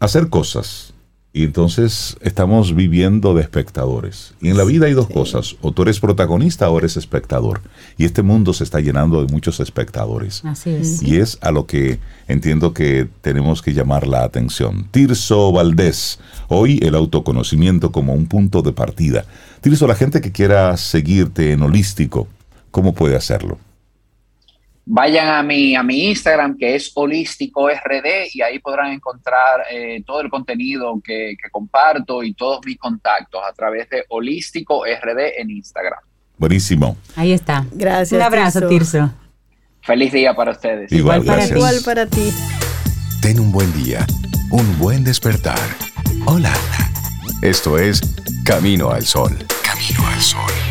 hacer 0.02 0.30
cosas. 0.30 0.94
Y 1.34 1.46
entonces 1.46 2.18
estamos 2.20 2.76
viviendo 2.76 3.34
de 3.34 3.42
espectadores. 3.42 4.34
Y 4.42 4.50
en 4.50 4.58
la 4.58 4.66
vida 4.66 4.88
hay 4.88 4.94
dos 4.94 5.08
cosas. 5.08 5.56
O 5.62 5.72
tú 5.72 5.84
eres 5.84 6.02
protagonista 6.02 6.70
o 6.70 6.78
eres 6.78 6.98
espectador. 6.98 7.62
Y 7.98 8.04
este 8.04 8.22
mundo 8.22 8.52
se 8.52 8.66
está 8.66 8.82
llenando 8.82 9.24
de 9.24 9.32
muchos 9.32 9.62
espectadores. 9.62 10.44
Así 10.44 10.72
es. 10.72 11.02
Y 11.02 11.16
es 11.16 11.38
a 11.40 11.52
lo 11.52 11.68
que 11.68 12.00
entiendo 12.28 12.74
que 12.74 13.08
tenemos 13.22 13.62
que 13.62 13.74
llamar 13.74 14.08
la 14.08 14.26
atención. 14.26 14.90
Tirso 14.92 15.54
Valdés. 15.54 16.20
Hoy 16.50 16.80
el 16.84 16.96
autoconocimiento 16.96 17.94
como 17.94 18.14
un 18.14 18.26
punto 18.26 18.62
de 18.62 18.74
partida. 18.74 19.24
Tirso, 19.62 19.88
la 19.88 19.96
gente 19.96 20.20
que 20.20 20.34
quiera 20.34 20.76
seguirte 20.76 21.54
en 21.54 21.62
holístico, 21.62 22.28
¿cómo 22.72 22.94
puede 22.94 23.16
hacerlo? 23.16 23.58
Vayan 24.86 25.28
a 25.28 25.44
mi, 25.44 25.76
a 25.76 25.84
mi 25.84 26.10
Instagram, 26.10 26.58
que 26.58 26.76
es 26.76 26.92
holístico 26.96 27.70
RD, 27.70 28.30
y 28.34 28.42
ahí 28.42 28.60
podrán 28.60 28.92
encontrar 28.92 29.66
eh, 29.72 30.04
todo 30.06 30.22
el 30.22 30.30
contenido 30.30 31.00
que, 31.04 31.36
comparto 31.52 32.24
y 32.24 32.34
todos 32.34 32.60
mis 32.66 32.78
contactos 32.78 33.42
a 33.48 33.54
través 33.54 33.90
de 33.90 34.04
holístico 34.10 34.84
RD 34.86 35.40
en 35.40 35.52
Instagram. 35.52 36.00
Buenísimo. 36.38 36.98
Ahí 37.16 37.32
está. 37.32 37.66
Gracias. 37.72 38.18
Un 38.20 38.26
abrazo, 38.26 38.68
Tirso. 38.68 39.12
Feliz 39.82 40.12
día 40.12 40.34
para 40.34 40.52
ustedes. 40.52 40.92
Igual, 40.92 41.24
para 41.24 41.46
ti. 41.46 41.54
Igual 41.54 41.76
para 41.86 42.06
ti. 42.08 42.34
Ten 43.22 43.40
un 43.40 43.52
buen 43.52 43.72
día, 43.74 44.06
un 44.52 44.78
buen 44.80 45.04
despertar. 45.04 45.60
Hola. 46.26 46.54
Esto 47.42 47.80
es 47.80 48.02
Camino 48.46 48.92
al 48.92 49.04
Sol. 49.04 49.36
Camino 49.64 50.08
al 50.08 50.22
Sol. 50.22 50.71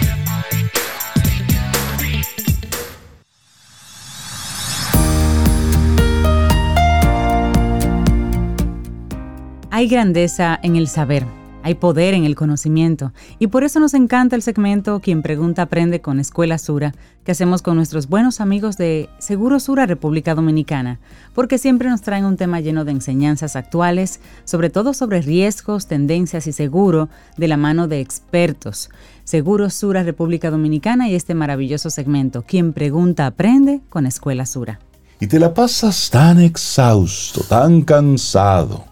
Hay 9.81 9.89
grandeza 9.89 10.61
en 10.63 10.77
el 10.77 10.89
saber, 10.89 11.25
hay 11.63 11.75
poder 11.75 12.13
en 12.13 12.27
el 12.27 12.35
conocimiento 12.35 13.15
y 13.39 13.47
por 13.47 13.65
eso 13.65 13.81
nos 13.81 13.95
encanta 13.95 14.37
el 14.37 14.43
segmento 14.43 15.01
Quien 15.01 15.23
Pregunta 15.23 15.63
Aprende 15.63 16.03
con 16.03 16.21
Escuela 16.21 16.59
Sura 16.59 16.93
que 17.25 17.33
hacemos 17.33 17.63
con 17.63 17.77
nuestros 17.77 18.07
buenos 18.07 18.43
amigos 18.43 18.77
de 18.77 19.09
Seguro 19.19 19.59
Sura 19.59 19.87
República 19.87 20.35
Dominicana, 20.35 21.01
porque 21.35 21.57
siempre 21.57 21.89
nos 21.89 22.03
traen 22.03 22.27
un 22.27 22.37
tema 22.37 22.61
lleno 22.61 22.85
de 22.85 22.93
enseñanzas 22.93 23.57
actuales, 23.57 24.21
sobre 24.45 24.69
todo 24.69 24.93
sobre 24.93 25.23
riesgos, 25.23 25.87
tendencias 25.87 26.47
y 26.47 26.53
seguro 26.53 27.09
de 27.39 27.49
la 27.49 27.57
mano 27.57 27.89
de 27.89 28.03
expertos. 28.03 28.91
Seguro 29.25 29.71
Sura 29.71 30.03
República 30.03 30.51
Dominicana 30.51 31.09
y 31.09 31.15
este 31.15 31.35
maravilloso 31.35 31.89
segmento 31.89 32.43
Quien 32.43 32.75
Pregunta 32.75 33.25
Aprende 33.25 33.81
con 33.89 34.05
Escuela 34.05 34.45
Sura. 34.45 34.79
Y 35.21 35.27
te 35.27 35.39
la 35.39 35.55
pasas 35.55 36.11
tan 36.11 36.39
exhausto, 36.39 37.41
tan 37.45 37.81
cansado 37.81 38.90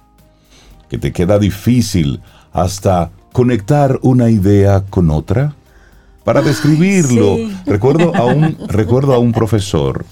que 0.89 0.99
te 0.99 1.13
queda 1.13 1.39
difícil 1.39 2.21
hasta 2.53 3.11
conectar 3.33 3.99
una 4.03 4.31
idea 4.31 4.85
con 4.89 5.11
otra? 5.11 5.55
Para 6.25 6.43
describirlo, 6.43 7.37
recuerdo, 7.65 8.15
a 8.15 8.25
un, 8.25 8.57
recuerdo 8.69 9.15
a 9.15 9.19
un 9.19 9.33
profesor, 9.33 10.05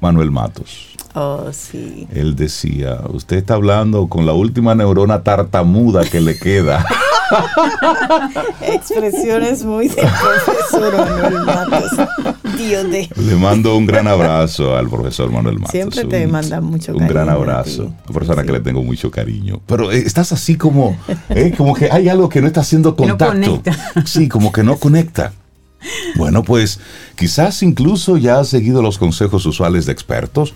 Manuel 0.00 0.30
Matos. 0.30 0.91
Oh, 1.14 1.50
sí. 1.52 2.06
Él 2.14 2.36
decía, 2.36 3.00
usted 3.10 3.36
está 3.36 3.54
hablando 3.54 4.08
con 4.08 4.24
la 4.24 4.32
última 4.32 4.74
neurona 4.74 5.22
tartamuda 5.22 6.04
que 6.04 6.20
le 6.20 6.38
queda. 6.38 6.86
Expresiones 8.62 9.64
muy 9.64 9.88
de 9.88 10.02
profesor 10.02 10.96
Manuel 10.96 11.44
Matos. 11.44 11.90
Dios 12.56 12.90
de. 12.90 13.08
Le 13.16 13.36
mando 13.36 13.76
un 13.76 13.86
gran 13.86 14.06
abrazo 14.06 14.76
al 14.76 14.88
profesor 14.88 15.30
Manuel 15.30 15.56
Matos. 15.56 15.72
Siempre 15.72 16.04
te 16.04 16.26
manda 16.26 16.60
mucho 16.60 16.92
cariño. 16.92 17.02
Un 17.02 17.08
gran 17.08 17.28
abrazo. 17.28 17.92
Una 18.08 18.18
persona 18.18 18.42
que 18.44 18.52
le 18.52 18.60
tengo 18.60 18.82
mucho 18.82 19.10
cariño. 19.10 19.60
Pero 19.66 19.92
eh, 19.92 19.98
estás 19.98 20.32
así 20.32 20.56
como, 20.56 20.96
eh, 21.28 21.54
como 21.56 21.74
que 21.74 21.90
hay 21.90 22.08
algo 22.08 22.28
que 22.28 22.40
no 22.40 22.46
está 22.46 22.60
haciendo 22.60 22.96
contacto. 22.96 23.34
No 23.34 23.40
conecta. 23.40 23.76
Sí, 24.04 24.28
como 24.28 24.52
que 24.52 24.62
no 24.62 24.76
conecta. 24.76 25.32
Bueno, 26.16 26.42
pues 26.42 26.80
quizás 27.16 27.62
incluso 27.62 28.16
ya 28.16 28.38
has 28.38 28.48
seguido 28.48 28.82
los 28.82 28.98
consejos 28.98 29.46
usuales 29.46 29.86
de 29.86 29.92
expertos. 29.92 30.54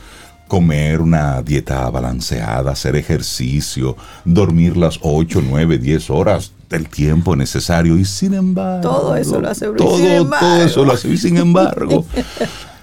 Comer 0.49 1.01
una 1.01 1.43
dieta 1.43 1.89
balanceada, 1.91 2.73
hacer 2.73 2.97
ejercicio, 2.97 3.97
dormir 4.25 4.77
las 4.77 5.01
8, 5.03 5.43
9, 5.49 5.79
10 5.79 6.11
horas 6.11 6.53
del 6.71 6.89
tiempo 6.89 7.35
necesario 7.37 7.99
y 7.99 8.05
sin 8.05 8.35
embargo... 8.35 8.83
Todo 8.83 9.17
eso 9.17 9.41
lo 9.41 9.49
hace 9.49 9.67
Todo, 9.67 10.29
todo 10.39 10.63
eso 10.63 10.85
lo 10.85 10.93
hace 10.93 11.09
y 11.09 11.17
sin 11.17 11.37
embargo... 11.37 12.05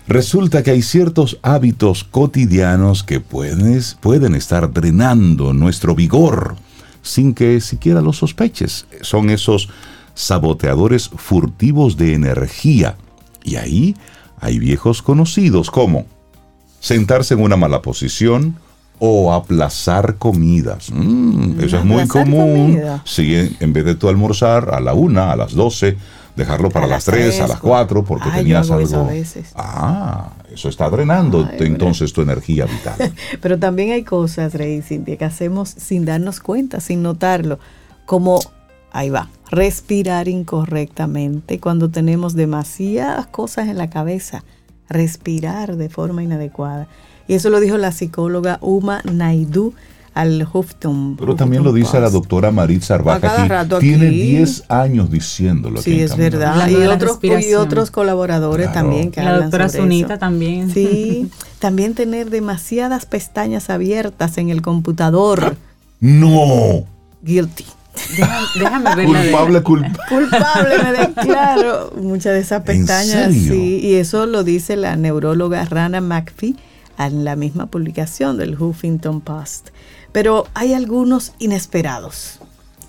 Resulta 0.06 0.64
que 0.64 0.72
hay 0.72 0.82
ciertos 0.82 1.40
hábitos 1.42 2.04
cotidianos 2.04 3.04
que 3.04 3.22
pueden, 3.22 3.82
pueden 4.02 4.36
estar 4.36 4.74
drenando 4.74 5.54
nuestro 5.54 5.96
vigor 5.96 6.58
sin 7.02 7.34
que 7.34 7.62
siquiera 7.62 8.02
lo 8.02 8.12
sospeches. 8.12 8.86
Son 9.02 9.30
esos 9.30 9.70
saboteadores 10.14 11.10
furtivos 11.10 11.96
de 11.96 12.14
energía. 12.14 12.98
Y 13.44 13.56
ahí 13.56 13.96
hay 14.40 14.60
viejos 14.60 15.02
conocidos 15.02 15.72
como 15.72 16.06
sentarse 16.84 17.34
en 17.34 17.42
una 17.42 17.56
mala 17.56 17.82
posición 17.82 18.58
o 19.00 19.34
aplazar 19.34 20.18
comidas. 20.18 20.92
Mm, 20.92 21.62
eso 21.62 21.78
es 21.78 21.86
muy 21.86 22.08
común. 22.08 22.80
Si 23.06 23.36
en, 23.60 23.72
vez 23.72 23.86
de 23.86 23.96
tú 23.96 24.10
almorzar 24.10 24.74
a 24.74 24.82
la 24.82 24.94
una, 24.94 25.32
a 25.32 25.38
las 25.38 25.54
doce, 25.54 25.96
dejarlo 26.36 26.70
para 26.70 26.86
las, 26.86 27.06
tres, 27.06 27.40
a 27.40 27.48
las 27.48 27.60
cuatro, 27.60 28.04
porque 28.04 28.30
tenías 28.32 28.70
algo. 28.70 29.10
Ah, 29.56 30.34
eso 30.54 30.68
está 30.68 30.90
drenando 30.90 31.50
entonces 31.58 32.12
tu 32.12 32.22
energía 32.22 32.66
vital. 32.66 33.14
Pero 33.42 33.58
también 33.58 33.92
hay 33.94 34.04
cosas, 34.04 34.54
Rey 34.54 34.82
Cintia, 34.82 35.18
que 35.18 35.26
hacemos 35.26 35.70
sin 35.70 36.04
darnos 36.04 36.42
cuenta, 36.42 36.82
sin 36.82 37.02
notarlo, 37.02 37.60
como 38.06 38.42
ahí 38.92 39.10
va, 39.10 39.30
respirar 39.50 40.28
incorrectamente 40.28 41.62
cuando 41.62 41.90
tenemos 41.90 42.34
demasiadas 42.36 43.28
cosas 43.28 43.70
en 43.70 43.78
la 43.78 43.90
cabeza, 43.90 44.44
respirar 44.94 45.76
de 45.76 45.90
forma 45.90 46.24
inadecuada. 46.24 46.88
Y 47.28 47.34
eso 47.34 47.50
lo 47.50 47.60
dijo 47.60 47.78
la 47.78 47.92
psicóloga 47.92 48.58
Uma 48.62 49.02
Naidu 49.04 49.74
al 50.14 50.48
Huffington. 50.52 51.16
Pero 51.18 51.36
también 51.36 51.64
lo 51.64 51.74
dice 51.74 52.00
la 52.00 52.10
doctora 52.10 52.52
Maritza 52.52 52.96
Arbaca. 52.96 53.66
Tiene 53.80 54.10
10 54.10 54.66
años 54.70 55.10
diciéndolo. 55.10 55.82
Sí, 55.82 56.02
es 56.02 56.16
verdad. 56.16 56.68
Y 56.70 56.76
otros, 56.86 57.20
y 57.24 57.54
otros 57.56 57.92
colaboradores 57.92 58.72
también 58.72 59.12
que 59.12 59.22
La 59.22 59.40
doctora 59.40 59.70
Sunita 59.70 60.18
también. 60.18 60.70
Sí, 60.70 61.30
también 61.60 61.96
tener 61.96 62.30
demasiadas 62.30 63.06
pestañas 63.06 63.70
abiertas 63.70 64.38
en 64.38 64.50
el 64.50 64.62
computador. 64.62 65.56
No. 66.00 66.86
Guilty. 67.24 67.66
Déjame, 68.56 68.96
ver 68.96 69.06
culpable, 69.06 69.64
culpable. 69.64 69.98
Culpable, 70.10 70.84
me 70.84 70.92
declaro. 70.94 71.94
Muchas 72.02 72.34
de 72.34 72.40
esas 72.40 72.64
pestañas, 72.64 73.34
sí. 73.34 73.80
Y 73.84 73.96
eso 73.96 74.26
lo 74.26 74.44
dice 74.44 74.76
la 74.76 74.96
neuróloga 74.96 75.66
Rana 75.66 76.02
McPhee 76.02 76.56
en 76.98 77.24
la 77.24 77.36
misma 77.36 77.68
publicación 77.68 78.38
del 78.38 78.60
Huffington 78.60 79.22
Post. 79.22 79.70
Pero 80.12 80.48
hay 80.54 80.74
algunos 80.74 81.34
inesperados. 81.40 82.40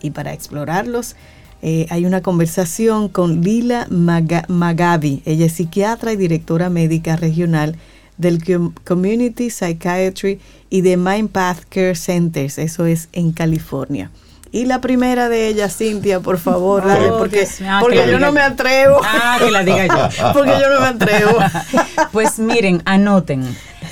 Y 0.00 0.10
para 0.10 0.32
explorarlos, 0.32 1.16
eh, 1.62 1.86
hay 1.90 2.04
una 2.04 2.20
conversación 2.20 3.08
con 3.08 3.40
Lila 3.40 3.86
Magabi. 3.88 5.22
Ella 5.24 5.46
es 5.46 5.52
psiquiatra 5.52 6.12
y 6.12 6.16
directora 6.16 6.68
médica 6.68 7.16
regional 7.16 7.76
del 8.18 8.42
Community 8.84 9.50
Psychiatry 9.50 10.40
y 10.70 10.82
de 10.82 10.96
Mind 10.96 11.30
Path 11.30 11.64
Care 11.68 11.94
Centers. 11.94 12.58
Eso 12.58 12.86
es 12.86 13.08
en 13.12 13.32
California. 13.32 14.10
Y 14.54 14.66
la 14.66 14.80
primera 14.80 15.28
de 15.28 15.48
ellas, 15.48 15.76
Cintia, 15.76 16.20
por 16.20 16.38
favor, 16.38 16.86
dale, 16.86 17.08
porque, 17.08 17.44
ah, 17.66 17.80
porque 17.82 18.06
yo 18.08 18.20
no 18.20 18.30
me 18.30 18.40
atrevo. 18.40 19.00
Ah, 19.02 19.36
que 19.40 19.50
la 19.50 19.64
diga 19.64 19.88
yo. 19.88 20.32
porque 20.32 20.52
yo 20.60 20.72
no 20.72 20.80
me 20.80 20.86
atrevo. 20.86 21.38
Pues 22.12 22.38
miren, 22.38 22.80
anoten 22.84 23.44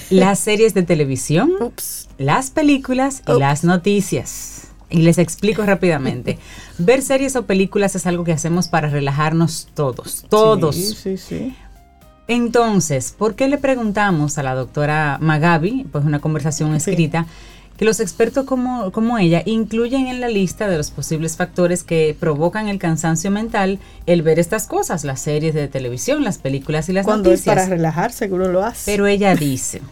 las 0.08 0.38
series 0.38 0.72
de 0.72 0.84
televisión, 0.84 1.50
las 2.16 2.50
películas 2.50 3.24
y 3.26 3.40
las 3.40 3.64
noticias. 3.64 4.68
Y 4.88 4.98
les 4.98 5.18
explico 5.18 5.62
rápidamente. 5.62 6.38
Ver 6.78 7.02
series 7.02 7.34
o 7.34 7.44
películas 7.44 7.96
es 7.96 8.06
algo 8.06 8.22
que 8.22 8.30
hacemos 8.30 8.68
para 8.68 8.88
relajarnos 8.88 9.66
todos, 9.74 10.24
todos. 10.28 10.76
Sí, 10.76 10.94
sí, 10.94 11.16
sí. 11.16 11.56
Entonces, 12.28 13.12
¿por 13.18 13.34
qué 13.34 13.48
le 13.48 13.58
preguntamos 13.58 14.38
a 14.38 14.44
la 14.44 14.54
doctora 14.54 15.18
Magabi, 15.20 15.88
pues 15.90 16.04
una 16.04 16.20
conversación 16.20 16.72
escrita, 16.76 17.26
que 17.82 17.86
los 17.86 17.98
expertos 17.98 18.44
como, 18.44 18.92
como 18.92 19.18
ella 19.18 19.42
incluyen 19.44 20.06
en 20.06 20.20
la 20.20 20.28
lista 20.28 20.68
de 20.68 20.76
los 20.76 20.92
posibles 20.92 21.36
factores 21.36 21.82
que 21.82 22.16
provocan 22.16 22.68
el 22.68 22.78
cansancio 22.78 23.32
mental 23.32 23.80
el 24.06 24.22
ver 24.22 24.38
estas 24.38 24.68
cosas, 24.68 25.02
las 25.02 25.20
series 25.20 25.52
de 25.52 25.66
televisión, 25.66 26.22
las 26.22 26.38
películas 26.38 26.88
y 26.88 26.92
las 26.92 27.04
Cuando 27.04 27.30
noticias. 27.30 27.56
es 27.56 27.60
para 27.60 27.68
relajar, 27.68 28.12
seguro 28.12 28.52
lo 28.52 28.62
hace. 28.62 28.88
Pero 28.88 29.08
ella 29.08 29.34
dice, 29.34 29.82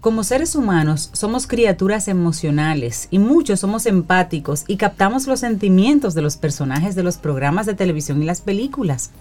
como 0.00 0.24
seres 0.24 0.56
humanos 0.56 1.10
somos 1.12 1.46
criaturas 1.46 2.08
emocionales 2.08 3.06
y 3.12 3.20
muchos 3.20 3.60
somos 3.60 3.86
empáticos 3.86 4.64
y 4.66 4.76
captamos 4.76 5.28
los 5.28 5.38
sentimientos 5.38 6.14
de 6.14 6.22
los 6.22 6.36
personajes 6.36 6.96
de 6.96 7.04
los 7.04 7.16
programas 7.16 7.64
de 7.64 7.74
televisión 7.74 8.20
y 8.20 8.26
las 8.26 8.40
películas. 8.40 9.12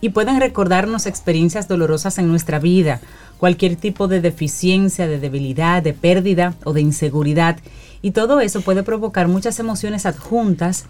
Y 0.00 0.10
pueden 0.10 0.38
recordarnos 0.38 1.06
experiencias 1.06 1.66
dolorosas 1.66 2.18
en 2.18 2.28
nuestra 2.28 2.60
vida, 2.60 3.00
cualquier 3.38 3.76
tipo 3.76 4.08
de 4.08 4.20
deficiencia, 4.20 5.06
de 5.06 5.18
debilidad, 5.18 5.82
de 5.82 5.94
pérdida 5.94 6.54
o 6.64 6.72
de 6.72 6.80
inseguridad. 6.80 7.58
Y 8.02 8.10
todo 8.10 8.40
eso 8.40 8.60
puede 8.60 8.82
provocar 8.82 9.28
muchas 9.28 9.58
emociones 9.58 10.06
adjuntas 10.06 10.86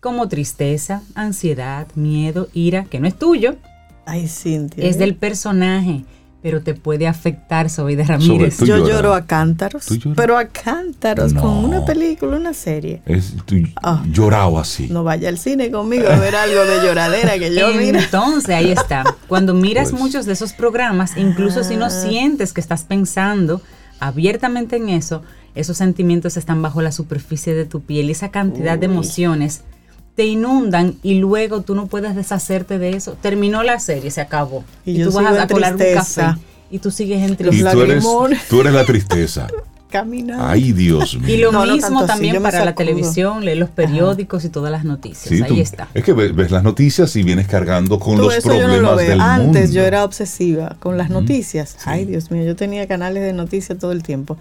como 0.00 0.28
tristeza, 0.28 1.02
ansiedad, 1.14 1.86
miedo, 1.94 2.48
ira, 2.52 2.84
que 2.84 3.00
no 3.00 3.06
es 3.06 3.18
tuyo. 3.18 3.56
Ay, 4.06 4.28
Cintia. 4.28 4.84
Es 4.84 4.98
del 4.98 5.14
personaje 5.14 6.04
pero 6.42 6.62
te 6.62 6.74
puede 6.74 7.06
afectar, 7.06 7.70
de 7.70 8.04
Ramírez. 8.04 8.58
Yo 8.60 8.86
lloro 8.86 9.14
a 9.14 9.26
cántaros, 9.26 9.86
pero 10.16 10.38
a 10.38 10.46
cántaros 10.46 11.34
con 11.34 11.64
una 11.64 11.84
película, 11.84 12.36
una 12.36 12.54
serie. 12.54 13.02
Es, 13.04 13.34
tú 13.44 13.56
ah. 13.82 14.02
llorado 14.10 14.58
así. 14.58 14.88
No 14.88 15.04
vaya 15.04 15.28
al 15.28 15.38
cine 15.38 15.70
conmigo 15.70 16.08
a 16.08 16.16
ver 16.16 16.34
algo 16.34 16.64
de 16.64 16.86
lloradera 16.86 17.38
que 17.38 17.54
yo 17.54 17.72
mira. 17.74 18.02
Entonces, 18.02 18.54
ahí 18.54 18.70
está. 18.70 19.04
Cuando 19.28 19.54
miras 19.54 19.90
pues. 19.90 20.02
muchos 20.02 20.26
de 20.26 20.32
esos 20.32 20.52
programas, 20.52 21.16
incluso 21.16 21.62
si 21.62 21.76
no 21.76 21.86
ah. 21.86 21.90
sientes 21.90 22.52
que 22.52 22.60
estás 22.60 22.84
pensando 22.84 23.60
abiertamente 23.98 24.76
en 24.76 24.88
eso, 24.88 25.22
esos 25.54 25.76
sentimientos 25.76 26.36
están 26.36 26.62
bajo 26.62 26.80
la 26.80 26.92
superficie 26.92 27.54
de 27.54 27.66
tu 27.66 27.82
piel 27.82 28.08
y 28.08 28.12
esa 28.12 28.30
cantidad 28.30 28.78
de 28.78 28.86
emociones 28.86 29.64
te 30.20 30.26
inundan 30.26 30.96
y 31.02 31.14
luego 31.14 31.62
tú 31.62 31.74
no 31.74 31.86
puedes 31.86 32.14
deshacerte 32.14 32.78
de 32.78 32.90
eso. 32.90 33.16
Terminó 33.22 33.62
la 33.62 33.80
serie, 33.80 34.10
se 34.10 34.20
acabó. 34.20 34.64
Y, 34.84 35.02
tú 35.02 35.12
vas 35.12 35.34
a 35.34 35.46
colar 35.46 35.76
un 35.76 35.94
café 35.94 36.34
y 36.70 36.78
tú 36.78 36.90
sigues 36.90 37.22
entre 37.22 37.46
los 37.46 37.54
y 37.54 37.62
tú 38.50 38.60
eres, 38.60 38.74
la 38.74 38.84
tristeza. 38.84 39.46
Caminando. 39.90 40.44
Ay, 40.44 40.72
Dios 40.72 41.18
mío. 41.18 41.34
Y 41.34 41.38
lo 41.38 41.52
mismo 41.64 42.04
también 42.04 42.42
para 42.42 42.66
la 42.66 42.74
televisión, 42.74 43.46
leer 43.46 43.56
los 43.56 43.70
periódicos 43.70 44.44
y 44.44 44.50
todas 44.50 44.70
las 44.70 44.84
noticias. 44.84 45.40
Ahí 45.40 45.58
está. 45.58 45.88
Es 45.94 46.04
que 46.04 46.12
ves, 46.12 46.50
las 46.50 46.62
noticias 46.62 47.16
y 47.16 47.22
vienes 47.22 47.48
cargando 47.48 47.98
con 47.98 48.18
los 48.18 48.44
problemas 48.44 48.98
del 48.98 49.16
mundo. 49.16 49.24
Antes 49.24 49.72
yo 49.72 49.80
era 49.80 50.04
obsesiva 50.04 50.76
con 50.80 50.98
las 50.98 51.08
noticias. 51.08 51.78
Ay, 51.86 52.04
Dios 52.04 52.30
mío, 52.30 52.44
yo 52.44 52.56
tenía 52.56 52.86
canales 52.86 53.22
de 53.22 53.32
noticias 53.32 53.78
todo 53.78 53.92
el 53.92 54.02
tiempo. 54.02 54.36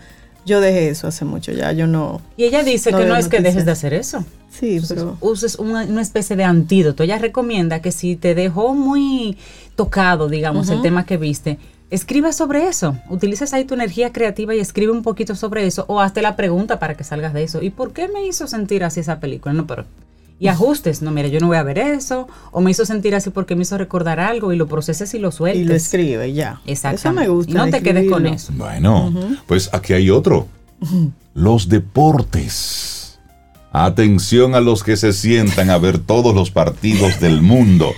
Yo 0.46 0.62
dejé 0.62 0.90
eso 0.90 1.08
hace 1.08 1.26
mucho 1.26 1.52
ya, 1.52 1.72
yo 1.72 1.88
no. 1.88 2.22
Y 2.38 2.46
ella 2.46 2.64
dice 2.64 2.92
que 2.92 3.06
no 3.06 3.16
es 3.16 3.28
que 3.28 3.40
dejes 3.40 3.66
de 3.66 3.72
hacer 3.72 3.94
eso. 3.94 4.26
Sí, 4.50 4.82
pero. 4.88 5.18
Uses 5.22 5.56
una, 5.56 6.02
especie 6.02 6.36
de 6.36 6.44
antídoto. 6.44 7.04
Ella 7.04 7.18
recomienda 7.18 7.82
que 7.82 7.92
si 7.92 8.16
te 8.16 8.36
dejó 8.36 8.74
muy 8.74 9.38
tocado, 9.76 10.28
digamos, 10.28 10.70
el 10.70 10.82
tema 10.82 11.06
que 11.06 11.18
viste, 11.18 11.60
escriba 11.90 12.32
sobre 12.32 12.68
eso. 12.68 12.98
Utilices 13.10 13.54
ahí 13.54 13.66
tu 13.66 13.74
energía 13.74 14.12
creativa 14.12 14.56
y 14.56 14.60
escribe 14.60 14.92
un 14.92 15.04
poquito 15.04 15.36
sobre 15.36 15.66
eso 15.66 15.86
o 15.88 16.00
hazte 16.00 16.22
la 16.22 16.36
pregunta 16.36 16.80
para 16.80 16.96
que 16.96 17.04
salgas 17.04 17.34
de 17.34 17.44
eso. 17.44 17.62
¿Y 17.62 17.70
por 17.70 17.94
qué 17.94 18.08
me 18.08 18.26
hizo 18.26 18.48
sentir 18.48 18.84
así 18.84 19.00
esa 19.00 19.20
película? 19.20 19.54
No, 19.54 19.68
pero 19.68 19.86
y 20.40 20.48
ajustes. 20.48 21.02
No, 21.02 21.12
mira, 21.12 21.28
yo 21.28 21.40
no 21.40 21.48
voy 21.48 21.58
a 21.58 21.64
ver 21.64 21.78
eso. 21.78 22.28
O 22.52 22.62
me 22.62 22.72
hizo 22.72 22.86
sentir 22.86 23.14
así 23.16 23.30
porque 23.30 23.56
me 23.56 23.64
hizo 23.64 23.78
recordar 23.78 24.20
algo 24.20 24.54
y 24.54 24.56
lo 24.56 24.68
proceses 24.68 25.14
y 25.14 25.20
lo 25.20 25.32
sueltes. 25.32 25.62
Y 25.62 25.66
lo 25.66 25.76
escribe, 25.76 26.34
ya. 26.34 26.62
Exacto. 26.66 26.98
Eso 26.98 27.14
me 27.14 27.28
gusta. 27.28 27.52
Y 27.52 27.56
no 27.56 27.70
te 27.70 27.82
quedes 27.82 28.10
con 28.10 28.26
eso. 28.26 28.54
Bueno, 28.56 29.14
pues 29.48 29.70
aquí 29.74 29.94
hay 29.94 30.10
otro. 30.10 30.48
Los 31.34 31.70
deportes. 31.70 33.20
Atención 33.72 34.56
a 34.56 34.62
los 34.62 34.84
que 34.84 34.98
se 34.98 35.14
sientan 35.14 35.70
a 35.70 35.78
ver 35.78 36.00
todos 36.00 36.34
los 36.34 36.50
partidos 36.50 37.20
del 37.20 37.42
mundo. 37.42 37.92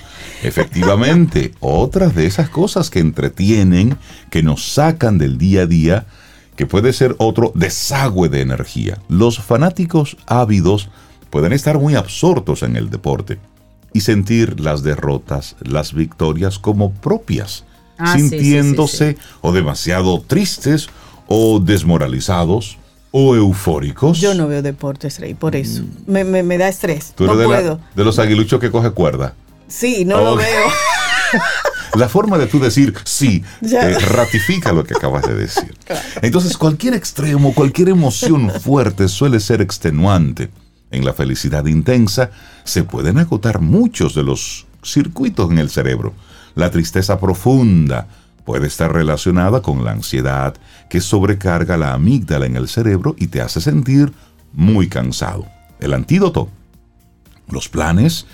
Efectivamente, 0.44 1.54
otras 1.60 2.16
de 2.16 2.26
esas 2.26 2.50
cosas 2.50 2.90
que 2.90 3.00
entretienen, 3.00 3.98
que 4.32 4.42
nos 4.42 4.74
sacan 4.74 5.18
del 5.18 5.38
día 5.38 5.62
a 5.62 5.66
día, 5.68 6.06
que 6.56 6.66
puede 6.66 6.92
ser 6.94 7.16
otro 7.20 7.52
desagüe 7.56 8.28
de 8.28 8.42
energía. 8.42 8.98
Los 9.08 9.40
fanáticos 9.40 10.18
ávidos 10.26 10.90
pueden 11.32 11.54
estar 11.54 11.80
muy 11.80 11.96
absortos 11.96 12.62
en 12.62 12.76
el 12.76 12.92
deporte 12.92 13.40
y 13.94 14.02
sentir 14.02 14.60
las 14.60 14.84
derrotas, 14.84 15.56
las 15.62 15.94
victorias 15.94 16.60
como 16.60 16.92
propias, 16.92 17.66
ah, 17.98 18.16
sintiéndose 18.16 19.18
o 19.42 19.52
demasiado 19.52 20.22
tristes 20.22 20.90
o 21.28 21.60
desmoralizados 21.60 22.78
o 23.12 23.36
eufóricos. 23.36 24.20
Yo 24.20 24.34
no 24.34 24.48
veo 24.48 24.62
deportes, 24.62 25.20
Rey, 25.20 25.34
por 25.34 25.56
eso. 25.56 25.84
Mm. 26.08 26.44
Me, 26.44 26.58
da 26.58 26.68
estrés. 26.68 27.14
¿Tú 27.16 27.26
no 27.26 27.34
eres 27.34 27.46
puedo. 27.46 27.80
de, 27.96 28.04
los 28.04 28.20
aguiluchos 28.20 28.60
que 28.60 28.72
coge 28.72 28.92
cuerda. 28.92 29.34
Sí, 29.68 30.06
no 30.06 30.22
lo 30.22 30.36
veo. 30.36 30.68
la 31.96 32.10
forma 32.10 32.38
de 32.38 32.48
tú 32.48 32.60
decir 32.60 32.94
sí 33.04 33.44
eh, 33.62 34.00
ratifica 34.00 34.72
lo 34.72 34.84
que 34.84 34.94
acabas 34.94 35.28
de 35.28 35.36
decir. 35.36 35.76
Entonces, 36.22 36.58
cualquier 36.58 36.94
extremo, 36.94 37.54
cualquier 37.54 37.90
emoción 37.90 38.52
fuerte 38.62 39.08
suele 39.08 39.40
ser 39.40 39.62
extenuante. 39.62 40.50
En 40.92 41.06
la 41.06 41.14
felicidad 41.14 41.66
intensa 41.66 42.32
se 42.64 42.84
pueden 42.84 43.18
agotar 43.18 43.62
muchos 43.62 44.14
de 44.14 44.24
los 44.24 44.68
circuitos 44.84 45.50
en 45.50 45.58
el 45.58 45.70
cerebro. 45.70 46.14
La 46.54 46.70
tristeza 46.70 47.20
profunda 47.20 48.08
puede 48.46 48.68
estar 48.68 48.92
relacionada 48.92 49.62
con 49.62 49.86
la 49.86 49.92
ansiedad 49.92 50.56
que 50.90 51.00
sobrecarga 51.00 51.78
la 51.78 51.94
amígdala 51.94 52.46
en 52.46 52.58
el 52.58 52.68
cerebro 52.68 53.16
y 53.18 53.28
te 53.28 53.42
hace 53.42 53.62
sentir 53.62 54.12
muy 54.54 54.90
cansado. 54.90 55.46
El 55.80 55.94
antídoto. 55.94 56.50
Los 57.50 57.70
planes. 57.70 58.26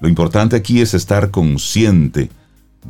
Lo 0.00 0.08
importante 0.08 0.56
aquí 0.56 0.80
es 0.80 0.94
estar 0.94 1.30
consciente 1.30 2.30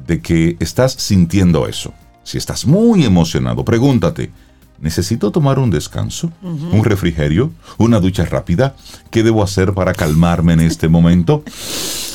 de 0.07 0.21
que 0.21 0.57
estás 0.61 0.93
sintiendo 0.93 1.67
eso. 1.67 1.93
Si 2.23 2.39
estás 2.39 2.67
muy 2.67 3.05
emocionado, 3.05 3.65
pregúntate, 3.65 4.31
¿necesito 4.81 5.31
tomar 5.31 5.59
un 5.59 5.71
descanso? 5.71 6.33
¿Un 6.43 6.85
refrigerio? 6.85 7.53
¿Una 7.79 8.01
ducha 8.01 8.25
rápida? 8.25 8.75
¿Qué 9.11 9.23
debo 9.23 9.43
hacer 9.43 9.75
para 9.75 9.95
calmarme 9.95 10.53
en 10.53 10.61
este 10.61 10.89
momento? 10.89 11.43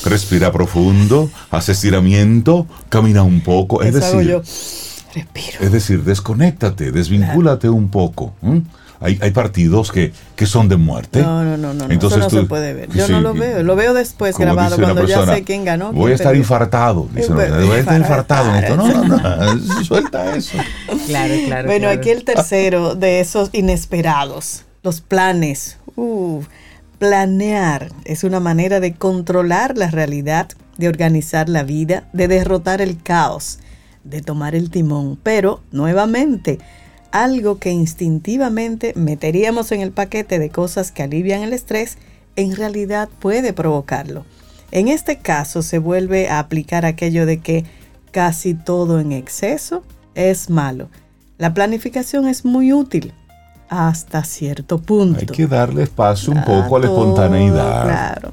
Respira 0.04 0.52
profundo, 0.52 1.30
haz 1.50 1.68
estiramiento, 1.68 2.66
camina 2.88 3.22
un 3.22 3.40
poco. 3.40 3.82
Es 3.82 3.94
decir, 3.94 4.40
Respiro. 5.14 5.58
Es 5.60 5.70
decir, 5.70 6.02
desconéctate, 6.02 6.90
desvincúlate 6.90 7.68
un 7.68 7.88
poco. 7.88 8.34
Hay, 9.00 9.18
hay, 9.20 9.30
partidos 9.32 9.92
que, 9.92 10.12
que, 10.36 10.46
son 10.46 10.68
de 10.68 10.76
muerte. 10.76 11.20
No, 11.20 11.44
no, 11.44 11.56
no, 11.56 11.74
no. 11.74 11.90
Entonces 11.90 12.20
eso 12.20 12.36
no 12.36 12.42
se 12.42 12.46
puede 12.46 12.72
ver. 12.74 12.90
Yo 12.90 13.08
no 13.08 13.20
lo 13.20 13.34
veo. 13.34 13.62
Lo 13.62 13.76
veo 13.76 13.92
después 13.92 14.38
grabado 14.38 14.76
cuando 14.76 15.04
ya 15.04 15.26
sé 15.26 15.42
quién 15.42 15.64
ganó. 15.64 15.92
Voy 15.92 16.12
a 16.12 16.14
estar 16.14 16.34
infartado. 16.34 17.08
Dice, 17.12 17.32
voy 17.32 17.42
a 17.42 17.78
estar 17.78 18.00
infartado. 18.00 18.76
No, 18.76 19.04
no, 19.04 19.18
no. 19.18 19.84
Suelta 19.84 20.36
eso. 20.36 20.58
Claro, 21.06 21.34
claro. 21.46 21.68
Bueno, 21.68 21.88
aquí 21.88 22.10
el 22.10 22.24
tercero 22.24 22.94
de 22.94 23.20
esos 23.20 23.50
inesperados. 23.52 24.64
Los 24.82 25.00
planes. 25.00 25.78
Uh, 25.96 26.42
planear 26.98 27.90
es 28.04 28.24
una 28.24 28.40
manera 28.40 28.80
de 28.80 28.94
controlar 28.94 29.76
la 29.76 29.90
realidad, 29.90 30.48
de 30.78 30.88
organizar 30.88 31.48
la 31.48 31.62
vida, 31.62 32.08
de 32.12 32.28
derrotar 32.28 32.80
el 32.80 33.02
caos, 33.02 33.58
de 34.04 34.22
tomar 34.22 34.54
el 34.54 34.70
timón. 34.70 35.18
Pero, 35.22 35.60
nuevamente, 35.70 36.58
algo 37.14 37.60
que 37.60 37.70
instintivamente 37.70 38.92
meteríamos 38.96 39.70
en 39.70 39.80
el 39.80 39.92
paquete 39.92 40.40
de 40.40 40.50
cosas 40.50 40.90
que 40.90 41.04
alivian 41.04 41.42
el 41.42 41.52
estrés, 41.52 41.96
en 42.34 42.56
realidad 42.56 43.08
puede 43.20 43.52
provocarlo. 43.52 44.26
En 44.72 44.88
este 44.88 45.18
caso 45.18 45.62
se 45.62 45.78
vuelve 45.78 46.28
a 46.28 46.40
aplicar 46.40 46.84
aquello 46.84 47.24
de 47.24 47.38
que 47.38 47.64
casi 48.10 48.54
todo 48.54 48.98
en 48.98 49.12
exceso 49.12 49.84
es 50.16 50.50
malo. 50.50 50.88
La 51.38 51.54
planificación 51.54 52.26
es 52.26 52.44
muy 52.44 52.72
útil 52.72 53.14
hasta 53.68 54.24
cierto 54.24 54.82
punto. 54.82 55.20
Hay 55.20 55.26
que 55.26 55.46
darle 55.46 55.84
espacio 55.84 56.32
un 56.32 56.42
poco 56.42 56.76
a 56.76 56.80
la 56.80 56.86
espontaneidad. 56.86 57.84
Claro. 57.84 58.32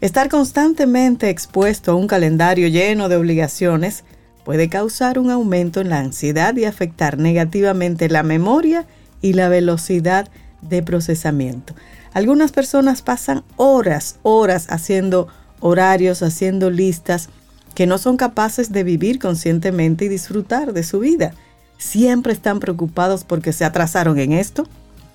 Estar 0.00 0.28
constantemente 0.28 1.30
expuesto 1.30 1.90
a 1.90 1.94
un 1.96 2.06
calendario 2.06 2.68
lleno 2.68 3.08
de 3.08 3.16
obligaciones 3.16 4.04
puede 4.44 4.68
causar 4.68 5.18
un 5.18 5.30
aumento 5.30 5.80
en 5.80 5.88
la 5.88 5.98
ansiedad 5.98 6.56
y 6.56 6.64
afectar 6.64 7.18
negativamente 7.18 8.08
la 8.08 8.22
memoria 8.22 8.86
y 9.20 9.34
la 9.34 9.48
velocidad 9.48 10.28
de 10.62 10.82
procesamiento. 10.82 11.74
Algunas 12.12 12.52
personas 12.52 13.02
pasan 13.02 13.44
horas, 13.56 14.16
horas 14.22 14.66
haciendo 14.70 15.28
horarios, 15.60 16.22
haciendo 16.22 16.70
listas 16.70 17.28
que 17.74 17.86
no 17.86 17.98
son 17.98 18.16
capaces 18.16 18.72
de 18.72 18.82
vivir 18.82 19.18
conscientemente 19.18 20.06
y 20.06 20.08
disfrutar 20.08 20.72
de 20.72 20.82
su 20.82 21.00
vida. 21.00 21.34
Siempre 21.78 22.32
están 22.32 22.60
preocupados 22.60 23.24
porque 23.24 23.52
se 23.52 23.64
atrasaron 23.64 24.18
en 24.18 24.32
esto, 24.32 24.66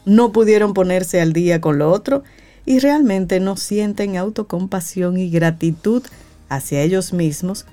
no 0.05 0.31
pudieron 0.31 0.73
ponerse 0.73 1.19
al 1.19 1.33
día 1.33 1.59
con 1.61 1.77
lo 1.77 1.91
otro 1.91 2.23
y 2.65 2.79
realmente 2.79 3.39
no 3.39 3.57
sienten 3.57 4.17
autocompasión 4.17 5.17
y 5.17 5.29
gratitud 5.29 6.03
hacia 6.49 6.81
ellos 6.81 7.11
mismos 7.13 7.65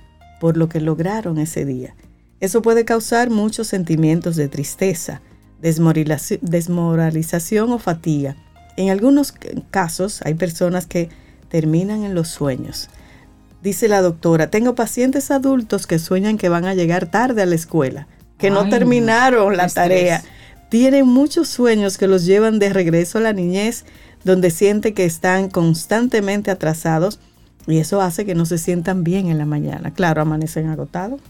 por 0.42 0.56
lo 0.56 0.68
que 0.68 0.80
lograron 0.80 1.38
ese 1.38 1.64
día. 1.64 1.94
Eso 2.40 2.62
puede 2.62 2.84
causar 2.84 3.30
muchos 3.30 3.68
sentimientos 3.68 4.34
de 4.34 4.48
tristeza, 4.48 5.22
desmoralización 5.60 7.70
o 7.70 7.78
fatiga. 7.78 8.34
En 8.76 8.90
algunos 8.90 9.32
casos 9.70 10.20
hay 10.22 10.34
personas 10.34 10.86
que 10.86 11.10
terminan 11.48 12.02
en 12.02 12.16
los 12.16 12.26
sueños. 12.26 12.88
Dice 13.62 13.86
la 13.86 14.02
doctora, 14.02 14.50
tengo 14.50 14.74
pacientes 14.74 15.30
adultos 15.30 15.86
que 15.86 16.00
sueñan 16.00 16.38
que 16.38 16.48
van 16.48 16.64
a 16.64 16.74
llegar 16.74 17.06
tarde 17.06 17.42
a 17.42 17.46
la 17.46 17.54
escuela, 17.54 18.08
que 18.36 18.50
no 18.50 18.68
terminaron 18.68 19.56
la 19.56 19.68
tarea. 19.68 20.24
Tienen 20.70 21.06
muchos 21.06 21.46
sueños 21.46 21.98
que 21.98 22.08
los 22.08 22.24
llevan 22.24 22.58
de 22.58 22.70
regreso 22.70 23.18
a 23.18 23.20
la 23.20 23.32
niñez, 23.32 23.84
donde 24.24 24.50
sienten 24.50 24.92
que 24.92 25.04
están 25.04 25.50
constantemente 25.50 26.50
atrasados 26.50 27.20
y 27.66 27.78
eso 27.78 28.00
hace 28.00 28.24
que 28.24 28.34
no 28.34 28.46
se 28.46 28.58
sientan 28.58 29.04
bien 29.04 29.28
en 29.28 29.38
la 29.38 29.46
mañana. 29.46 29.92
Claro, 29.92 30.22
amanecen 30.22 30.68
agotados. 30.68 31.20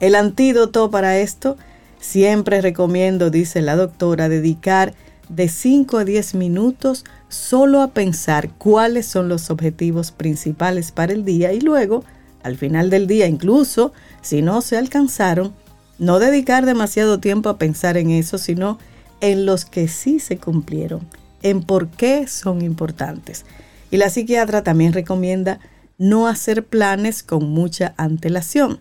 El 0.00 0.14
antídoto 0.14 0.90
para 0.90 1.18
esto, 1.18 1.56
siempre 2.00 2.60
recomiendo, 2.60 3.30
dice 3.30 3.60
la 3.62 3.76
doctora, 3.76 4.28
dedicar 4.28 4.94
de 5.28 5.48
5 5.48 5.98
a 5.98 6.04
10 6.04 6.34
minutos 6.34 7.04
solo 7.28 7.80
a 7.80 7.88
pensar 7.88 8.50
cuáles 8.50 9.06
son 9.06 9.28
los 9.28 9.50
objetivos 9.50 10.12
principales 10.12 10.92
para 10.92 11.12
el 11.12 11.24
día 11.24 11.52
y 11.52 11.60
luego, 11.60 12.04
al 12.42 12.56
final 12.56 12.90
del 12.90 13.06
día, 13.06 13.26
incluso 13.26 13.92
si 14.22 14.42
no 14.42 14.60
se 14.60 14.76
alcanzaron, 14.76 15.52
no 15.98 16.18
dedicar 16.18 16.66
demasiado 16.66 17.18
tiempo 17.20 17.48
a 17.48 17.58
pensar 17.58 17.96
en 17.96 18.10
eso, 18.10 18.38
sino 18.38 18.78
en 19.20 19.46
los 19.46 19.64
que 19.64 19.88
sí 19.88 20.20
se 20.20 20.36
cumplieron, 20.36 21.00
en 21.42 21.62
por 21.62 21.88
qué 21.88 22.26
son 22.28 22.62
importantes. 22.62 23.44
Y 23.94 23.96
la 23.96 24.10
psiquiatra 24.10 24.64
también 24.64 24.92
recomienda 24.92 25.60
no 25.98 26.26
hacer 26.26 26.64
planes 26.64 27.22
con 27.22 27.48
mucha 27.48 27.94
antelación, 27.96 28.80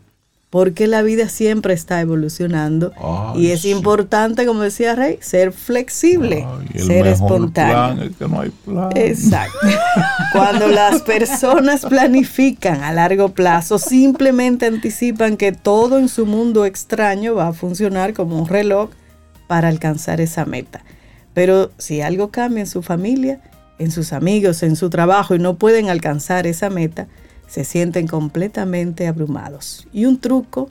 porque 0.49 0.87
la 0.87 1.03
vida 1.03 1.29
siempre 1.29 1.75
está 1.75 2.01
evolucionando 2.01 2.91
y 3.35 3.51
es 3.51 3.63
importante, 3.65 4.47
como 4.47 4.61
decía 4.61 4.95
Rey, 4.95 5.19
ser 5.21 5.51
flexible, 5.51 6.47
ser 6.75 7.05
espontáneo. 7.05 8.09
que 8.17 8.27
no 8.27 8.41
hay 8.41 8.49
plan. 8.49 8.89
Exacto. 8.95 9.67
Cuando 10.31 10.67
las 10.67 11.03
personas 11.03 11.85
planifican 11.85 12.83
a 12.83 12.91
largo 12.91 13.29
plazo, 13.35 13.77
simplemente 13.77 14.65
anticipan 14.65 15.37
que 15.37 15.51
todo 15.51 15.99
en 15.99 16.09
su 16.09 16.25
mundo 16.25 16.65
extraño 16.65 17.35
va 17.35 17.49
a 17.49 17.53
funcionar 17.53 18.15
como 18.15 18.39
un 18.39 18.47
reloj 18.47 18.89
para 19.45 19.67
alcanzar 19.67 20.21
esa 20.21 20.45
meta. 20.45 20.83
Pero 21.35 21.69
si 21.77 22.01
algo 22.01 22.31
cambia 22.31 22.61
en 22.61 22.67
su 22.67 22.81
familia, 22.81 23.39
en 23.83 23.91
sus 23.91 24.13
amigos, 24.13 24.63
en 24.63 24.75
su 24.75 24.89
trabajo 24.89 25.35
y 25.35 25.39
no 25.39 25.55
pueden 25.55 25.89
alcanzar 25.89 26.47
esa 26.47 26.69
meta, 26.69 27.07
se 27.47 27.63
sienten 27.63 28.07
completamente 28.07 29.07
abrumados. 29.07 29.87
Y 29.93 30.05
un 30.05 30.19
truco 30.19 30.69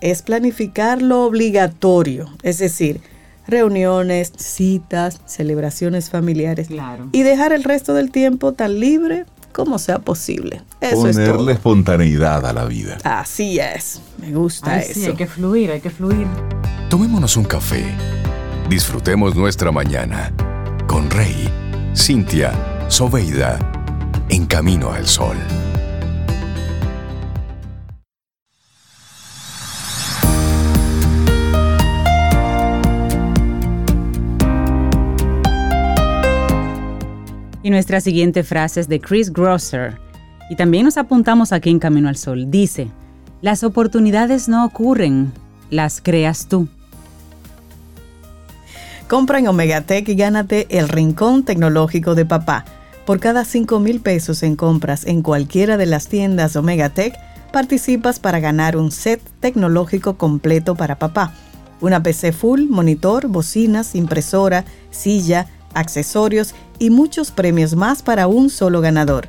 es 0.00 0.22
planificar 0.22 1.02
lo 1.02 1.24
obligatorio, 1.24 2.30
es 2.42 2.58
decir, 2.58 3.00
reuniones, 3.46 4.32
citas, 4.36 5.20
celebraciones 5.26 6.10
familiares 6.10 6.68
y 7.12 7.22
dejar 7.22 7.52
el 7.52 7.64
resto 7.64 7.94
del 7.94 8.10
tiempo 8.10 8.52
tan 8.52 8.80
libre 8.80 9.24
como 9.52 9.78
sea 9.78 10.00
posible. 10.00 10.62
Eso 10.80 11.02
Ponerle 11.02 11.52
espontaneidad 11.52 12.44
a 12.44 12.52
la 12.52 12.66
vida. 12.66 12.98
Así 13.04 13.58
es, 13.58 14.02
me 14.18 14.32
gusta 14.32 14.80
eso. 14.80 15.00
Sí, 15.00 15.06
hay 15.06 15.14
que 15.14 15.26
fluir, 15.26 15.70
hay 15.70 15.80
que 15.80 15.90
fluir. 15.90 16.26
Tomémonos 16.90 17.36
un 17.36 17.44
café. 17.44 17.84
Disfrutemos 18.68 19.34
nuestra 19.34 19.72
mañana 19.72 20.32
con 20.86 21.08
Rey 21.08 21.65
Cintia, 21.96 22.52
Soveida, 22.88 23.58
en 24.28 24.44
camino 24.44 24.92
al 24.92 25.06
sol. 25.06 25.36
Y 37.62 37.70
nuestra 37.70 38.00
siguiente 38.00 38.44
frase 38.44 38.80
es 38.80 38.88
de 38.88 39.00
Chris 39.00 39.32
Grosser. 39.32 39.98
Y 40.50 40.56
también 40.56 40.84
nos 40.84 40.98
apuntamos 40.98 41.50
aquí 41.52 41.70
en 41.70 41.78
Camino 41.78 42.08
al 42.08 42.16
Sol. 42.16 42.50
Dice, 42.50 42.88
las 43.40 43.64
oportunidades 43.64 44.48
no 44.48 44.66
ocurren, 44.66 45.32
las 45.70 46.00
creas 46.02 46.46
tú. 46.46 46.68
Compra 49.08 49.38
en 49.38 49.46
Omegatech 49.46 50.08
y 50.08 50.16
gánate 50.16 50.66
el 50.68 50.88
rincón 50.88 51.44
tecnológico 51.44 52.16
de 52.16 52.26
papá. 52.26 52.64
Por 53.04 53.20
cada 53.20 53.44
5 53.44 53.78
mil 53.78 54.00
pesos 54.00 54.42
en 54.42 54.56
compras 54.56 55.06
en 55.06 55.22
cualquiera 55.22 55.76
de 55.76 55.86
las 55.86 56.08
tiendas 56.08 56.56
Omegatech, 56.56 57.14
participas 57.52 58.18
para 58.18 58.40
ganar 58.40 58.76
un 58.76 58.90
set 58.90 59.20
tecnológico 59.38 60.18
completo 60.18 60.74
para 60.74 60.98
papá. 60.98 61.32
Una 61.80 62.02
PC 62.02 62.32
full, 62.32 62.62
monitor, 62.68 63.28
bocinas, 63.28 63.94
impresora, 63.94 64.64
silla, 64.90 65.46
accesorios 65.72 66.56
y 66.80 66.90
muchos 66.90 67.30
premios 67.30 67.76
más 67.76 68.02
para 68.02 68.26
un 68.26 68.50
solo 68.50 68.80
ganador. 68.80 69.28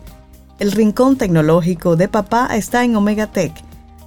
El 0.58 0.72
rincón 0.72 1.18
tecnológico 1.18 1.96
de 1.96 2.08
papá 2.08 2.50
está 2.56 2.84
en 2.84 2.96
Omega 2.96 3.28
Tech. 3.28 3.54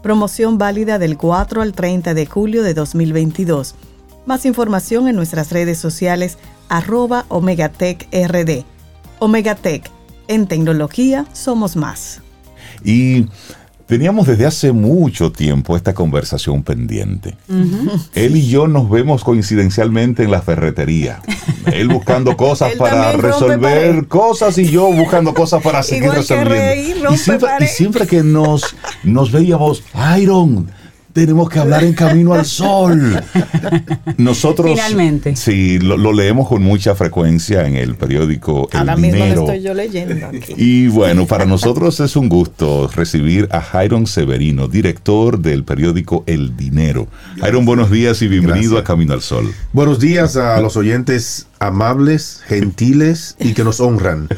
Promoción 0.03 0.59
válida 0.59 0.99
del 0.99 1.17
4 1.17 1.63
al 1.63 1.75
30 1.75 2.13
de 2.15 2.27
julio 2.27 2.65
de 2.65 2.75
2022. 2.75 3.77
Más 4.27 4.47
información 4.47 5.09
en 5.09 5.17
nuestras 5.17 5.51
redes 5.51 5.79
sociales 5.79 6.39
arroba 6.69 7.25
Omegatech 7.29 8.07
en 10.29 10.47
tecnología 10.47 11.27
somos 11.33 11.77
más. 11.77 12.21
Y 12.85 13.27
Teníamos 13.91 14.29
desde 14.29 14.47
hace 14.47 14.71
mucho 14.71 15.33
tiempo 15.33 15.75
esta 15.75 15.95
conversación 15.95 16.63
pendiente. 16.63 17.37
Él 18.15 18.37
y 18.37 18.47
yo 18.47 18.69
nos 18.69 18.89
vemos 18.89 19.25
coincidencialmente 19.25 20.23
en 20.23 20.31
la 20.31 20.43
ferretería. 20.43 21.21
Él 21.67 21.89
buscando 21.89 22.37
cosas 22.37 22.75
para 22.79 23.11
resolver 23.15 24.07
cosas 24.07 24.57
y 24.59 24.71
yo 24.71 24.93
buscando 24.93 25.35
cosas 25.35 25.61
para 25.61 25.83
seguir 25.83 26.09
resolviendo. 26.09 27.13
y, 27.13 27.67
siempre, 27.67 28.07
que 28.07 28.23
nos, 28.23 28.77
nos 29.03 29.33
veíamos, 29.33 29.83
Iron, 30.21 30.71
tenemos 31.21 31.51
que 31.51 31.59
hablar 31.59 31.85
en 31.85 31.93
Camino 31.93 32.33
al 32.33 32.47
Sol. 32.47 33.23
Nosotros. 34.17 34.71
Finalmente. 34.71 35.37
Sí, 35.37 35.79
lo, 35.79 36.15
leemos 36.15 36.49
con 36.49 36.63
mucha 36.63 36.95
frecuencia 36.95 37.67
en 37.67 37.77
el 37.77 37.95
periódico 37.95 38.71
El 38.73 38.79
Ahora 38.79 38.97
mismo 38.97 39.27
lo 39.27 39.41
estoy 39.43 39.61
yo 39.61 39.75
leyendo 39.75 40.29
aquí. 40.29 40.55
Y 40.57 40.87
bueno, 40.87 41.27
para 41.27 41.45
nosotros 41.45 42.01
es 42.01 42.17
un 42.17 42.31
gusto 42.31 42.89
recibir 42.89 43.49
a 43.53 43.61
Jairon 43.61 44.07
Severino, 44.07 44.67
director 44.67 45.41
del 45.41 45.63
periódico 45.63 46.25
El 46.27 46.57
Dinero. 46.57 47.07
Jairon, 47.39 47.67
buenos 47.67 47.91
días 47.91 48.23
y 48.23 48.29
bienvenido 48.29 48.79
a 48.79 48.85
Camino 48.85 49.13
al 49.13 49.21
Sol. 49.21 49.53
Buenos 49.75 50.01
días 50.01 50.39
a 50.39 50.59
los 50.63 50.79
oyentes 50.79 51.49
amables, 51.61 52.41
gentiles 52.47 53.37
y 53.39 53.53
que 53.53 53.63
nos 53.63 53.81
honran. 53.81 54.29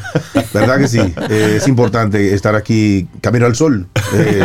¿Verdad 0.52 0.78
que 0.78 0.88
sí? 0.88 0.98
Eh, 1.30 1.54
es 1.56 1.68
importante 1.68 2.34
estar 2.34 2.54
aquí 2.56 3.08
Camino 3.20 3.46
al 3.46 3.54
Sol. 3.54 3.86
Eh, 4.12 4.42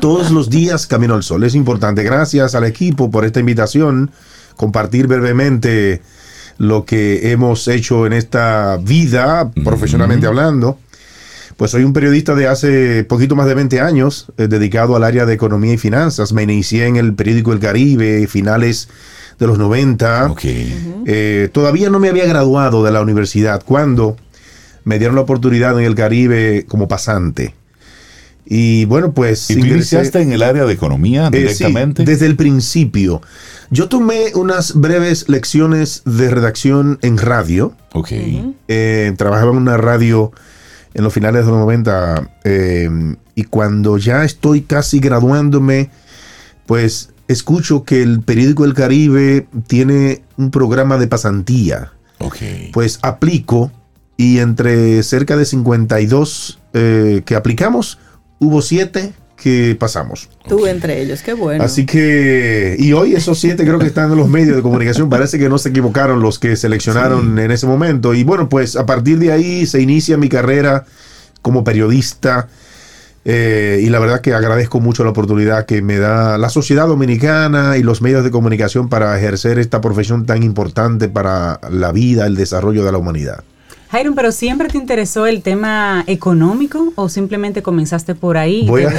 todos 0.00 0.30
los 0.32 0.50
días 0.50 0.86
Camino 0.86 1.14
al 1.14 1.22
Sol. 1.22 1.44
Es 1.44 1.54
importante. 1.54 2.02
Gracias 2.02 2.54
al 2.54 2.64
equipo 2.64 3.10
por 3.10 3.24
esta 3.24 3.40
invitación. 3.40 4.10
Compartir 4.56 5.06
brevemente 5.06 6.02
lo 6.58 6.84
que 6.84 7.30
hemos 7.32 7.66
hecho 7.68 8.06
en 8.06 8.12
esta 8.12 8.76
vida, 8.82 9.50
profesionalmente 9.64 10.26
hablando. 10.26 10.78
Pues 11.56 11.70
soy 11.70 11.84
un 11.84 11.92
periodista 11.92 12.34
de 12.34 12.48
hace 12.48 13.04
poquito 13.04 13.36
más 13.36 13.46
de 13.46 13.54
20 13.54 13.80
años, 13.80 14.26
eh, 14.36 14.48
dedicado 14.48 14.96
al 14.96 15.04
área 15.04 15.26
de 15.26 15.34
economía 15.34 15.74
y 15.74 15.78
finanzas. 15.78 16.32
Me 16.32 16.42
inicié 16.42 16.86
en 16.86 16.96
el 16.96 17.14
periódico 17.14 17.52
El 17.52 17.60
Caribe, 17.60 18.26
finales 18.26 18.88
de 19.38 19.46
los 19.46 19.58
90. 19.58 20.34
Eh, 21.06 21.48
todavía 21.52 21.90
no 21.90 21.98
me 21.98 22.08
había 22.08 22.26
graduado 22.26 22.84
de 22.84 22.90
la 22.90 23.00
universidad 23.00 23.62
cuando 23.64 24.16
me 24.84 24.98
dieron 24.98 25.16
la 25.16 25.22
oportunidad 25.22 25.78
en 25.78 25.84
el 25.84 25.94
Caribe 25.94 26.64
como 26.68 26.88
pasante. 26.88 27.54
Y 28.44 28.84
bueno, 28.86 29.12
pues... 29.12 29.50
¿Y 29.50 29.60
tú 29.60 29.66
iniciaste 29.66 30.20
en 30.20 30.32
el 30.32 30.42
área 30.42 30.64
de 30.64 30.72
economía 30.72 31.28
eh, 31.28 31.38
directamente? 31.38 32.04
desde 32.04 32.26
el 32.26 32.36
principio. 32.36 33.22
Yo 33.70 33.88
tomé 33.88 34.34
unas 34.34 34.74
breves 34.74 35.28
lecciones 35.28 36.02
de 36.04 36.28
redacción 36.28 36.98
en 37.02 37.18
radio. 37.18 37.74
Ok. 37.92 38.10
Eh, 38.68 39.14
trabajaba 39.16 39.52
en 39.52 39.56
una 39.56 39.76
radio 39.76 40.32
en 40.92 41.04
los 41.04 41.12
finales 41.14 41.46
de 41.46 41.50
los 41.52 41.60
90 41.60 42.30
y 43.34 43.44
cuando 43.44 43.96
ya 43.96 44.24
estoy 44.24 44.62
casi 44.62 45.00
graduándome, 45.00 45.90
pues 46.66 47.11
escucho 47.28 47.84
que 47.84 48.02
el 48.02 48.20
periódico 48.20 48.64
El 48.64 48.74
Caribe 48.74 49.46
tiene 49.66 50.22
un 50.36 50.50
programa 50.50 50.98
de 50.98 51.06
pasantía. 51.06 51.92
Pues 52.72 53.00
aplico 53.02 53.72
y 54.16 54.38
entre 54.38 55.02
cerca 55.02 55.36
de 55.36 55.44
52 55.44 56.60
eh, 56.72 57.22
que 57.24 57.34
aplicamos, 57.34 57.98
hubo 58.38 58.62
7 58.62 59.12
que 59.42 59.76
pasamos. 59.78 60.28
Tú 60.48 60.68
entre 60.68 61.02
ellos, 61.02 61.20
qué 61.22 61.32
bueno. 61.32 61.64
Así 61.64 61.84
que, 61.84 62.76
y 62.78 62.92
hoy 62.92 63.14
esos 63.14 63.40
siete 63.40 63.64
creo 63.64 63.80
que 63.80 63.86
están 63.86 64.12
en 64.12 64.16
los 64.16 64.28
medios 64.28 64.54
de 64.54 64.62
comunicación, 64.62 65.10
parece 65.10 65.36
que 65.36 65.48
no 65.48 65.58
se 65.58 65.70
equivocaron 65.70 66.22
los 66.22 66.38
que 66.38 66.54
seleccionaron 66.54 67.36
en 67.40 67.50
ese 67.50 67.66
momento. 67.66 68.14
Y 68.14 68.22
bueno, 68.22 68.48
pues 68.48 68.76
a 68.76 68.86
partir 68.86 69.18
de 69.18 69.32
ahí 69.32 69.66
se 69.66 69.80
inicia 69.80 70.16
mi 70.16 70.28
carrera 70.28 70.84
como 71.42 71.64
periodista 71.64 72.48
eh, 73.24 73.80
y 73.82 73.86
la 73.86 74.00
verdad 74.00 74.20
que 74.20 74.34
agradezco 74.34 74.80
mucho 74.80 75.04
la 75.04 75.10
oportunidad 75.10 75.64
que 75.64 75.80
me 75.80 75.98
da 75.98 76.38
la 76.38 76.48
sociedad 76.48 76.88
dominicana 76.88 77.76
y 77.76 77.82
los 77.82 78.02
medios 78.02 78.24
de 78.24 78.30
comunicación 78.30 78.88
para 78.88 79.16
ejercer 79.16 79.58
esta 79.58 79.80
profesión 79.80 80.26
tan 80.26 80.42
importante 80.42 81.08
para 81.08 81.60
la 81.70 81.92
vida, 81.92 82.26
el 82.26 82.34
desarrollo 82.34 82.84
de 82.84 82.92
la 82.92 82.98
humanidad. 82.98 83.44
Jairon, 83.90 84.14
pero 84.14 84.32
¿siempre 84.32 84.68
te 84.68 84.78
interesó 84.78 85.26
el 85.26 85.42
tema 85.42 86.02
económico 86.06 86.94
o 86.96 87.10
simplemente 87.10 87.62
comenzaste 87.62 88.14
por 88.14 88.38
ahí? 88.38 88.66
Voy 88.66 88.84
a, 88.84 88.92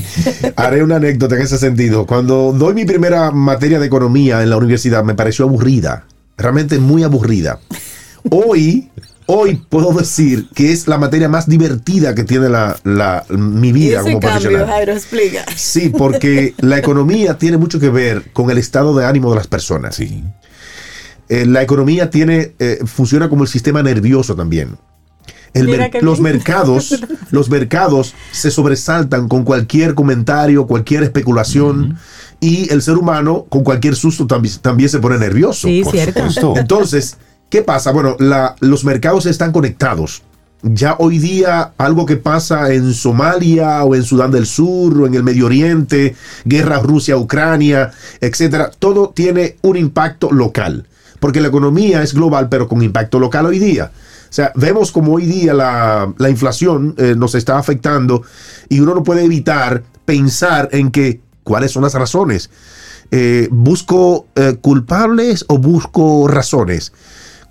haré 0.56 0.84
una 0.84 0.96
anécdota 0.96 1.34
en 1.36 1.42
ese 1.42 1.56
sentido. 1.56 2.04
Cuando 2.06 2.52
doy 2.52 2.74
mi 2.74 2.84
primera 2.84 3.30
materia 3.30 3.80
de 3.80 3.86
economía 3.86 4.42
en 4.42 4.50
la 4.50 4.58
universidad 4.58 5.02
me 5.02 5.14
pareció 5.14 5.46
aburrida, 5.46 6.04
realmente 6.36 6.78
muy 6.78 7.02
aburrida. 7.02 7.58
Hoy 8.30 8.90
hoy 9.26 9.56
puedo 9.68 9.92
decir 9.92 10.48
que 10.54 10.72
es 10.72 10.86
la 10.86 10.98
materia 10.98 11.28
más 11.28 11.48
divertida 11.48 12.14
que 12.14 12.24
tiene 12.24 12.48
la, 12.48 13.24
mi 13.30 13.72
vida 13.72 14.02
como 14.02 14.20
profesional. 14.20 14.88
explica. 14.88 15.44
Sí, 15.56 15.90
porque 15.90 16.54
la 16.58 16.78
economía 16.78 17.38
tiene 17.38 17.56
mucho 17.56 17.80
que 17.80 17.90
ver 17.90 18.32
con 18.32 18.50
el 18.50 18.58
estado 18.58 18.94
de 18.96 19.06
ánimo 19.06 19.30
de 19.30 19.36
las 19.36 19.46
personas. 19.46 19.96
Sí. 19.96 20.24
Eh, 21.28 21.46
la 21.46 21.62
economía 21.62 22.10
tiene, 22.10 22.54
eh, 22.58 22.80
funciona 22.84 23.28
como 23.28 23.44
el 23.44 23.48
sistema 23.48 23.82
nervioso 23.82 24.34
también. 24.34 24.76
los 26.00 26.20
mercados, 26.20 27.02
los 27.30 27.48
mercados 27.48 28.14
se 28.30 28.50
sobresaltan 28.50 29.28
con 29.28 29.44
cualquier 29.44 29.94
comentario, 29.94 30.66
cualquier 30.66 31.02
especulación. 31.02 31.98
Y 32.40 32.70
el 32.70 32.82
ser 32.82 32.96
humano, 32.96 33.46
con 33.48 33.64
cualquier 33.64 33.96
susto, 33.96 34.26
también, 34.26 34.54
también 34.60 34.90
se 34.90 34.98
pone 34.98 35.16
nervioso. 35.16 35.66
Sí, 35.66 35.82
cierto. 35.90 36.54
Entonces, 36.58 37.16
¿Qué 37.54 37.62
pasa? 37.62 37.92
Bueno, 37.92 38.16
los 38.58 38.84
mercados 38.84 39.26
están 39.26 39.52
conectados. 39.52 40.24
Ya 40.62 40.96
hoy 40.98 41.20
día 41.20 41.72
algo 41.78 42.04
que 42.04 42.16
pasa 42.16 42.72
en 42.72 42.92
Somalia 42.92 43.84
o 43.84 43.94
en 43.94 44.02
Sudán 44.02 44.32
del 44.32 44.44
Sur 44.44 45.00
o 45.00 45.06
en 45.06 45.14
el 45.14 45.22
Medio 45.22 45.46
Oriente, 45.46 46.16
guerra 46.44 46.80
Rusia-Ucrania, 46.80 47.92
etcétera, 48.20 48.72
todo 48.76 49.10
tiene 49.10 49.56
un 49.62 49.76
impacto 49.76 50.32
local. 50.32 50.88
Porque 51.20 51.40
la 51.40 51.46
economía 51.46 52.02
es 52.02 52.12
global, 52.12 52.48
pero 52.48 52.66
con 52.66 52.82
impacto 52.82 53.20
local 53.20 53.46
hoy 53.46 53.60
día. 53.60 53.92
O 53.94 54.32
sea, 54.32 54.50
vemos 54.56 54.90
como 54.90 55.12
hoy 55.12 55.24
día 55.24 55.54
la, 55.54 56.28
inflación 56.28 56.96
eh, 56.98 57.14
nos 57.16 57.36
está 57.36 57.56
afectando 57.56 58.22
y 58.68 58.80
uno 58.80 58.96
no 58.96 59.04
puede 59.04 59.24
evitar 59.24 59.84
pensar 60.04 60.70
en 60.72 60.90
que 60.90 61.20
cuáles 61.44 61.70
son 61.70 61.84
las 61.84 61.94
razones. 61.94 62.50
Eh, 63.12 63.46
¿Busco 63.52 64.26
eh, 64.34 64.56
culpables 64.60 65.44
o 65.46 65.58
busco 65.58 66.26
razones? 66.26 66.92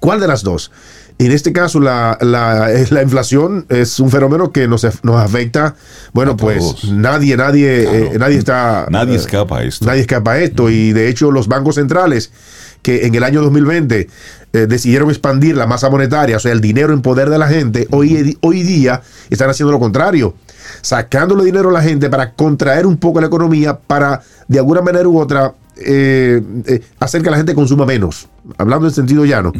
¿Cuál 0.04 0.20
de 0.20 0.28
las 0.28 0.44
dos? 0.44 0.70
En 1.18 1.32
este 1.32 1.54
caso, 1.54 1.80
la, 1.80 2.18
la, 2.20 3.02
inflación 3.02 3.66
es 3.70 4.02
un 4.02 4.10
fenómeno 4.12 4.52
que 4.52 4.68
nos, 4.68 4.86
nos 5.02 5.16
afecta. 5.16 5.76
Bueno, 6.12 6.36
pues 6.36 6.84
nadie, 6.92 7.38
nadie, 7.38 7.84
eh, 7.84 8.18
nadie 8.20 8.38
está. 8.38 8.86
Nadie 8.90 9.14
eh, 9.14 9.20
escapa 9.20 9.60
a 9.60 9.64
esto. 9.64 9.86
Nadie 9.86 10.02
escapa 10.02 10.34
a 10.34 10.40
esto. 10.40 10.70
Y 10.70 10.92
de 10.92 11.08
hecho, 11.08 11.32
los 11.32 11.48
bancos 11.48 11.76
centrales 11.76 12.34
que 12.82 13.06
en 13.06 13.16
el 13.16 13.24
año 13.24 13.42
2020 13.44 14.10
eh, 14.52 14.68
decidieron 14.68 15.10
expandir 15.10 15.56
la 15.56 15.68
masa 15.68 15.90
monetaria, 15.90 16.36
o 16.36 16.40
sea, 16.42 16.52
el 16.52 16.60
dinero 16.60 16.92
en 16.92 17.02
poder 17.02 17.30
de 17.30 17.38
la 17.38 17.48
gente, 17.48 17.88
hoy, 17.92 18.38
hoy 18.42 18.64
día 18.64 19.04
están 19.30 19.50
haciendo 19.50 19.72
lo 19.72 19.80
contrario. 19.80 20.36
Sacándole 20.82 21.46
dinero 21.46 21.70
a 21.70 21.72
la 21.72 21.82
gente 21.82 22.10
para 22.10 22.34
contraer 22.34 22.86
un 22.86 22.98
poco 22.98 23.22
la 23.22 23.28
economía, 23.28 23.80
para 23.80 24.22
de 24.50 24.60
alguna 24.60 24.82
manera 24.82 25.08
u 25.08 25.18
otra 25.18 25.54
eh, 25.78 26.42
eh, 26.66 26.82
hacer 27.00 27.22
que 27.24 27.32
la 27.32 27.38
gente 27.38 27.54
consuma 27.56 27.86
menos, 27.86 28.28
hablando 28.58 28.88
en 28.88 28.94
sentido 28.94 29.26
llano, 29.26 29.52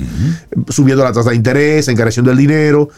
subiendo 0.70 1.04
la 1.04 1.12
tasa 1.12 1.32
de 1.32 1.36
interés, 1.36 1.88
encareciendo 1.88 2.32
el 2.32 2.38
dinero, 2.38 2.90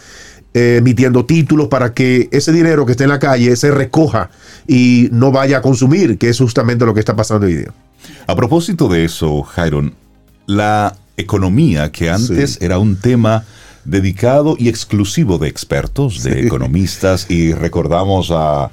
eh, 0.54 0.78
emitiendo 0.78 1.26
títulos 1.26 1.68
para 1.68 1.94
que 1.94 2.30
ese 2.32 2.52
dinero 2.52 2.86
que 2.86 2.94
esté 2.94 3.04
en 3.04 3.10
la 3.10 3.20
calle 3.20 3.56
se 3.56 3.72
recoja 3.72 4.30
y 4.68 5.10
no 5.12 5.32
vaya 5.32 5.58
a 5.58 5.62
consumir, 5.62 6.18
que 6.18 6.30
es 6.30 6.38
justamente 6.38 6.86
lo 6.86 6.94
que 6.94 7.02
está 7.02 7.16
pasando 7.16 7.46
hoy 7.46 7.56
día. 7.56 7.74
A 8.28 8.36
propósito 8.36 8.88
de 8.88 9.06
eso, 9.06 9.44
Jairon, 9.44 9.94
la 10.46 10.96
economía 11.18 11.92
que 11.92 12.10
antes 12.10 12.58
era 12.62 12.80
un 12.80 12.98
tema 12.98 13.44
dedicado 13.86 14.56
y 14.58 14.68
exclusivo 14.68 15.38
de 15.38 15.48
expertos, 15.48 16.24
de 16.24 16.46
economistas, 16.46 17.30
y 17.30 17.54
recordamos 17.54 18.32
a, 18.32 18.72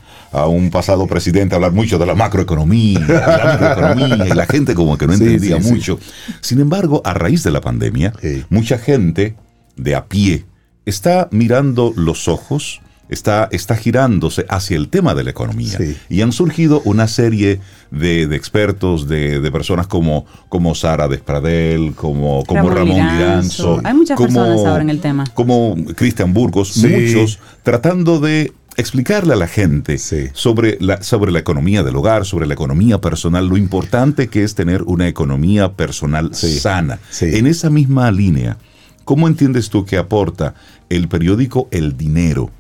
un 0.49 0.71
pasado 0.71 1.07
presidente 1.07 1.55
hablar 1.55 1.73
mucho 1.73 1.99
de 1.99 2.07
la 2.07 2.15
macroeconomía, 2.15 3.01
la 3.01 3.53
microeconomía, 3.53 4.27
y 4.27 4.35
la 4.35 4.47
gente 4.47 4.75
como 4.75 4.97
que 4.97 5.07
no 5.07 5.13
entendía 5.13 5.59
mucho. 5.59 5.99
Sin 6.41 6.61
embargo, 6.61 7.03
a 7.05 7.13
raíz 7.13 7.43
de 7.43 7.51
la 7.51 7.61
pandemia, 7.61 8.15
mucha 8.49 8.79
gente 8.79 9.37
de 9.77 9.95
a 9.95 10.07
pie 10.07 10.47
está 10.87 11.29
mirando 11.31 11.93
los 11.97 12.29
ojos 12.29 12.81
está, 13.13 13.49
está 13.53 13.77
girándose 13.77 14.47
hacia 14.49 14.77
el 14.77 14.89
tema 14.89 15.15
de 15.15 15.25
la 15.25 15.31
economía. 15.31 15.79
Y 16.09 16.23
han 16.23 16.33
surgido 16.33 16.81
una 16.85 17.07
serie 17.09 17.61
de, 17.91 18.23
expertos, 18.35 19.07
de, 19.07 19.51
personas 19.53 19.87
como, 19.87 20.25
como 20.49 20.75
Sara 20.75 21.09
Despradel, 21.09 21.95
como, 21.95 22.45
como 22.45 22.71
Ramón, 22.71 22.97
Liranzo. 22.97 23.81
Hay 23.85 23.95
muchas 23.95 24.19
personas 24.19 24.65
ahora 24.65 24.83
en 24.83 24.91
el 24.91 25.01
tema. 25.01 25.25
Como 25.35 25.77
Cristian 25.95 26.33
Burgos, 26.33 26.77
muchos, 26.79 27.39
tratando 27.63 28.19
de 28.19 28.53
explicarle 28.77 29.35
a 29.35 29.37
la 29.37 29.47
gente 29.47 29.99
sobre, 30.33 30.79
la, 30.81 31.03
sobre 31.03 31.31
la 31.31 31.39
economía 31.39 31.83
del 31.83 31.95
hogar, 31.97 32.25
sobre 32.25 32.47
la 32.47 32.55
economía 32.55 33.01
personal, 33.01 33.47
lo 33.47 33.59
importante 33.59 34.29
que 34.29 34.43
es 34.43 34.55
tener 34.55 34.83
una 34.85 35.07
economía 35.07 35.75
personal 35.75 36.35
sana. 36.35 36.99
En 37.21 37.47
esa 37.47 37.69
misma 37.69 38.11
línea, 38.11 38.57
¿cómo 39.05 39.29
entiendes 39.29 39.69
tú 39.69 39.85
que 39.85 39.99
aporta 39.99 40.55
el 40.89 41.09
periódico 41.09 41.69
El 41.71 41.99
Dinero 41.99 42.51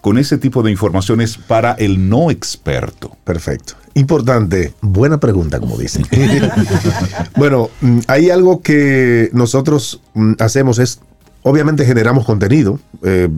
con 0.00 0.18
ese 0.18 0.38
tipo 0.38 0.62
de 0.62 0.70
informaciones 0.70 1.36
para 1.36 1.72
el 1.72 2.08
no 2.08 2.30
experto? 2.30 3.16
Perfecto. 3.24 3.74
Importante, 3.94 4.74
buena 4.80 5.18
pregunta, 5.18 5.58
como 5.58 5.76
dicen. 5.76 6.06
bueno, 7.36 7.70
mm, 7.80 8.00
hay 8.06 8.30
algo 8.30 8.62
que 8.62 9.30
nosotros 9.32 10.00
mm, 10.14 10.34
hacemos 10.38 10.78
es, 10.78 11.00
obviamente 11.42 11.84
generamos 11.84 12.24
contenido. 12.24 12.78
Eh, 13.02 13.28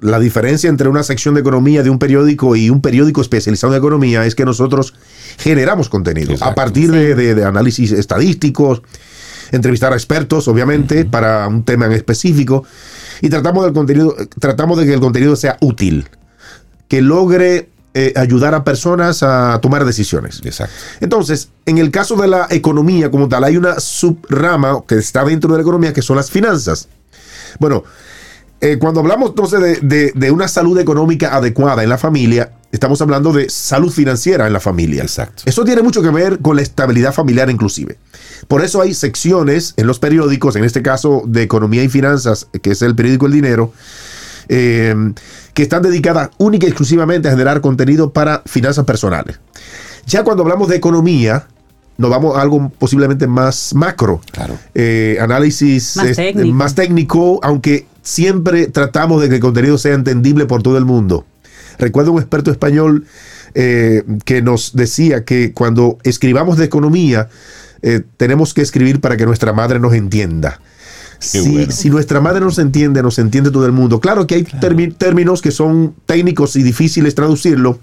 la 0.00 0.18
diferencia 0.18 0.68
entre 0.68 0.88
una 0.88 1.02
sección 1.02 1.34
de 1.34 1.40
economía 1.40 1.82
de 1.82 1.90
un 1.90 1.98
periódico 1.98 2.56
y 2.56 2.70
un 2.70 2.80
periódico 2.80 3.20
especializado 3.20 3.74
en 3.74 3.78
economía 3.78 4.24
es 4.24 4.34
que 4.34 4.44
nosotros 4.44 4.94
generamos 5.38 5.88
contenido 5.88 6.34
a 6.40 6.54
partir 6.54 6.90
de, 6.90 7.44
análisis 7.44 7.92
estadísticos, 7.92 8.82
entrevistar 9.52 9.92
a 9.92 9.96
expertos, 9.96 10.48
obviamente, 10.48 11.04
para 11.04 11.46
un 11.48 11.64
tema 11.64 11.86
en 11.86 11.92
específico, 11.92 12.64
y 13.20 13.28
tratamos 13.28 13.64
del 13.64 13.72
contenido, 13.72 14.14
tratamos 14.38 14.78
de 14.78 14.86
que 14.86 14.94
el 14.94 15.00
contenido 15.00 15.36
sea 15.36 15.56
útil, 15.60 16.08
que 16.88 17.02
logre 17.02 17.70
eh, 17.92 18.12
ayudar 18.14 18.54
a 18.54 18.62
personas 18.62 19.22
a 19.22 19.58
tomar 19.60 19.84
decisiones. 19.84 20.40
Exacto. 20.44 20.74
Entonces, 21.00 21.48
en 21.66 21.78
el 21.78 21.90
caso 21.90 22.16
de 22.16 22.28
la 22.28 22.46
economía 22.50 23.10
como 23.10 23.28
tal, 23.28 23.42
hay 23.44 23.56
una 23.56 23.80
subrama 23.80 24.82
que 24.86 24.96
está 24.96 25.24
dentro 25.24 25.50
de 25.50 25.56
la 25.56 25.62
economía 25.62 25.92
que 25.92 26.02
son 26.02 26.16
las 26.16 26.30
finanzas. 26.30 26.88
Bueno, 27.58 27.82
eh, 28.60 28.76
cuando 28.78 29.00
hablamos 29.00 29.30
entonces 29.30 29.80
de, 29.82 30.30
una 30.30 30.46
salud 30.46 30.78
económica 30.78 31.34
adecuada 31.34 31.82
en 31.82 31.88
la 31.88 31.96
familia, 31.96 32.52
estamos 32.70 33.00
hablando 33.00 33.32
de 33.32 33.48
salud 33.48 33.90
financiera 33.90 34.46
en 34.46 34.52
la 34.52 34.60
familia. 34.60 35.02
Exacto. 35.02 35.42
Eso 35.46 35.64
tiene 35.64 35.82
mucho 35.82 36.02
que 36.02 36.10
ver 36.10 36.40
con 36.40 36.56
la 36.56 36.62
estabilidad 36.62 37.12
familiar 37.12 37.48
inclusive. 37.50 37.96
Por 38.48 38.64
eso 38.64 38.80
hay 38.80 38.94
secciones 38.94 39.74
en 39.76 39.86
los 39.86 39.98
periódicos, 39.98 40.56
en 40.56 40.64
este 40.64 40.82
caso 40.82 41.22
de 41.26 41.42
Economía 41.42 41.82
y 41.82 41.88
Finanzas, 41.88 42.48
que 42.62 42.70
es 42.70 42.82
el 42.82 42.94
periódico 42.94 43.26
El 43.26 43.32
Dinero, 43.32 43.72
eh, 44.48 44.94
que 45.54 45.62
están 45.62 45.82
dedicadas 45.82 46.30
única 46.38 46.66
y 46.66 46.70
exclusivamente 46.70 47.28
a 47.28 47.32
generar 47.32 47.60
contenido 47.60 48.12
para 48.12 48.42
finanzas 48.46 48.84
personales. 48.84 49.38
Ya 50.06 50.24
cuando 50.24 50.42
hablamos 50.42 50.68
de 50.68 50.76
economía, 50.76 51.46
nos 51.98 52.10
vamos 52.10 52.36
a 52.36 52.40
algo 52.40 52.72
posiblemente 52.78 53.26
más 53.26 53.74
macro. 53.74 54.20
Claro. 54.32 54.58
Eh, 54.74 55.18
análisis 55.20 55.98
más 56.46 56.74
técnico, 56.74 57.40
aunque 57.42 57.86
siempre 58.02 58.68
tratamos 58.68 59.20
de 59.20 59.28
que 59.28 59.34
el 59.36 59.40
contenido 59.40 59.76
sea 59.76 59.94
entendible 59.94 60.46
por 60.46 60.62
todo 60.62 60.78
el 60.78 60.84
mundo. 60.84 61.26
Recuerdo 61.78 62.12
un 62.12 62.18
experto 62.18 62.50
español 62.50 63.06
eh, 63.54 64.04
que 64.24 64.42
nos 64.42 64.74
decía 64.74 65.24
que 65.24 65.52
cuando 65.52 65.98
escribamos 66.02 66.56
de 66.56 66.64
economía, 66.64 67.28
eh, 67.82 68.02
tenemos 68.16 68.54
que 68.54 68.62
escribir 68.62 69.00
para 69.00 69.16
que 69.16 69.26
nuestra 69.26 69.52
madre 69.52 69.78
nos 69.80 69.94
entienda. 69.94 70.60
Si, 71.20 71.90
nuestra 71.90 72.20
madre 72.20 72.40
nos 72.40 72.58
entiende, 72.58 73.02
nos 73.02 73.18
entiende 73.18 73.50
todo 73.50 73.66
el 73.66 73.72
mundo. 73.72 74.00
Claro 74.00 74.26
que 74.26 74.36
hay 74.36 74.44
términos 74.44 75.42
que 75.42 75.50
son 75.50 75.94
técnicos 76.06 76.56
y 76.56 76.62
difíciles 76.62 77.14
traducirlo, 77.14 77.78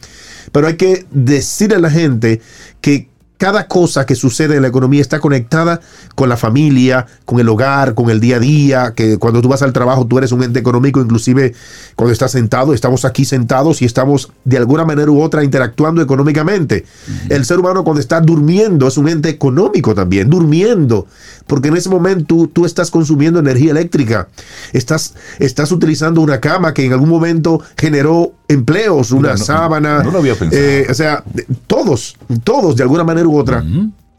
pero 0.52 0.66
hay 0.66 0.76
que 0.76 1.06
decirle 1.12 1.76
a 1.76 1.80
la 1.80 1.92
gente 1.92 2.42
que 2.82 3.10
cada 3.38 3.68
cosa 3.68 4.06
que 4.06 4.16
sucede 4.16 4.56
en 4.56 4.62
la 4.64 4.68
economía 4.68 5.02
está 5.02 5.20
conectada 5.20 5.80
con 6.16 6.30
la 6.30 6.38
familia, 6.38 7.06
con 7.26 7.40
el 7.40 7.48
hogar, 7.50 7.94
con 7.94 8.10
el 8.10 8.20
día 8.20 8.38
a 8.38 8.40
día, 8.40 8.94
que 8.96 9.18
cuando 9.18 9.42
tú 9.42 9.50
vas 9.50 9.62
al 9.62 9.74
trabajo 9.74 10.06
tú 10.08 10.18
eres 10.18 10.32
un 10.32 10.44
ente 10.44 10.60
económico, 10.60 11.00
inclusive 11.00 11.54
cuando 11.96 12.14
estás 12.14 12.32
sentado, 12.32 12.74
estamos 12.74 13.06
aquí 13.06 13.26
sentados 13.26 13.82
y 13.82 13.86
estamos 13.86 14.32
de 14.44 14.58
alguna 14.58 14.86
manera 14.86 15.12
u 15.12 15.22
otra 15.22 15.44
interactuando 15.44 16.02
económicamente. 16.02 16.86
El 17.30 17.46
ser 17.46 17.60
humano 17.60 17.84
cuando 17.84 18.02
está 18.02 18.22
durmiendo 18.22 18.88
es 18.88 18.98
un 18.98 19.08
ente 19.08 19.30
económico 19.30 19.94
también, 19.94 20.30
durmiendo, 20.30 21.08
porque 21.46 21.68
en 21.70 21.78
ese 21.78 21.90
momento 21.90 22.50
tú, 22.52 22.66
estás 22.66 22.92
consumiendo 22.92 23.40
energía 23.40 23.72
eléctrica, 23.72 24.28
estás, 24.74 25.14
estás 25.40 25.72
utilizando 25.72 26.22
una 26.22 26.40
cama 26.40 26.74
que 26.74 26.86
en 26.86 26.94
algún 26.94 27.10
momento 27.10 27.62
generó 27.78 28.34
empleos, 28.48 29.12
una 29.12 29.38
sábana. 29.38 30.04
No 30.04 30.12
lo 30.12 30.20
había 30.20 30.36
pensado. 30.36 30.62
Eh, 30.62 30.88
o 30.90 30.94
sea, 30.94 31.24
todos, 31.68 32.18
todos 32.44 32.76
de 32.76 32.84
alguna 32.84 33.04
manera 33.04 33.27
u 33.28 33.38
otra. 33.38 33.64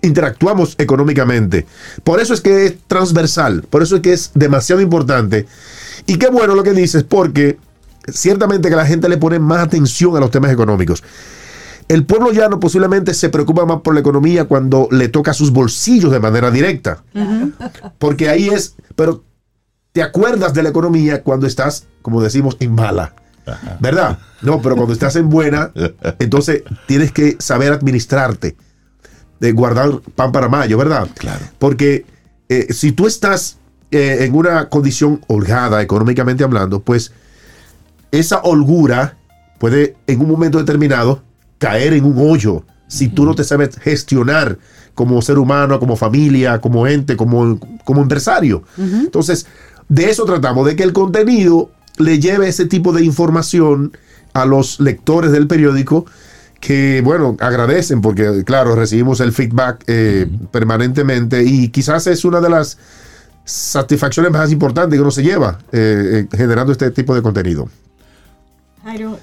Interactuamos 0.01 0.75
económicamente. 0.79 1.67
Por 2.05 2.21
eso 2.21 2.35
es 2.35 2.41
que 2.41 2.67
es 2.67 2.75
transversal, 2.87 3.63
por 3.63 3.83
eso 3.83 3.97
es 3.97 4.03
que 4.03 4.13
es 4.13 4.31
demasiado 4.35 4.81
importante. 4.81 5.47
Y 6.07 6.17
qué 6.17 6.29
bueno 6.29 6.55
lo 6.55 6.63
que 6.63 6.73
dices, 6.73 7.05
porque 7.05 7.59
ciertamente 8.13 8.69
que 8.69 8.77
la 8.77 8.87
gente 8.87 9.09
le 9.09 9.17
pone 9.17 9.39
más 9.39 9.61
atención 9.61 10.17
a 10.17 10.21
los 10.21 10.31
temas 10.31 10.53
económicos. 10.53 11.03
El 11.89 12.05
pueblo 12.05 12.33
llano 12.33 12.61
posiblemente 12.61 13.15
se 13.15 13.31
preocupa 13.31 13.65
más 13.65 13.81
por 13.81 13.95
la 13.95 14.01
economía 14.01 14.45
cuando 14.45 14.89
le 14.91 15.09
toca 15.09 15.33
sus 15.33 15.51
bolsillos 15.51 16.13
de 16.13 16.21
manera 16.21 16.51
directa. 16.51 17.03
Porque 17.99 18.29
ahí 18.29 18.49
es, 18.49 18.75
pero 18.95 19.25
te 19.93 20.03
acuerdas 20.03 20.53
de 20.53 20.63
la 20.63 20.69
economía 20.69 21.23
cuando 21.23 21.47
estás, 21.47 21.87
como 22.03 22.23
decimos, 22.23 22.57
en 22.61 22.75
mala. 22.75 23.15
¿Verdad? 23.81 24.19
No, 24.43 24.61
pero 24.61 24.77
cuando 24.77 24.93
estás 24.93 25.17
en 25.17 25.31
buena, 25.31 25.73
entonces 26.19 26.63
tienes 26.87 27.13
que 27.13 27.37
saber 27.39 27.73
administrarte, 27.73 28.57
de 29.41 29.53
guardar 29.53 30.01
pan 30.15 30.33
para 30.33 30.49
mayo, 30.49 30.79
¿verdad? 30.79 31.09
Claro. 31.17 31.45
Porque 31.59 32.05
eh, 32.49 32.73
si 32.73 32.93
tú 32.93 33.07
estás 33.07 33.59
eh, 33.91 34.19
en 34.21 34.35
una 34.35 34.69
condición 34.69 35.21
holgada, 35.29 35.81
económicamente 35.83 36.45
hablando, 36.45 36.81
pues 36.81 37.13
esa 38.11 38.39
holgura 38.39 39.17
puede 39.59 39.97
en 40.07 40.21
un 40.21 40.29
momento 40.29 40.59
determinado 40.59 41.23
caer 41.59 41.93
en 41.93 42.05
un 42.05 42.17
hoyo 42.19 42.65
si 42.87 43.09
tú 43.09 43.25
no 43.25 43.35
te 43.35 43.45
sabes 43.45 43.77
gestionar 43.81 44.59
como 44.95 45.21
ser 45.23 45.39
humano, 45.39 45.79
como 45.79 45.95
familia, 45.95 46.61
como 46.61 46.87
ente, 46.87 47.17
como, 47.17 47.61
como 47.85 48.03
empresario. 48.03 48.65
Entonces, 48.77 49.47
de 49.89 50.11
eso 50.11 50.25
tratamos, 50.25 50.67
de 50.67 50.75
que 50.75 50.83
el 50.83 50.93
contenido 50.93 51.71
le 51.99 52.19
lleve 52.19 52.49
ese 52.49 52.65
tipo 52.65 52.93
de 52.93 53.05
información 53.05 53.97
a 54.33 54.45
los 54.45 54.81
lectores 54.81 55.31
del 55.33 55.47
periódico 55.47 56.07
que, 56.61 57.01
bueno, 57.03 57.37
agradecen 57.41 58.01
porque, 58.01 58.43
claro, 58.45 58.75
recibimos 58.75 59.21
el 59.21 59.33
feedback 59.33 59.85
eh, 59.87 60.27
permanentemente 60.51 61.45
y 61.45 61.69
quizás 61.69 62.07
es 62.07 62.25
una 62.25 62.41
de 62.41 62.51
las 62.51 62.79
satisfacciones 63.45 64.33
más 64.33 64.51
importantes 64.51 64.97
que 64.97 65.01
uno 65.01 65.11
se 65.11 65.23
lleva 65.23 65.59
eh, 65.73 66.27
eh, 66.31 66.37
generando 66.37 66.73
este 66.73 66.91
tipo 66.91 67.15
de 67.15 67.23
contenido. 67.23 67.69
Jairo, 68.83 69.19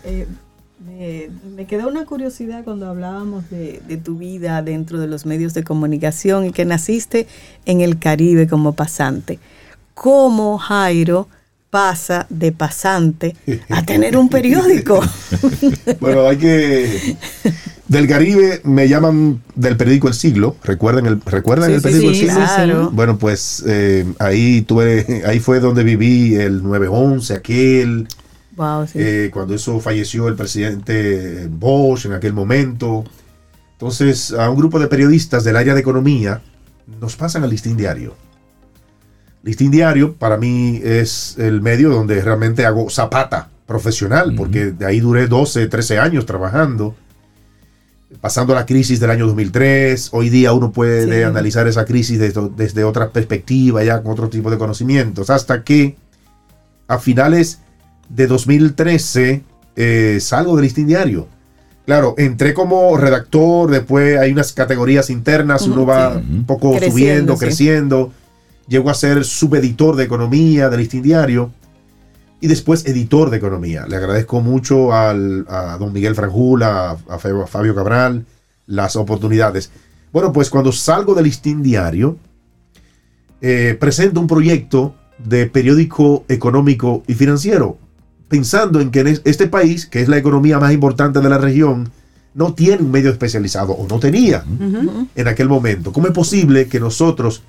me, 1.55 1.65
quedó 1.67 1.87
una 1.87 2.05
curiosidad 2.05 2.63
cuando 2.63 2.87
hablábamos 2.87 3.49
de, 3.49 3.81
de, 3.87 3.97
tu 3.97 4.17
vida 4.17 4.61
dentro 4.61 4.99
de 4.99 5.07
los 5.07 5.25
medios 5.25 5.53
de 5.53 5.63
comunicación 5.63 6.45
y 6.45 6.51
que 6.51 6.65
naciste 6.65 7.27
en 7.65 7.81
el 7.81 7.99
Caribe 7.99 8.47
como 8.47 8.73
pasante. 8.73 9.39
¿Cómo, 9.93 10.57
Jairo, 10.57 11.27
pasa 11.75 12.25
de 12.29 12.53
pasante 12.53 13.35
a 13.69 13.83
tener 13.85 14.15
un 14.15 14.29
periódico. 14.29 15.03
bueno, 15.99 16.25
hay 16.25 16.37
que... 16.37 17.17
Del 17.89 18.07
Caribe 18.07 18.61
me 18.63 18.87
llaman 18.87 19.41
del 19.55 19.75
periódico 19.75 20.07
El 20.07 20.13
Siglo. 20.13 20.55
¿Recuerdan 20.63 21.05
el, 21.05 21.19
¿recuerdan 21.19 21.71
el 21.71 21.81
periódico 21.81 22.11
El 22.11 22.47
Siglo? 22.47 22.91
Bueno, 22.91 23.17
pues 23.17 23.61
eh, 23.67 24.05
ahí 24.19 24.61
tuve, 24.61 25.23
ahí 25.27 25.41
fue 25.41 25.59
donde 25.59 25.83
viví 25.83 26.35
el 26.35 26.63
9-11, 26.63 27.35
aquel. 27.35 28.07
Wow, 28.55 28.87
eh, 28.93 29.29
cuando 29.33 29.53
eso 29.53 29.81
falleció 29.81 30.29
el 30.29 30.35
presidente 30.35 31.49
Bosch 31.49 32.05
en 32.05 32.13
aquel 32.13 32.31
momento. 32.31 33.03
Entonces, 33.73 34.31
a 34.31 34.49
un 34.49 34.55
grupo 34.55 34.79
de 34.79 34.87
periodistas 34.87 35.43
del 35.43 35.57
área 35.57 35.73
de 35.73 35.81
economía 35.81 36.41
nos 37.01 37.17
pasan 37.17 37.43
al 37.43 37.49
listín 37.49 37.75
diario 37.75 38.15
Listín 39.45 39.69
Diario 39.69 40.15
para 40.15 40.37
mí 40.37 40.81
es 40.83 41.35
el 41.37 41.61
medio 41.61 41.91
donde 41.91 42.19
realmente 42.19 42.65
hago 42.65 42.89
zapata 42.89 43.49
profesional, 43.67 44.33
porque 44.35 44.71
de 44.71 44.87
ahí 44.87 44.99
duré 44.99 45.27
12, 45.27 45.67
13 45.67 45.99
años 45.99 46.25
trabajando, 46.25 46.95
pasando 48.21 48.55
la 48.55 48.65
crisis 48.65 48.99
del 48.99 49.11
año 49.11 49.27
2003. 49.27 50.09
Hoy 50.13 50.29
día 50.29 50.51
uno 50.51 50.71
puede 50.71 51.23
analizar 51.25 51.67
esa 51.67 51.85
crisis 51.85 52.19
desde, 52.19 52.83
otra 52.83 53.11
perspectiva, 53.11 53.83
ya 53.83 54.01
con 54.01 54.13
otro 54.13 54.29
tipo 54.29 54.49
de 54.49 54.57
conocimientos, 54.57 55.29
hasta 55.29 55.63
que 55.63 55.95
a 56.87 56.97
finales 56.97 57.59
de 58.09 58.25
2013 58.25 59.43
eh, 59.75 60.17
salgo 60.21 60.55
del 60.55 60.63
Listín 60.63 60.87
Diario. 60.87 61.27
Claro, 61.85 62.15
entré 62.17 62.55
como 62.55 62.97
redactor, 62.97 63.69
después 63.69 64.17
hay 64.17 64.31
unas 64.31 64.53
categorías 64.53 65.11
internas, 65.11 65.67
uno 65.67 65.85
va 65.85 66.17
un 66.17 66.47
poco 66.47 66.79
subiendo, 66.79 67.37
creciendo 67.37 68.11
llegó 68.67 68.89
a 68.89 68.93
ser 68.93 69.23
subeditor 69.23 69.95
de 69.95 70.03
economía 70.03 70.69
del 70.69 70.79
listín 70.79 71.01
diario. 71.01 71.51
y 72.41 72.47
después 72.47 72.85
editor 72.85 73.29
de 73.29 73.37
economía. 73.37 73.87
Le 73.87 73.95
agradezco 73.95 74.41
mucho 74.41 74.93
al, 74.93 75.45
a 75.47 75.77
don 75.79 75.91
Miguel 75.93 76.13
Franjula, 76.13 76.97
a, 77.07 77.17
Fabio 77.17 77.73
Cabral, 77.73 78.25
las 78.67 78.95
oportunidades. 78.97 79.71
Bueno, 80.11 80.31
pues 80.31 80.49
cuando 80.49 80.71
salgo 80.71 81.15
del 81.15 81.23
listín 81.23 81.63
diario, 81.63 82.17
eh, 83.41 83.75
presento 83.79 84.19
un 84.19 84.27
proyecto 84.27 84.95
de 85.17 85.47
periódico 85.47 86.25
económico 86.27 87.03
y 87.07 87.13
financiero, 87.13 87.77
pensando 88.27 88.79
en 88.79 88.91
que 88.91 88.99
en 88.99 89.07
este 89.23 89.47
país, 89.47 89.85
que 89.85 90.01
es 90.01 90.07
la 90.07 90.17
economía 90.17 90.59
más 90.59 90.73
importante 90.73 91.21
de 91.21 91.29
la 91.29 91.37
región, 91.37 91.89
no 92.33 92.53
tiene 92.53 92.83
un 92.83 92.91
medio 92.91 93.09
especializado 93.09 93.71
o 93.71 93.87
no 93.87 93.97
tenía 93.97 94.43
en 95.15 95.27
aquel 95.27 95.47
momento. 95.47 95.93
¿Cómo 95.93 96.07
es 96.07 96.13
posible 96.13 96.67
que 96.67 96.79
nosotros, 96.79 97.43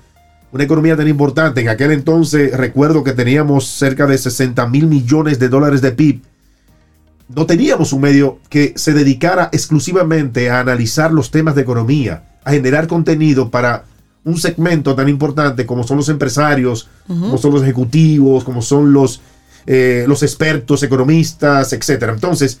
una 0.51 0.63
economía 0.63 0.95
tan 0.95 1.07
importante, 1.07 1.61
en 1.61 1.69
aquel 1.69 1.91
entonces 1.91 2.55
recuerdo 2.55 3.03
que 3.03 3.13
teníamos 3.13 3.67
cerca 3.67 4.07
de 4.07 4.17
60 4.17 4.67
mil 4.67 4.87
millones 4.87 5.39
de 5.39 5.49
dólares 5.49 5.81
de 5.81 5.91
PIB, 5.91 6.21
no 7.29 7.45
teníamos 7.45 7.91
un 7.91 8.01
medio 8.01 8.39
que 8.49 8.73
se 8.77 8.93
dedicara 8.93 9.49
exclusivamente 9.51 10.49
a 10.49 10.59
analizar 10.59 11.11
los 11.11 11.29
temas 11.29 11.55
de 11.55 11.61
economía, 11.61 12.23
a 12.43 12.51
generar 12.51 12.87
contenido 12.87 13.51
para 13.51 13.83
un 14.23 14.37
segmento 14.37 14.95
tan 14.95 15.09
importante 15.09 15.65
como 15.65 15.83
son 15.83 15.97
los 15.97 16.09
empresarios, 16.09 16.89
como 17.07 17.37
son 17.37 17.53
los 17.53 17.63
ejecutivos, 17.63 18.43
como 18.43 18.61
son 18.61 18.93
los, 18.93 19.21
eh, 19.65 20.05
los 20.07 20.23
expertos, 20.23 20.83
economistas, 20.83 21.73
etc. 21.73 22.11
Entonces, 22.13 22.59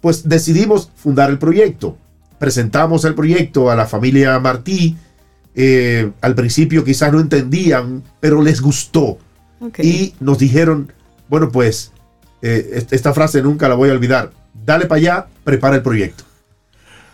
pues 0.00 0.28
decidimos 0.28 0.90
fundar 0.96 1.30
el 1.30 1.38
proyecto. 1.38 1.96
Presentamos 2.38 3.04
el 3.04 3.14
proyecto 3.14 3.70
a 3.70 3.76
la 3.76 3.86
familia 3.86 4.38
Martí. 4.40 4.96
Eh, 5.54 6.10
al 6.20 6.34
principio 6.34 6.84
quizás 6.84 7.12
no 7.12 7.20
entendían, 7.20 8.02
pero 8.20 8.42
les 8.42 8.60
gustó. 8.60 9.18
Y 9.78 10.14
nos 10.18 10.38
dijeron, 10.38 10.92
bueno, 11.28 11.50
pues 11.50 11.92
eh, 12.42 12.84
esta 12.90 13.14
frase 13.14 13.42
nunca 13.42 13.68
la 13.68 13.74
voy 13.74 13.90
a 13.90 13.92
olvidar. 13.92 14.32
Dale 14.64 14.86
para 14.86 14.98
allá, 14.98 15.26
prepara 15.44 15.76
el 15.76 15.82
proyecto. 15.82 16.24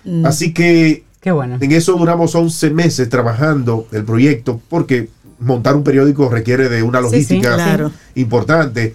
Mm. 0.04 0.24
Así 0.24 0.54
que 0.54 1.04
Qué 1.20 1.30
bueno. 1.32 1.58
en 1.60 1.72
eso 1.72 1.96
duramos 1.96 2.34
11 2.34 2.70
meses 2.70 3.08
trabajando 3.08 3.86
el 3.92 4.04
proyecto 4.04 4.60
porque 4.68 5.08
montar 5.40 5.76
un 5.76 5.84
periódico 5.84 6.28
requiere 6.28 6.68
de 6.68 6.82
una 6.82 7.00
logística 7.00 7.90
importante. 8.14 8.94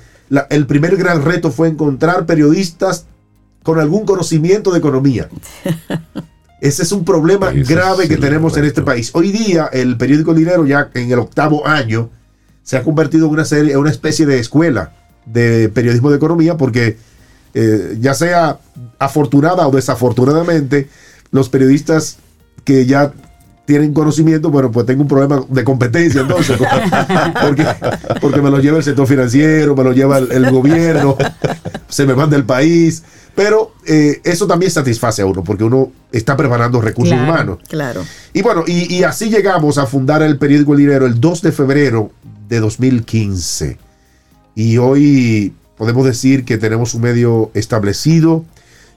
el 0.49 0.65
primer 0.65 0.97
gran 0.97 1.23
reto 1.23 1.51
fue 1.51 1.67
encontrar 1.67 2.25
periodistas 2.25 3.05
con 3.61 3.79
algún 3.79 4.05
conocimiento 4.05 4.71
de 4.71 4.79
economía. 4.79 5.29
Ese 6.63 6.83
es 6.83 6.93
un 6.93 7.03
problema 7.03 7.51
grave 7.51 8.07
que 8.07 8.15
tenemos 8.15 8.55
en 8.55 8.63
este 8.63 8.81
país. 8.81 9.11
Hoy 9.13 9.33
día 9.33 9.69
el 9.73 9.97
periódico 9.97 10.33
Dinero 10.33 10.65
ya 10.65 10.89
en 10.93 11.11
el 11.11 11.19
octavo 11.19 11.67
año 11.67 12.09
se 12.63 12.77
ha 12.77 12.83
convertido 12.83 13.25
en 13.25 13.33
una 13.33 13.43
serie, 13.43 13.73
en 13.73 13.79
una 13.79 13.91
especie 13.91 14.25
de 14.25 14.39
escuela 14.39 14.93
de 15.25 15.67
periodismo 15.67 16.09
de 16.09 16.15
economía 16.15 16.55
porque 16.55 16.95
eh, 17.53 17.97
ya 17.99 18.13
sea 18.13 18.59
afortunada 18.97 19.67
o 19.67 19.71
desafortunadamente 19.71 20.87
los 21.31 21.49
periodistas 21.49 22.19
que 22.63 22.85
ya 22.85 23.11
tienen 23.65 23.93
conocimiento, 23.93 24.49
bueno, 24.49 24.71
pues 24.71 24.85
tengo 24.85 25.01
un 25.01 25.09
problema 25.09 25.43
de 25.49 25.65
competencia 25.65 26.21
entonces, 26.21 26.57
porque, 27.41 27.65
porque 28.21 28.41
me 28.41 28.49
lo 28.49 28.59
lleva 28.59 28.77
el 28.77 28.83
sector 28.85 29.05
financiero, 29.05 29.75
me 29.75 29.83
lo 29.83 29.91
lleva 29.91 30.17
el, 30.17 30.49
gobierno, 30.49 31.17
se 31.89 32.05
me 32.05 32.13
manda 32.13 32.37
el 32.37 32.45
país, 32.45 33.03
pero 33.35 33.73
eh, 33.85 34.21
eso 34.23 34.47
también 34.47 34.71
satisface 34.71 35.21
a 35.21 35.25
uno, 35.25 35.43
porque 35.43 35.63
uno 35.63 35.91
está 36.11 36.37
preparando 36.37 36.81
recursos 36.81 37.17
humanos. 37.17 37.59
Claro. 37.67 38.03
Y 38.33 38.41
bueno, 38.41 38.63
y, 38.67 38.93
y, 38.93 39.03
así 39.03 39.29
llegamos 39.29 39.77
a 39.77 39.85
fundar 39.85 40.21
el 40.21 40.37
periódico 40.37 40.73
El 40.73 40.79
Dinero 40.79 41.05
el 41.05 41.19
2 41.19 41.41
de 41.41 41.51
febrero 41.51 42.11
de 42.47 42.59
2015. 42.59 43.77
Y 44.55 44.77
hoy 44.77 45.53
podemos 45.77 46.05
decir 46.05 46.45
que 46.45 46.57
tenemos 46.57 46.93
un 46.93 47.01
medio 47.01 47.49
establecido, 47.53 48.45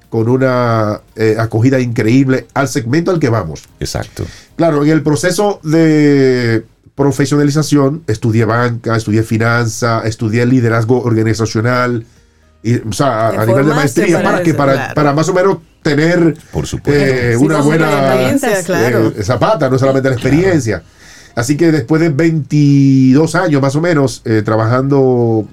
con 0.08 0.28
una 0.28 1.00
eh, 1.16 1.36
acogida 1.38 1.80
increíble 1.80 2.46
al 2.54 2.68
segmento 2.68 3.10
al 3.10 3.18
que 3.18 3.28
vamos. 3.28 3.64
Exacto. 3.80 4.24
Claro, 4.56 4.84
en 4.84 4.90
el 4.90 5.02
proceso 5.02 5.60
de 5.62 6.64
profesionalización, 6.94 8.02
estudié 8.06 8.44
banca, 8.44 8.96
estudié 8.96 9.22
finanza, 9.22 10.02
estudié 10.04 10.46
liderazgo 10.46 11.02
organizacional, 11.02 12.06
y, 12.70 12.82
o 12.88 12.92
sea, 12.92 13.28
a, 13.28 13.46
nivel 13.46 13.66
de 13.66 13.74
maestría, 13.74 14.22
para, 14.22 14.42
que 14.42 14.54
para, 14.54 14.94
para 14.94 15.12
más 15.12 15.28
o 15.28 15.34
menos 15.34 15.58
tener 15.82 16.36
Por 16.52 16.64
eh, 16.86 17.36
una 17.38 17.60
buena 17.60 18.36
claro. 18.64 19.12
Eh, 19.16 19.22
zapata, 19.22 19.70
no 19.70 19.78
solamente 19.78 20.08
la 20.08 20.14
experiencia. 20.14 20.82
Así 21.34 21.56
que 21.56 21.70
después 21.70 22.00
de 22.00 22.08
22 22.08 23.34
años 23.34 23.62
más 23.62 23.76
o 23.76 23.80
menos 23.80 24.22
trabajando 24.44 25.46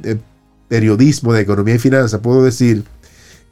periodismo 0.67 1.33
de 1.33 1.41
economía 1.41 1.75
y 1.75 1.79
finanzas, 1.79 2.19
puedo 2.21 2.43
decir 2.43 2.83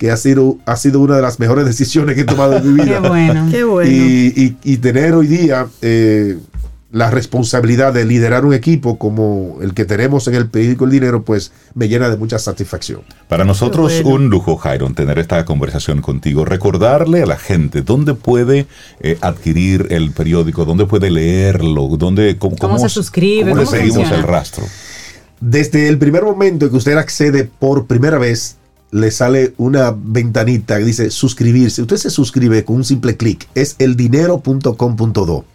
que 0.01 0.09
ha 0.09 0.17
sido, 0.17 0.57
ha 0.65 0.77
sido 0.77 0.99
una 0.99 1.17
de 1.17 1.21
las 1.21 1.39
mejores 1.39 1.63
decisiones 1.63 2.15
que 2.15 2.21
he 2.21 2.23
tomado 2.23 2.57
en 2.57 2.73
mi 2.73 2.83
vida. 2.83 2.99
Qué 2.99 3.07
bueno. 3.07 3.47
Qué 3.51 3.63
bueno. 3.63 3.91
Y, 3.91 4.77
tener 4.77 5.13
hoy 5.13 5.27
día 5.27 5.67
eh, 5.83 6.39
la 6.91 7.09
responsabilidad 7.09 7.93
de 7.93 8.03
liderar 8.03 8.45
un 8.45 8.53
equipo 8.53 8.97
como 8.97 9.59
el 9.61 9.73
que 9.73 9.85
tenemos 9.85 10.27
en 10.27 10.35
el 10.35 10.49
periódico 10.49 10.85
El 10.85 10.91
Dinero, 10.91 11.23
pues 11.23 11.53
me 11.73 11.87
llena 11.87 12.09
de 12.09 12.17
mucha 12.17 12.37
satisfacción. 12.37 13.01
Para 13.29 13.45
nosotros 13.45 14.01
un 14.03 14.29
lujo, 14.29 14.57
Jairon, 14.57 14.93
tener 14.93 15.17
esta 15.17 15.45
conversación 15.45 16.01
contigo. 16.01 16.43
Recordarle 16.43 17.23
a 17.23 17.25
la 17.25 17.37
gente 17.37 17.81
dónde 17.81 18.13
puede 18.13 18.67
eh, 18.99 19.17
adquirir 19.21 19.87
el 19.89 20.11
periódico, 20.11 20.65
dónde 20.65 20.85
puede 20.85 21.09
leerlo, 21.09 21.87
dónde, 21.97 22.37
cómo, 22.37 22.77
se 22.77 22.89
suscribe, 22.89 23.51
cómo, 23.51 23.61
le 23.61 23.67
seguimos 23.67 24.11
el 24.11 24.23
rastro. 24.23 24.65
Desde 25.39 25.87
el 25.87 25.97
primer 25.97 26.23
momento 26.23 26.69
que 26.69 26.75
usted 26.75 26.97
accede 26.97 27.45
por 27.45 27.87
primera 27.87 28.17
vez 28.17 28.57
le 28.91 29.09
sale 29.09 29.53
una 29.57 29.95
ventanita 29.97 30.77
que 30.77 30.83
dice 30.83 31.09
suscribirse. 31.09 31.81
Usted 31.81 31.95
se 31.95 32.09
suscribe 32.09 32.65
con 32.65 32.75
un 32.75 32.83
simple 32.83 33.15
clic. 33.15 33.47
Es 33.55 33.77
eldinero.com.do. 33.79 35.45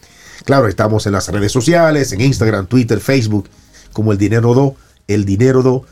Claro, 0.46 0.68
estamos 0.68 1.04
en 1.06 1.12
las 1.12 1.28
redes 1.28 1.50
sociales, 1.50 2.12
en 2.12 2.20
Instagram, 2.20 2.66
Twitter, 2.68 3.00
Facebook, 3.00 3.48
como 3.92 4.12
el 4.12 4.18
dinero 4.18 4.54
do, 4.54 4.76
el 5.08 5.24
dinero 5.24 5.60
do. 5.62 5.84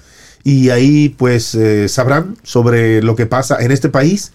Y 0.45 0.71
ahí 0.71 1.09
pues 1.09 1.57
eh, 1.57 1.89
sabrán 1.89 2.37
sobre 2.45 3.03
lo 3.03 3.17
que 3.17 3.27
pasa 3.27 3.57
en 3.61 3.73
este 3.73 3.89
país, 3.89 4.31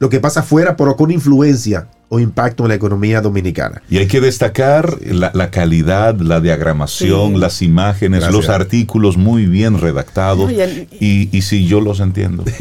lo 0.00 0.10
que 0.10 0.20
pasa 0.20 0.42
fuera, 0.42 0.76
pero 0.76 0.96
con 0.96 1.10
influencia 1.10 1.88
o 2.10 2.20
impacto 2.20 2.64
en 2.64 2.68
la 2.68 2.74
economía 2.74 3.22
dominicana. 3.22 3.80
Y 3.88 3.96
hay 3.96 4.06
que 4.06 4.20
destacar 4.20 4.98
la, 5.00 5.50
calidad, 5.50 6.14
la 6.16 6.42
diagramación, 6.42 7.40
las 7.40 7.62
imágenes, 7.62 8.30
los 8.30 8.50
artículos 8.50 9.16
muy 9.16 9.46
bien 9.46 9.80
redactados. 9.80 10.52
y, 10.52 11.40
si 11.40 11.66
yo 11.66 11.80
los 11.80 12.00
entiendo. 12.00 12.44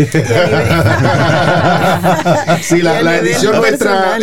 sí, 2.61 2.81
la, 2.81 3.17
edición 3.17 3.57
nuestra 3.57 4.17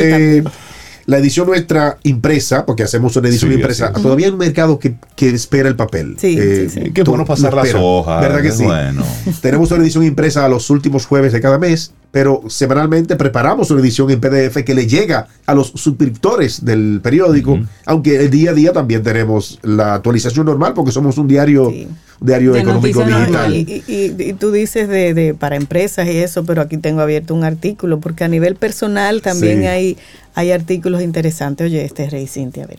la 1.07 1.19
edición 1.19 1.47
nuestra 1.47 1.99
impresa, 2.03 2.67
porque 2.67 2.83
hacemos 2.83 3.17
una 3.17 3.29
edición 3.29 3.53
impresa, 3.53 3.93
todavía 3.93 4.27
hay 4.27 4.33
un 4.33 4.39
mercado 4.39 4.79
que, 4.79 4.97
espera 5.19 5.69
el 5.69 5.77
papel. 5.77 6.17
Sí, 6.19 6.37
eh, 6.39 6.91
Qué 6.95 7.03
bueno 7.03 7.25
pasar 7.25 7.55
las 7.55 7.75
hojas. 7.75 8.21
¿Verdad 8.21 8.43
que 8.43 8.53
sí? 8.53 8.65
Bueno. 8.65 9.05
Tenemos 9.41 9.71
una 9.71 9.83
edición 9.83 10.05
impresa 10.05 10.45
a 10.45 10.49
los 10.49 10.71
últimos 10.71 11.07
jueves 11.07 11.33
de 11.33 11.41
cada 11.41 11.59
mes, 11.59 11.93
pero 12.11 12.43
semanalmente 12.49 13.17
preparamos 13.17 13.71
una 13.71 13.81
edición 13.81 14.11
en 14.11 14.21
PDF 14.21 14.65
que 14.65 14.75
le 14.75 14.87
llega 14.87 15.29
a 15.47 15.55
los 15.55 15.69
suscriptores 15.69 16.65
del 16.65 17.01
periódico, 17.03 17.61
aunque 17.87 18.17
el 18.17 18.31
día 18.31 18.51
a 18.51 18.55
día 18.55 18.73
también 18.73 19.03
tenemos 19.03 19.59
la 19.63 19.95
actualización 19.95 20.47
normal, 20.47 20.75
porque 20.75 20.93
somos 20.93 21.19
un 21.19 21.29
diario 21.29 21.73
diario 22.21 22.55
económico 22.55 23.05
digital. 23.05 23.55
Y, 23.55 24.35
tú 24.39 24.53
dices 24.53 24.89
de, 24.89 25.35
para 25.39 25.57
empresas 25.57 26.07
y 26.07 26.19
eso, 26.19 26.45
pero 26.45 26.63
aquí 26.63 26.77
tengo 26.77 27.01
abierto 27.01 27.35
un 27.35 27.45
artículo, 27.45 28.01
porque 28.01 28.25
a 28.25 28.29
nivel 28.29 28.57
personal 28.57 29.23
también 29.23 29.67
hay, 29.67 29.97
hay 30.35 30.53
artículos 30.53 31.03
interesantes. 31.03 31.67
Oye, 31.67 31.85
este 31.85 32.05
es 32.05 32.13
Rey 32.13 32.27
Cintia, 32.27 32.65
a 32.65 32.67
ver. 32.67 32.79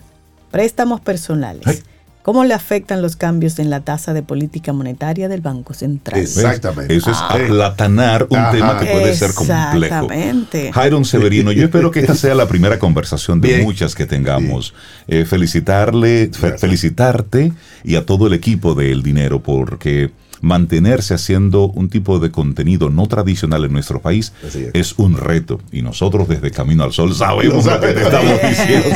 Préstamos 0.50 1.00
personales. 1.00 1.84
¿Cómo 2.22 2.44
le 2.44 2.54
afectan 2.54 3.02
los 3.02 3.16
cambios 3.16 3.58
en 3.58 3.68
la 3.68 3.80
tasa 3.80 4.14
de 4.14 4.22
política 4.22 4.72
monetaria 4.72 5.28
del 5.28 5.40
Banco 5.40 5.74
Central? 5.74 6.20
Exactamente. 6.20 6.94
Eso 6.94 7.10
es 7.10 7.16
ah. 7.20 7.34
aplatanar 7.34 8.28
un 8.30 8.38
tema 8.52 8.78
que 8.78 8.86
puede 8.86 9.14
ser 9.16 9.34
complejo. 9.34 9.84
Exactamente. 9.84 10.72
Jairon 10.72 11.04
Severino, 11.04 11.50
yo 11.50 11.64
espero 11.64 11.90
que 11.90 11.98
esta 11.98 12.14
sea 12.14 12.36
la 12.36 12.46
primera 12.46 12.78
conversación 12.78 13.40
de 13.40 13.62
muchas 13.62 13.96
que 13.96 14.06
tengamos. 14.06 14.72
Eh, 15.08 15.24
felicitarle, 15.24 16.30
felicitarte 16.58 17.52
y 17.82 17.96
a 17.96 18.06
todo 18.06 18.28
el 18.28 18.34
equipo 18.34 18.74
de 18.74 18.92
El 18.92 19.02
Dinero 19.02 19.42
porque 19.42 20.12
mantenerse 20.42 21.14
haciendo 21.14 21.68
un 21.68 21.88
tipo 21.88 22.18
de 22.18 22.30
contenido 22.30 22.90
no 22.90 23.06
tradicional 23.06 23.64
en 23.64 23.72
nuestro 23.72 24.02
país 24.02 24.32
es. 24.74 24.98
un 24.98 25.16
reto. 25.16 25.60
Y 25.70 25.82
nosotros 25.82 26.28
desde 26.28 26.50
Camino 26.50 26.84
al 26.84 26.92
Sol 26.92 27.14
sabemos 27.14 27.64
lo, 27.64 27.80
que 27.80 27.92
te 27.92 28.02
estamos 28.02 28.40
diciendo. 28.48 28.88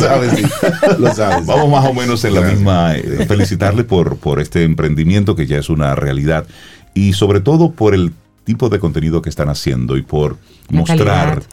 Lo 0.99 1.15
sabes, 1.15 1.47
Vamos 1.47 1.71
más 1.71 1.89
o 1.89 1.95
menos 1.95 2.25
en 2.25 2.35
la 2.35 2.43
misma. 2.43 2.97
Eh, 2.97 3.25
felicitarle 3.27 3.85
por, 3.85 4.19
por 4.19 4.41
este 4.41 4.65
emprendimiento 4.65 5.35
que 5.35 5.47
ya 5.47 5.59
es 5.59 5.71
una 5.71 5.95
realidad. 5.95 6.47
Y 6.93 7.13
sobre 7.15 7.41
todo 7.41 7.71
por 7.71 7.95
el 7.95 8.13
tipo 8.45 8.69
de 8.69 8.79
contenido 8.79 9.23
que 9.23 9.31
están 9.31 9.49
haciendo 9.49 9.97
y 9.97 10.03
por 10.03 10.37
mostrar 10.69 11.45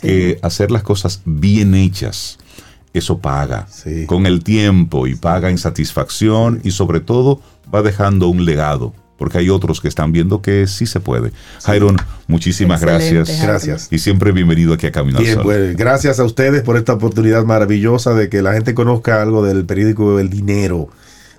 que 0.00 0.38
hacer 0.42 0.70
las 0.70 0.82
cosas 0.82 1.22
bien 1.24 1.74
hechas 1.74 2.38
eso 2.92 3.18
paga 3.18 3.68
con 4.06 4.26
el 4.26 4.42
tiempo 4.42 5.06
y 5.06 5.14
paga 5.14 5.50
en 5.50 5.58
satisfacción 5.58 6.60
y 6.64 6.72
sobre 6.72 7.00
todo 7.00 7.40
va 7.72 7.82
dejando 7.82 8.28
un 8.28 8.44
legado 8.44 8.94
porque 9.20 9.36
hay 9.36 9.50
otros 9.50 9.82
que 9.82 9.88
están 9.88 10.12
viendo 10.12 10.40
que 10.40 10.66
sí 10.66 10.86
se 10.86 10.98
puede. 10.98 11.30
Jairon, 11.62 11.98
muchísimas 12.26 12.80
gracias. 12.80 13.42
Gracias. 13.42 13.88
Y 13.90 13.98
siempre 13.98 14.32
bienvenido 14.32 14.72
aquí 14.72 14.86
a 14.86 14.92
Camino 14.92 15.18
al 15.18 15.26
Sol. 15.26 15.42
Pues, 15.42 15.76
gracias 15.76 16.18
a 16.20 16.24
ustedes 16.24 16.62
por 16.62 16.78
esta 16.78 16.94
oportunidad 16.94 17.44
maravillosa 17.44 18.14
de 18.14 18.30
que 18.30 18.40
la 18.40 18.54
gente 18.54 18.72
conozca 18.72 19.20
algo 19.20 19.44
del 19.44 19.66
periódico 19.66 20.18
El 20.18 20.30
Dinero. 20.30 20.88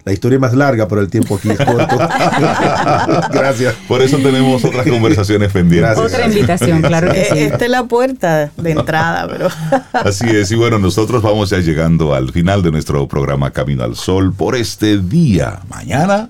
La 0.06 0.14
historia 0.14 0.36
es 0.36 0.42
más 0.42 0.54
larga, 0.54 0.88
pero 0.88 1.02
el 1.02 1.10
tiempo 1.10 1.38
aquí 1.38 1.50
es 1.50 1.58
corto. 1.66 1.98
Gracias. 3.34 3.74
Por 3.88 4.04
eso 4.04 4.18
tenemos 4.18 4.64
otras 4.64 4.86
conversaciones 4.86 5.52
pendientes. 5.52 5.98
Otra 5.98 6.28
invitación, 6.28 6.84
claro 6.84 7.12
que 7.12 7.26
sí. 7.32 7.40
Esta 7.40 7.66
es 7.66 7.72
la 7.72 7.86
puerta 7.86 8.52
de 8.58 8.72
entrada, 8.74 9.28
pero. 9.28 9.48
Así 9.94 10.30
es. 10.30 10.52
Y 10.52 10.56
bueno, 10.56 10.78
nosotros 10.78 11.24
vamos 11.24 11.50
ya 11.50 11.58
llegando 11.58 12.14
al 12.14 12.32
final 12.32 12.62
de 12.62 12.70
nuestro 12.70 13.08
programa 13.08 13.50
Camino 13.50 13.84
al 13.84 13.96
Sol 13.96 14.32
por 14.36 14.56
este 14.56 15.00
día. 15.00 15.62
Mañana, 15.68 16.30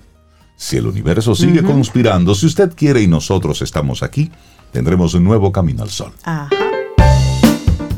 si 0.61 0.77
el 0.77 0.85
universo 0.85 1.33
sigue 1.33 1.63
conspirando, 1.63 2.35
si 2.35 2.45
usted 2.45 2.71
quiere 2.75 3.01
y 3.01 3.07
nosotros 3.07 3.63
estamos 3.63 4.03
aquí, 4.03 4.29
tendremos 4.71 5.15
un 5.15 5.23
nuevo 5.23 5.51
Camino 5.51 5.81
al 5.81 5.89
Sol. 5.89 6.13
Ajá. 6.23 6.49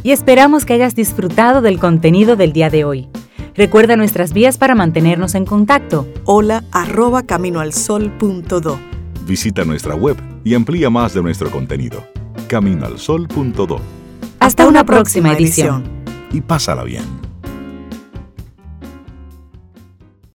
Y 0.02 0.12
esperamos 0.12 0.64
que 0.64 0.72
hayas 0.72 0.96
disfrutado 0.96 1.62
del 1.62 1.78
contenido 1.78 2.38
del 2.38 2.54
día 2.54 2.70
de 2.70 2.86
hoy. 2.86 3.10
Recuerda 3.54 3.98
nuestras 3.98 4.32
vías 4.32 4.58
para 4.58 4.76
mantenernos 4.76 5.36
en 5.36 5.46
contacto. 5.46 6.08
Hola 6.24 6.64
arroba 6.72 7.24
caminoalsol.do. 7.24 8.80
Visita 9.28 9.66
nuestra 9.66 9.96
web 9.96 10.16
y 10.46 10.54
amplía 10.54 10.90
más 10.90 11.14
de 11.14 11.22
nuestro 11.22 11.52
contenido. 11.52 12.06
Caminoalsol.do. 12.48 13.82
Hasta, 14.40 14.68
una, 14.68 14.86
próxima, 14.86 15.34
edición. 15.34 15.84
Y 16.32 16.40
pásala 16.40 16.84
bien. 16.84 17.23